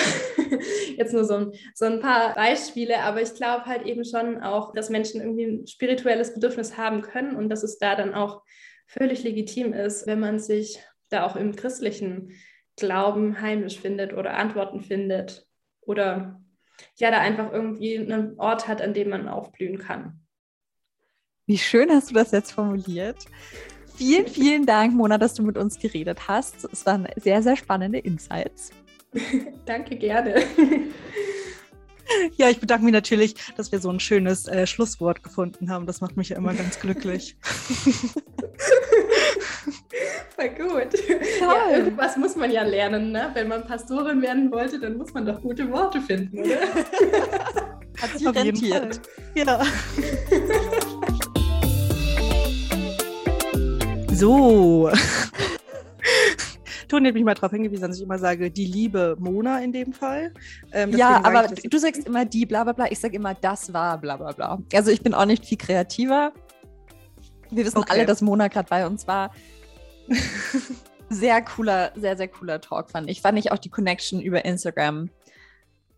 jetzt 0.98 1.14
nur 1.14 1.24
so 1.24 1.36
ein, 1.36 1.52
so 1.74 1.86
ein 1.86 2.02
paar 2.02 2.36
Beispiele, 2.36 3.00
aber 3.00 3.22
ich 3.22 3.34
glaube 3.34 3.66
halt 3.66 3.86
eben 3.86 4.04
schon 4.04 4.44
auch, 4.44 4.74
dass 4.74 4.90
Menschen 4.90 5.22
irgendwie 5.22 5.46
ein 5.46 5.68
spirituelles 5.68 6.34
Bedürfnis 6.34 6.78
haben 6.78 7.02
können 7.02 7.36
und 7.38 7.50
dass 7.50 7.64
es 7.64 7.78
da 7.78 7.96
dann 7.96 8.14
auch 8.14 8.44
völlig 8.86 9.24
legitim 9.24 9.72
ist, 9.72 10.06
wenn 10.06 10.20
man 10.20 10.40
sich 10.40 10.80
da 11.10 11.26
auch 11.26 11.38
im 11.38 11.56
christlichen 11.56 12.34
Glauben 12.76 13.42
heimisch 13.42 13.80
findet 13.80 14.14
oder 14.14 14.34
Antworten 14.34 14.82
findet 14.82 15.45
oder 15.86 16.42
ja, 16.98 17.12
da 17.12 17.20
einfach 17.20 17.52
irgendwie 17.52 17.98
einen 17.98 18.38
Ort 18.40 18.68
hat, 18.68 18.82
an 18.82 18.94
dem 18.94 19.10
man 19.10 19.28
aufblühen 19.28 19.78
kann. 19.78 20.20
Wie 21.46 21.58
schön 21.58 21.90
hast 21.90 22.10
du 22.10 22.16
das 22.16 22.32
jetzt 22.32 22.52
formuliert. 22.52 23.26
Vielen, 23.96 24.28
vielen 24.28 24.66
Dank, 24.66 24.94
Mona, 24.94 25.18
dass 25.18 25.36
du 25.36 25.44
mit 25.44 25.58
uns 25.58 25.80
geredet 25.80 26.28
hast. 26.28 26.66
Es 26.72 26.86
waren 26.86 27.08
sehr, 27.16 27.42
sehr 27.44 27.56
spannende 27.56 28.00
Insights. 28.00 28.72
Danke, 29.66 29.96
gerne. 29.96 30.44
Ja, 32.38 32.50
ich 32.50 32.60
bedanke 32.60 32.86
mich 32.86 32.94
natürlich, 32.94 33.36
dass 33.58 33.72
wir 33.72 33.80
so 33.80 33.90
ein 33.90 34.00
schönes 34.00 34.48
äh, 34.48 34.68
Schlusswort 34.68 35.24
gefunden 35.24 35.70
haben. 35.70 35.86
Das 35.86 36.02
macht 36.02 36.18
mich 36.18 36.30
ja 36.30 36.38
immer 36.38 36.54
ganz 36.54 36.80
glücklich. 36.80 37.38
Voll 40.36 40.50
gut. 40.50 40.90
Ja, 41.40 41.78
irgendwas 41.78 42.18
muss 42.18 42.36
man 42.36 42.52
ja 42.52 42.64
lernen, 42.64 43.12
ne? 43.12 43.30
Wenn 43.34 43.48
man 43.48 43.66
Pastorin 43.66 44.22
werden 44.22 44.52
wollte, 44.52 44.80
dann 44.80 44.98
muss 44.98 45.14
man 45.14 45.26
doch 45.26 45.42
gute 45.42 45.72
Worte 45.72 46.02
finden, 46.02 46.40
oder? 46.40 46.60
Hat 48.02 48.18
sich 48.18 48.28
Auf 48.28 48.36
rentiert. 48.36 49.02
Ja. 49.34 49.62
So. 54.16 54.90
Toni 56.88 57.08
hat 57.08 57.16
mich 57.16 57.24
mal 57.26 57.34
darauf 57.34 57.52
hingewiesen, 57.52 57.86
dass 57.86 57.98
ich 57.98 58.04
immer 58.04 58.18
sage, 58.18 58.50
die 58.50 58.66
liebe 58.66 59.18
Mona 59.20 59.60
in 59.60 59.74
dem 59.74 59.92
Fall. 59.92 60.32
Ähm, 60.72 60.96
ja, 60.96 61.22
aber 61.22 61.48
du 61.48 61.78
sagst 61.78 62.08
immer 62.08 62.24
die, 62.24 62.46
bla 62.46 62.64
bla 62.64 62.72
bla. 62.72 62.86
Ich 62.90 63.00
sage 63.00 63.18
immer, 63.18 63.34
das 63.34 63.74
war, 63.74 63.98
bla 63.98 64.16
bla 64.16 64.32
bla. 64.32 64.60
Also 64.74 64.90
ich 64.90 65.02
bin 65.02 65.14
auch 65.14 65.26
nicht 65.26 65.46
viel 65.46 65.58
kreativer. 65.58 66.32
Wir 67.52 67.66
wissen 67.66 67.80
okay. 67.80 67.92
alle, 67.92 68.06
dass 68.06 68.22
Mona 68.22 68.48
gerade 68.48 68.70
bei 68.70 68.88
uns 68.88 69.06
war. 69.06 69.32
sehr 71.10 71.42
cooler, 71.42 71.92
sehr, 71.96 72.18
sehr 72.18 72.28
cooler 72.28 72.62
Talk, 72.62 72.92
fand 72.92 73.10
ich. 73.10 73.22
Fand 73.22 73.38
ich 73.40 73.52
auch 73.52 73.58
die 73.58 73.70
Connection 73.70 74.22
über 74.22 74.46
Instagram 74.46 75.10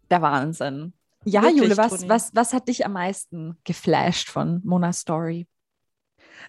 der 0.10 0.22
Wahnsinn. 0.22 0.93
Ja, 1.26 1.41
Wirklich, 1.43 1.63
Jule, 1.63 1.78
was, 1.78 2.08
was, 2.08 2.32
was 2.34 2.54
hat 2.54 2.67
dich 2.67 2.86
am 2.86 2.93
meisten 2.93 3.58
geflasht 3.63 4.30
von 4.30 4.62
Monas 4.63 5.00
Story? 5.00 5.48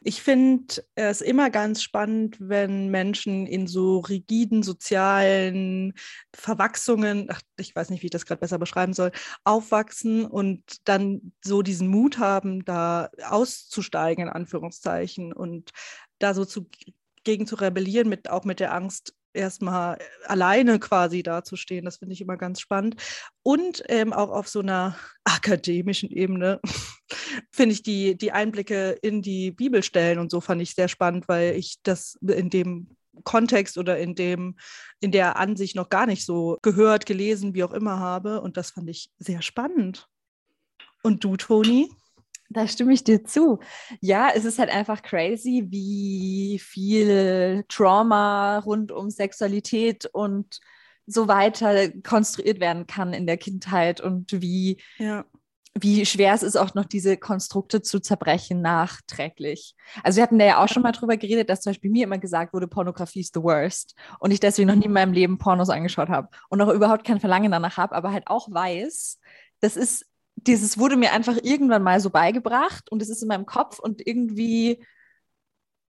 Ich 0.03 0.23
finde 0.23 0.85
es 0.95 1.21
immer 1.21 1.51
ganz 1.51 1.83
spannend, 1.83 2.37
wenn 2.39 2.91
Menschen 2.91 3.47
in 3.47 3.67
so 3.67 4.01
rigiden 4.01 4.63
sozialen 4.63 5.95
Verwachsungen, 6.35 7.27
ach, 7.31 7.41
ich 7.59 7.75
weiß 7.75 7.91
nicht, 7.91 8.03
wie 8.03 8.07
ich 8.07 8.13
das 8.13 8.27
gerade 8.27 8.41
besser 8.41 8.59
beschreiben 8.59 8.93
soll, 8.93 9.11
aufwachsen 9.45 10.27
und 10.27 10.63
dann 10.85 11.33
so 11.43 11.63
diesen 11.63 11.89
Mut 11.89 12.19
haben, 12.19 12.65
da 12.65 13.09
auszusteigen, 13.27 14.25
in 14.25 14.33
Anführungszeichen, 14.33 15.33
und 15.33 15.71
da 16.19 16.35
so 16.35 16.45
zu, 16.45 16.69
gegen 17.29 17.47
zu 17.47 17.57
rebellieren, 17.57 18.09
mit, 18.09 18.31
auch 18.31 18.47
mit 18.47 18.59
der 18.59 18.73
Angst, 18.73 19.13
erstmal 19.35 19.99
alleine 20.25 20.79
quasi 20.79 21.23
dazustehen. 21.23 21.85
Das 21.85 21.99
finde 21.99 22.15
ich 22.15 22.23
immer 22.23 22.39
ganz 22.39 22.59
spannend. 22.59 22.97
Und 23.43 23.85
ähm, 23.91 24.15
auch 24.15 24.31
auf 24.31 24.49
so 24.49 24.61
einer 24.61 24.97
akademischen 25.25 26.11
Ebene 26.11 26.59
finde 27.53 27.75
ich 27.75 27.83
die, 27.83 28.17
die 28.17 28.33
Einblicke 28.33 28.93
in 29.03 29.21
die 29.21 29.51
Bibelstellen 29.51 30.19
und 30.19 30.31
so 30.31 30.41
fand 30.41 30.63
ich 30.63 30.75
sehr 30.75 30.89
spannend, 30.89 31.29
weil 31.29 31.55
ich 31.55 31.77
das 31.83 32.17
in 32.27 32.49
dem 32.49 32.97
Kontext 33.25 33.77
oder 33.77 33.99
in 33.99 34.15
dem, 34.15 34.57
in 35.01 35.13
der 35.13 35.37
Ansicht 35.37 35.77
noch 35.77 35.91
gar 35.91 36.07
nicht 36.07 36.25
so 36.25 36.57
gehört, 36.63 37.05
gelesen, 37.05 37.53
wie 37.53 37.65
auch 37.65 37.75
immer 37.75 37.99
habe. 37.99 38.41
Und 38.41 38.57
das 38.57 38.71
fand 38.71 38.89
ich 38.89 39.11
sehr 39.19 39.43
spannend. 39.43 40.09
Und 41.03 41.25
du, 41.25 41.37
Toni? 41.37 41.91
Da 42.51 42.67
stimme 42.67 42.95
ich 42.95 43.05
dir 43.05 43.25
zu. 43.25 43.59
Ja, 44.01 44.31
es 44.35 44.45
ist 44.45 44.59
halt 44.59 44.71
einfach 44.71 45.03
crazy, 45.03 45.67
wie 45.69 46.59
viel 46.59 47.65
Trauma 47.69 48.59
rund 48.61 48.91
um 48.91 49.11
Sexualität 49.11 50.07
und 50.07 50.61
so 51.09 51.29
weiter 51.29 51.91
konstruiert 52.03 52.61
werden 52.61 52.87
kann 52.87 53.13
in 53.13 53.27
der 53.27 53.39
Kindheit 53.39 54.01
und 54.01 54.41
wie, 54.43 54.81
ja. 54.99 55.25
wie 55.75 56.05
schwer 56.07 56.35
es 56.35 56.43
ist, 56.43 56.57
auch 56.57 56.75
noch 56.75 56.85
diese 56.85 57.17
Konstrukte 57.17 57.83
zu 57.83 57.99
zerbrechen 58.01 58.61
nachträglich. 58.63 59.75
Also 60.03 60.17
wir 60.17 60.23
hatten 60.23 60.39
da 60.39 60.45
ja 60.45 60.63
auch 60.63 60.69
schon 60.69 60.83
mal 60.83 60.93
drüber 60.93 61.17
geredet, 61.17 61.49
dass 61.49 61.63
zum 61.63 61.71
Beispiel 61.71 61.91
mir 61.91 62.05
immer 62.05 62.19
gesagt 62.19 62.53
wurde, 62.53 62.69
Pornografie 62.69 63.21
ist 63.21 63.35
the 63.35 63.43
worst 63.43 63.95
und 64.21 64.31
ich 64.31 64.41
deswegen 64.41 64.69
noch 64.69 64.75
nie 64.75 64.85
in 64.85 64.93
meinem 64.93 65.13
Leben 65.13 65.39
Pornos 65.39 65.71
angeschaut 65.71 66.11
habe 66.11 66.29
und 66.51 66.61
auch 66.61 66.73
überhaupt 66.73 67.05
kein 67.05 67.21
Verlangen 67.21 67.53
danach 67.53 67.79
habe, 67.79 67.95
aber 67.95 68.13
halt 68.13 68.27
auch 68.27 68.51
weiß, 68.51 69.19
das 69.61 69.77
ist 69.77 70.07
dieses 70.47 70.79
wurde 70.79 70.97
mir 70.97 71.13
einfach 71.13 71.37
irgendwann 71.43 71.83
mal 71.83 72.01
so 72.01 72.11
beigebracht 72.11 72.91
und 72.91 73.03
es 73.03 73.09
ist 73.09 73.23
in 73.23 73.29
meinem 73.29 73.47
Kopf 73.47 73.79
und 73.79 74.07
irgendwie, 74.07 74.85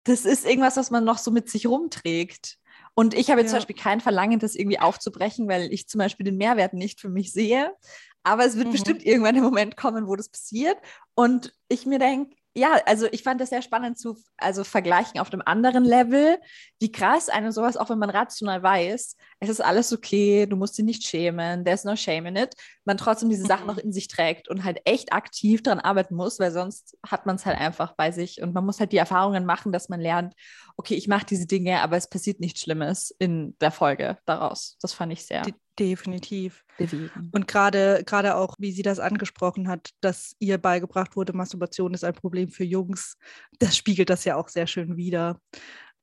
das 0.05 0.25
ist 0.25 0.47
irgendwas, 0.47 0.77
was 0.77 0.91
man 0.91 1.05
noch 1.05 1.19
so 1.19 1.31
mit 1.31 1.49
sich 1.51 1.67
rumträgt. 1.67 2.59
Und 2.95 3.15
ich 3.15 3.31
habe 3.31 3.41
jetzt 3.41 3.51
ja. 3.51 3.59
zum 3.59 3.59
Beispiel 3.59 3.83
kein 3.83 4.01
Verlangen, 4.01 4.39
das 4.39 4.55
irgendwie 4.55 4.81
aufzubrechen, 4.81 5.49
weil 5.49 5.73
ich 5.73 5.89
zum 5.89 5.99
Beispiel 5.99 6.25
den 6.25 6.37
Mehrwert 6.37 6.75
nicht 6.75 7.01
für 7.01 7.09
mich 7.09 7.33
sehe. 7.33 7.75
Aber 8.23 8.45
es 8.45 8.57
wird 8.57 8.69
mhm. 8.69 8.73
bestimmt 8.73 9.05
irgendwann 9.05 9.35
der 9.35 9.45
Moment 9.45 9.77
kommen, 9.77 10.07
wo 10.07 10.17
das 10.17 10.29
passiert. 10.29 10.77
Und 11.15 11.55
ich 11.69 11.87
mir 11.87 11.99
denke, 11.99 12.37
ja, 12.55 12.81
also 12.87 13.07
ich 13.13 13.23
fand 13.23 13.41
das 13.41 13.51
sehr 13.51 13.63
spannend 13.63 13.99
zu 13.99 14.17
also 14.37 14.65
vergleichen 14.65 15.21
auf 15.21 15.33
einem 15.33 15.43
anderen 15.45 15.85
Level, 15.85 16.39
wie 16.81 16.91
krass 16.91 17.29
einem 17.29 17.53
sowas, 17.53 17.77
auch 17.77 17.91
wenn 17.91 17.99
man 17.99 18.11
rational 18.11 18.63
weiß, 18.63 19.17
es 19.39 19.49
ist 19.49 19.61
alles 19.61 19.93
okay, 19.93 20.47
du 20.47 20.57
musst 20.57 20.77
dich 20.77 20.85
nicht 20.85 21.07
schämen, 21.07 21.65
there's 21.65 21.85
no 21.85 21.95
shame 21.95 22.27
in 22.27 22.37
it, 22.37 22.55
man 22.85 22.97
trotzdem 22.97 23.29
diese 23.31 23.47
Sachen 23.47 23.67
noch 23.67 23.77
mhm. 23.77 23.83
in 23.83 23.93
sich 23.93 24.09
trägt 24.09 24.49
und 24.49 24.65
halt 24.65 24.81
echt 24.85 25.13
aktiv 25.13 25.63
daran 25.63 25.79
arbeiten 25.79 26.17
muss, 26.17 26.41
weil 26.41 26.51
sonst 26.51 26.99
hat 27.07 27.25
man 27.25 27.37
es 27.37 27.47
halt 27.47 27.59
einfach 27.59 27.95
bei 27.95 28.11
sich 28.11 28.43
und 28.43 28.53
man 28.53 28.67
muss 28.67 28.81
halt 28.81 28.91
die 28.91 28.97
Erfahrungen 28.97 29.47
machen, 29.47 29.71
dass 29.71 29.89
man 29.89 30.01
lernt, 30.01 30.35
okay, 30.77 30.95
ich 30.95 31.07
mache 31.07 31.27
diese 31.27 31.47
Dinge, 31.47 31.83
aber 31.83 31.97
es 31.97 32.09
passiert 32.09 32.41
nichts 32.41 32.61
Schlimmes 32.63 33.15
in 33.19 33.57
der 33.61 33.71
Folge 33.71 34.19
daraus. 34.25 34.77
Das 34.81 34.93
fand 34.93 35.13
ich 35.13 35.25
sehr. 35.25 35.43
Die 35.43 35.55
Definitiv. 35.81 36.67
Bewegen. 36.77 37.31
Und 37.33 37.49
gerade 37.49 38.03
gerade 38.05 38.37
auch, 38.37 38.55
wie 38.59 38.71
sie 38.71 38.83
das 38.83 39.01
angesprochen 39.01 39.67
hat, 39.67 39.91
dass 40.03 40.37
ihr 40.39 40.59
beigebracht 40.59 41.17
wurde, 41.17 41.33
Masturbation 41.33 41.95
ist 41.95 42.05
ein 42.05 42.13
Problem 42.13 42.51
für 42.51 42.65
Jungs, 42.65 43.17
das 43.59 43.79
spiegelt 43.79 44.11
das 44.11 44.27
ja 44.27 44.37
auch 44.37 44.49
sehr 44.49 44.67
schön 44.67 44.99
wider, 44.99 45.41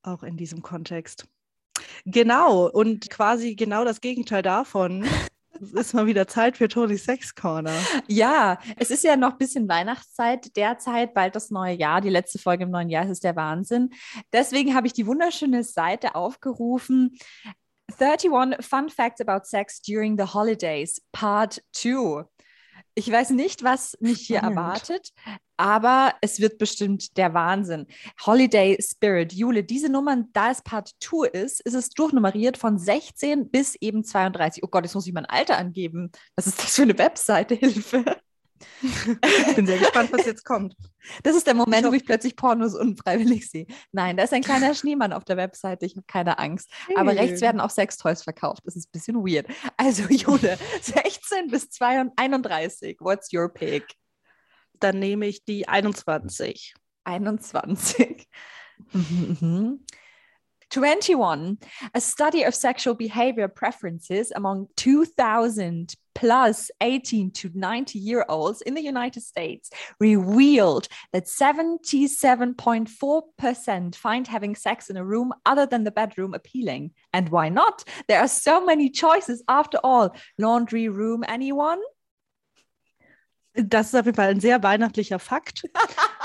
auch 0.01 0.23
in 0.23 0.35
diesem 0.35 0.63
Kontext. 0.63 1.27
Genau, 2.05 2.67
und 2.67 3.07
quasi 3.11 3.55
genau 3.55 3.85
das 3.85 4.01
Gegenteil 4.01 4.41
davon. 4.41 5.05
Es 5.59 5.73
ist 5.73 5.93
mal 5.95 6.05
wieder 6.05 6.27
Zeit 6.27 6.55
für 6.55 6.67
Tony 6.67 6.97
Sex 6.97 7.33
Corner. 7.33 7.73
Ja, 8.07 8.59
es 8.75 8.91
ist 8.91 9.03
ja 9.03 9.15
noch 9.17 9.31
ein 9.31 9.37
bisschen 9.39 9.67
Weihnachtszeit 9.67 10.55
derzeit, 10.55 11.15
bald 11.15 11.35
das 11.35 11.49
neue 11.49 11.73
Jahr. 11.73 11.99
Die 11.99 12.11
letzte 12.11 12.37
Folge 12.37 12.65
im 12.65 12.69
neuen 12.69 12.89
Jahr 12.89 13.05
es 13.05 13.09
ist 13.09 13.23
der 13.23 13.35
Wahnsinn. 13.35 13.89
Deswegen 14.31 14.75
habe 14.75 14.85
ich 14.85 14.93
die 14.93 15.07
wunderschöne 15.07 15.63
Seite 15.63 16.13
aufgerufen. 16.13 17.17
31 17.99 18.65
Fun 18.65 18.89
Facts 18.89 19.21
About 19.21 19.45
Sex 19.45 19.81
During 19.81 20.17
the 20.17 20.33
Holidays, 20.33 21.01
Part 21.11 21.61
2. 21.73 22.25
Ich 22.95 23.11
weiß 23.11 23.29
nicht, 23.31 23.63
was 23.63 23.95
mich 23.99 24.21
hier 24.21 24.39
Spannend. 24.39 24.57
erwartet, 24.57 25.09
aber 25.55 26.13
es 26.21 26.39
wird 26.39 26.57
bestimmt 26.57 27.15
der 27.15 27.33
Wahnsinn. 27.33 27.85
Holiday 28.25 28.77
Spirit, 28.81 29.33
Jule, 29.33 29.63
diese 29.63 29.89
Nummern, 29.89 30.29
da 30.33 30.49
es 30.51 30.63
Part 30.63 30.91
2 30.99 31.27
ist, 31.27 31.61
ist 31.61 31.75
es 31.75 31.89
durchnummeriert 31.89 32.57
von 32.57 32.79
16 32.79 33.51
bis 33.51 33.75
eben 33.75 34.03
32. 34.03 34.63
Oh 34.63 34.67
Gott, 34.67 34.83
jetzt 34.83 34.95
muss 34.95 35.05
ich 35.07 35.13
mein 35.13 35.25
Alter 35.25 35.57
angeben. 35.57 36.11
Was 36.35 36.47
ist 36.47 36.57
das 36.57 36.75
für 36.75 36.83
eine 36.83 36.97
Webseite? 36.97 37.55
Hilfe. 37.55 38.03
Ich 38.81 39.55
bin 39.55 39.65
sehr 39.65 39.77
gespannt, 39.77 40.11
was 40.11 40.25
jetzt 40.25 40.43
kommt. 40.45 40.75
Das 41.23 41.35
ist 41.35 41.47
der 41.47 41.53
Moment, 41.53 41.85
Ich 41.85 41.91
wo 41.91 41.93
ich 41.93 42.05
plötzlich 42.05 42.35
Pornos 42.35 42.75
unfreiwillig 42.75 43.49
sehe. 43.49 43.65
Nein, 43.91 44.17
da 44.17 44.23
ist 44.23 44.33
ein 44.33 44.43
kleiner 44.43 44.73
Schneemann 44.73 45.13
auf 45.13 45.23
der 45.25 45.37
Webseite. 45.37 45.85
Ich 45.85 45.95
habe 45.95 46.05
keine 46.07 46.39
Angst. 46.39 46.71
Aber 46.95 47.15
rechts 47.15 47.41
werden 47.41 47.61
auch 47.61 47.69
Sextoys 47.69 48.23
verkauft. 48.23 48.61
Das 48.65 48.75
ist 48.75 48.89
ein 48.89 48.91
bisschen 48.91 49.15
weird. 49.15 49.47
Also, 49.77 50.03
Jule, 50.03 50.57
16 50.81 51.47
bis 51.51 51.69
32. 51.69 52.97
What's 52.99 53.31
your 53.33 53.49
pick? 53.49 53.85
Dann 54.79 54.99
nehme 54.99 55.27
ich 55.27 55.43
die 55.43 55.67
21. 55.67 56.75
21. 57.03 58.27
Mhm, 58.91 59.37
mhm. 59.39 59.85
21. 60.69 61.57
A 61.93 62.01
study 62.01 62.45
of 62.45 62.53
sexual 62.53 62.95
behavior 62.95 63.47
preferences 63.47 64.31
among 64.31 64.67
2,000 64.75 65.95
plus 66.17 66.69
18 66.81 67.31
to 67.31 67.49
90 67.53 67.99
year 67.99 68.25
olds 68.27 68.61
in 68.61 68.73
the 68.73 68.81
United 68.81 69.21
States 69.21 69.69
revealed 69.99 70.87
that 71.13 71.25
77.4% 71.25 73.95
find 73.95 74.27
having 74.27 74.55
sex 74.55 74.89
in 74.89 74.97
a 74.97 75.05
room 75.05 75.31
other 75.45 75.67
than 75.67 75.83
the 75.83 75.91
bedroom 75.91 76.33
appealing. 76.33 76.89
And 77.13 77.29
why 77.29 77.49
not? 77.49 77.83
There 78.07 78.19
are 78.19 78.27
so 78.27 78.65
many 78.65 78.89
choices 78.89 79.43
after 79.47 79.77
all. 79.83 80.15
Laundry 80.39 80.89
room, 80.89 81.23
anyone? 81.27 81.77
Das 83.53 83.87
ist 83.87 83.95
auf 83.95 84.05
jeden 84.07 84.15
Fall 84.15 84.29
ein 84.29 84.39
sehr 84.39 84.63
weihnachtlicher 84.63 85.19
Fakt. 85.19 85.65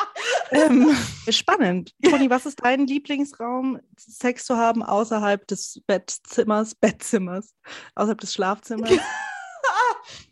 ähm, 0.52 0.96
spannend. 1.28 1.92
Toni, 2.02 2.30
was 2.30 2.46
ist 2.46 2.64
dein 2.64 2.86
Lieblingsraum, 2.86 3.78
Sex 3.98 4.46
zu 4.46 4.56
haben 4.56 4.82
außerhalb 4.82 5.46
des 5.46 5.82
Bettzimmers, 5.86 6.74
Bettzimmers, 6.74 7.54
außerhalb 7.94 8.20
des 8.20 8.32
Schlafzimmers? 8.32 8.90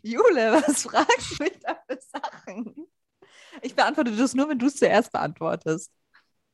Jule, 0.03 0.53
was 0.67 0.83
fragst 0.83 1.39
du 1.39 1.43
mich 1.43 1.59
da 1.61 1.77
für 1.87 1.99
Sachen? 2.01 2.87
Ich 3.61 3.75
beantworte 3.75 4.15
das 4.15 4.33
nur, 4.33 4.49
wenn 4.49 4.59
du 4.59 4.67
es 4.67 4.75
zuerst 4.75 5.11
beantwortest. 5.11 5.91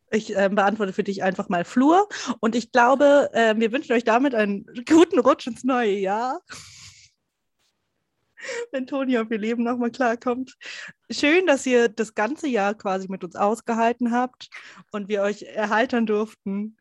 Ich 0.09 0.35
äh, 0.35 0.49
beantworte 0.49 0.93
für 0.93 1.03
dich 1.03 1.21
einfach 1.21 1.49
mal 1.49 1.65
Flur. 1.65 2.07
Und 2.39 2.55
ich 2.55 2.71
glaube, 2.71 3.29
äh, 3.33 3.55
wir 3.57 3.71
wünschen 3.71 3.93
euch 3.93 4.05
damit 4.05 4.33
einen 4.35 4.65
guten 4.87 5.19
Rutsch 5.19 5.47
ins 5.47 5.63
neue 5.63 5.97
Jahr. 5.97 6.41
Wenn 8.71 8.87
Toni 8.87 9.17
auf 9.17 9.29
ihr 9.31 9.37
Leben 9.39 9.63
nochmal 9.63 9.91
klarkommt. 9.91 10.55
Schön, 11.09 11.45
dass 11.45 11.65
ihr 11.65 11.89
das 11.89 12.13
ganze 12.13 12.47
Jahr 12.47 12.75
quasi 12.75 13.07
mit 13.09 13.23
uns 13.23 13.35
ausgehalten 13.35 14.11
habt 14.11 14.49
und 14.91 15.09
wir 15.09 15.23
euch 15.23 15.43
erheitern 15.43 16.05
durften. 16.05 16.77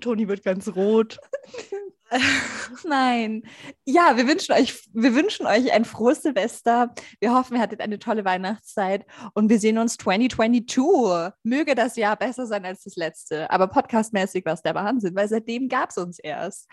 Toni 0.00 0.28
wird 0.28 0.44
ganz 0.44 0.68
rot. 0.68 1.18
Nein. 2.84 3.42
Ja, 3.84 4.16
wir 4.16 4.26
wünschen 4.26 4.52
euch, 4.52 4.88
wir 4.92 5.14
wünschen 5.14 5.46
euch 5.46 5.72
ein 5.72 5.84
frohes 5.84 6.22
Silvester. 6.22 6.94
Wir 7.20 7.34
hoffen, 7.34 7.56
ihr 7.56 7.62
hattet 7.62 7.80
eine 7.80 7.98
tolle 7.98 8.24
Weihnachtszeit 8.24 9.04
und 9.34 9.48
wir 9.50 9.58
sehen 9.58 9.78
uns 9.78 9.96
2022. 9.96 11.34
Möge 11.42 11.74
das 11.74 11.96
Jahr 11.96 12.16
besser 12.16 12.46
sein 12.46 12.64
als 12.64 12.84
das 12.84 12.96
letzte. 12.96 13.50
Aber 13.50 13.66
podcastmäßig 13.66 14.44
war 14.44 14.54
es 14.54 14.62
der 14.62 14.74
Wahnsinn, 14.74 15.14
weil 15.14 15.28
seitdem 15.28 15.68
gab 15.68 15.90
es 15.90 15.98
uns 15.98 16.18
erst. 16.18 16.68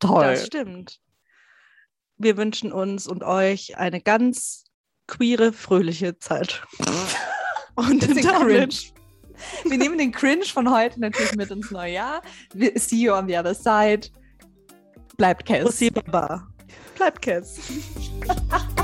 Toll. 0.00 0.24
Das 0.24 0.46
stimmt. 0.46 1.00
Wir 2.18 2.36
wünschen 2.36 2.72
uns 2.72 3.06
und 3.06 3.22
euch 3.22 3.76
eine 3.76 4.00
ganz 4.00 4.64
queere, 5.06 5.52
fröhliche 5.52 6.18
Zeit. 6.18 6.62
Und 7.74 8.08
damit 8.08 8.24
cringe. 8.24 8.68
Wir 9.64 9.76
nehmen 9.76 9.98
den 9.98 10.12
Cringe 10.12 10.46
von 10.46 10.74
heute 10.74 10.98
natürlich 10.98 11.34
mit 11.34 11.50
ins 11.50 11.70
neue 11.70 11.92
Jahr. 11.92 12.22
See 12.74 12.96
you 12.96 13.12
on 13.12 13.28
the 13.28 13.36
other 13.36 13.54
side. 13.54 14.08
Bleibt 15.16 15.46
Baba. 15.90 16.46
Bleibt 16.96 17.22
Kiss. 17.22 17.58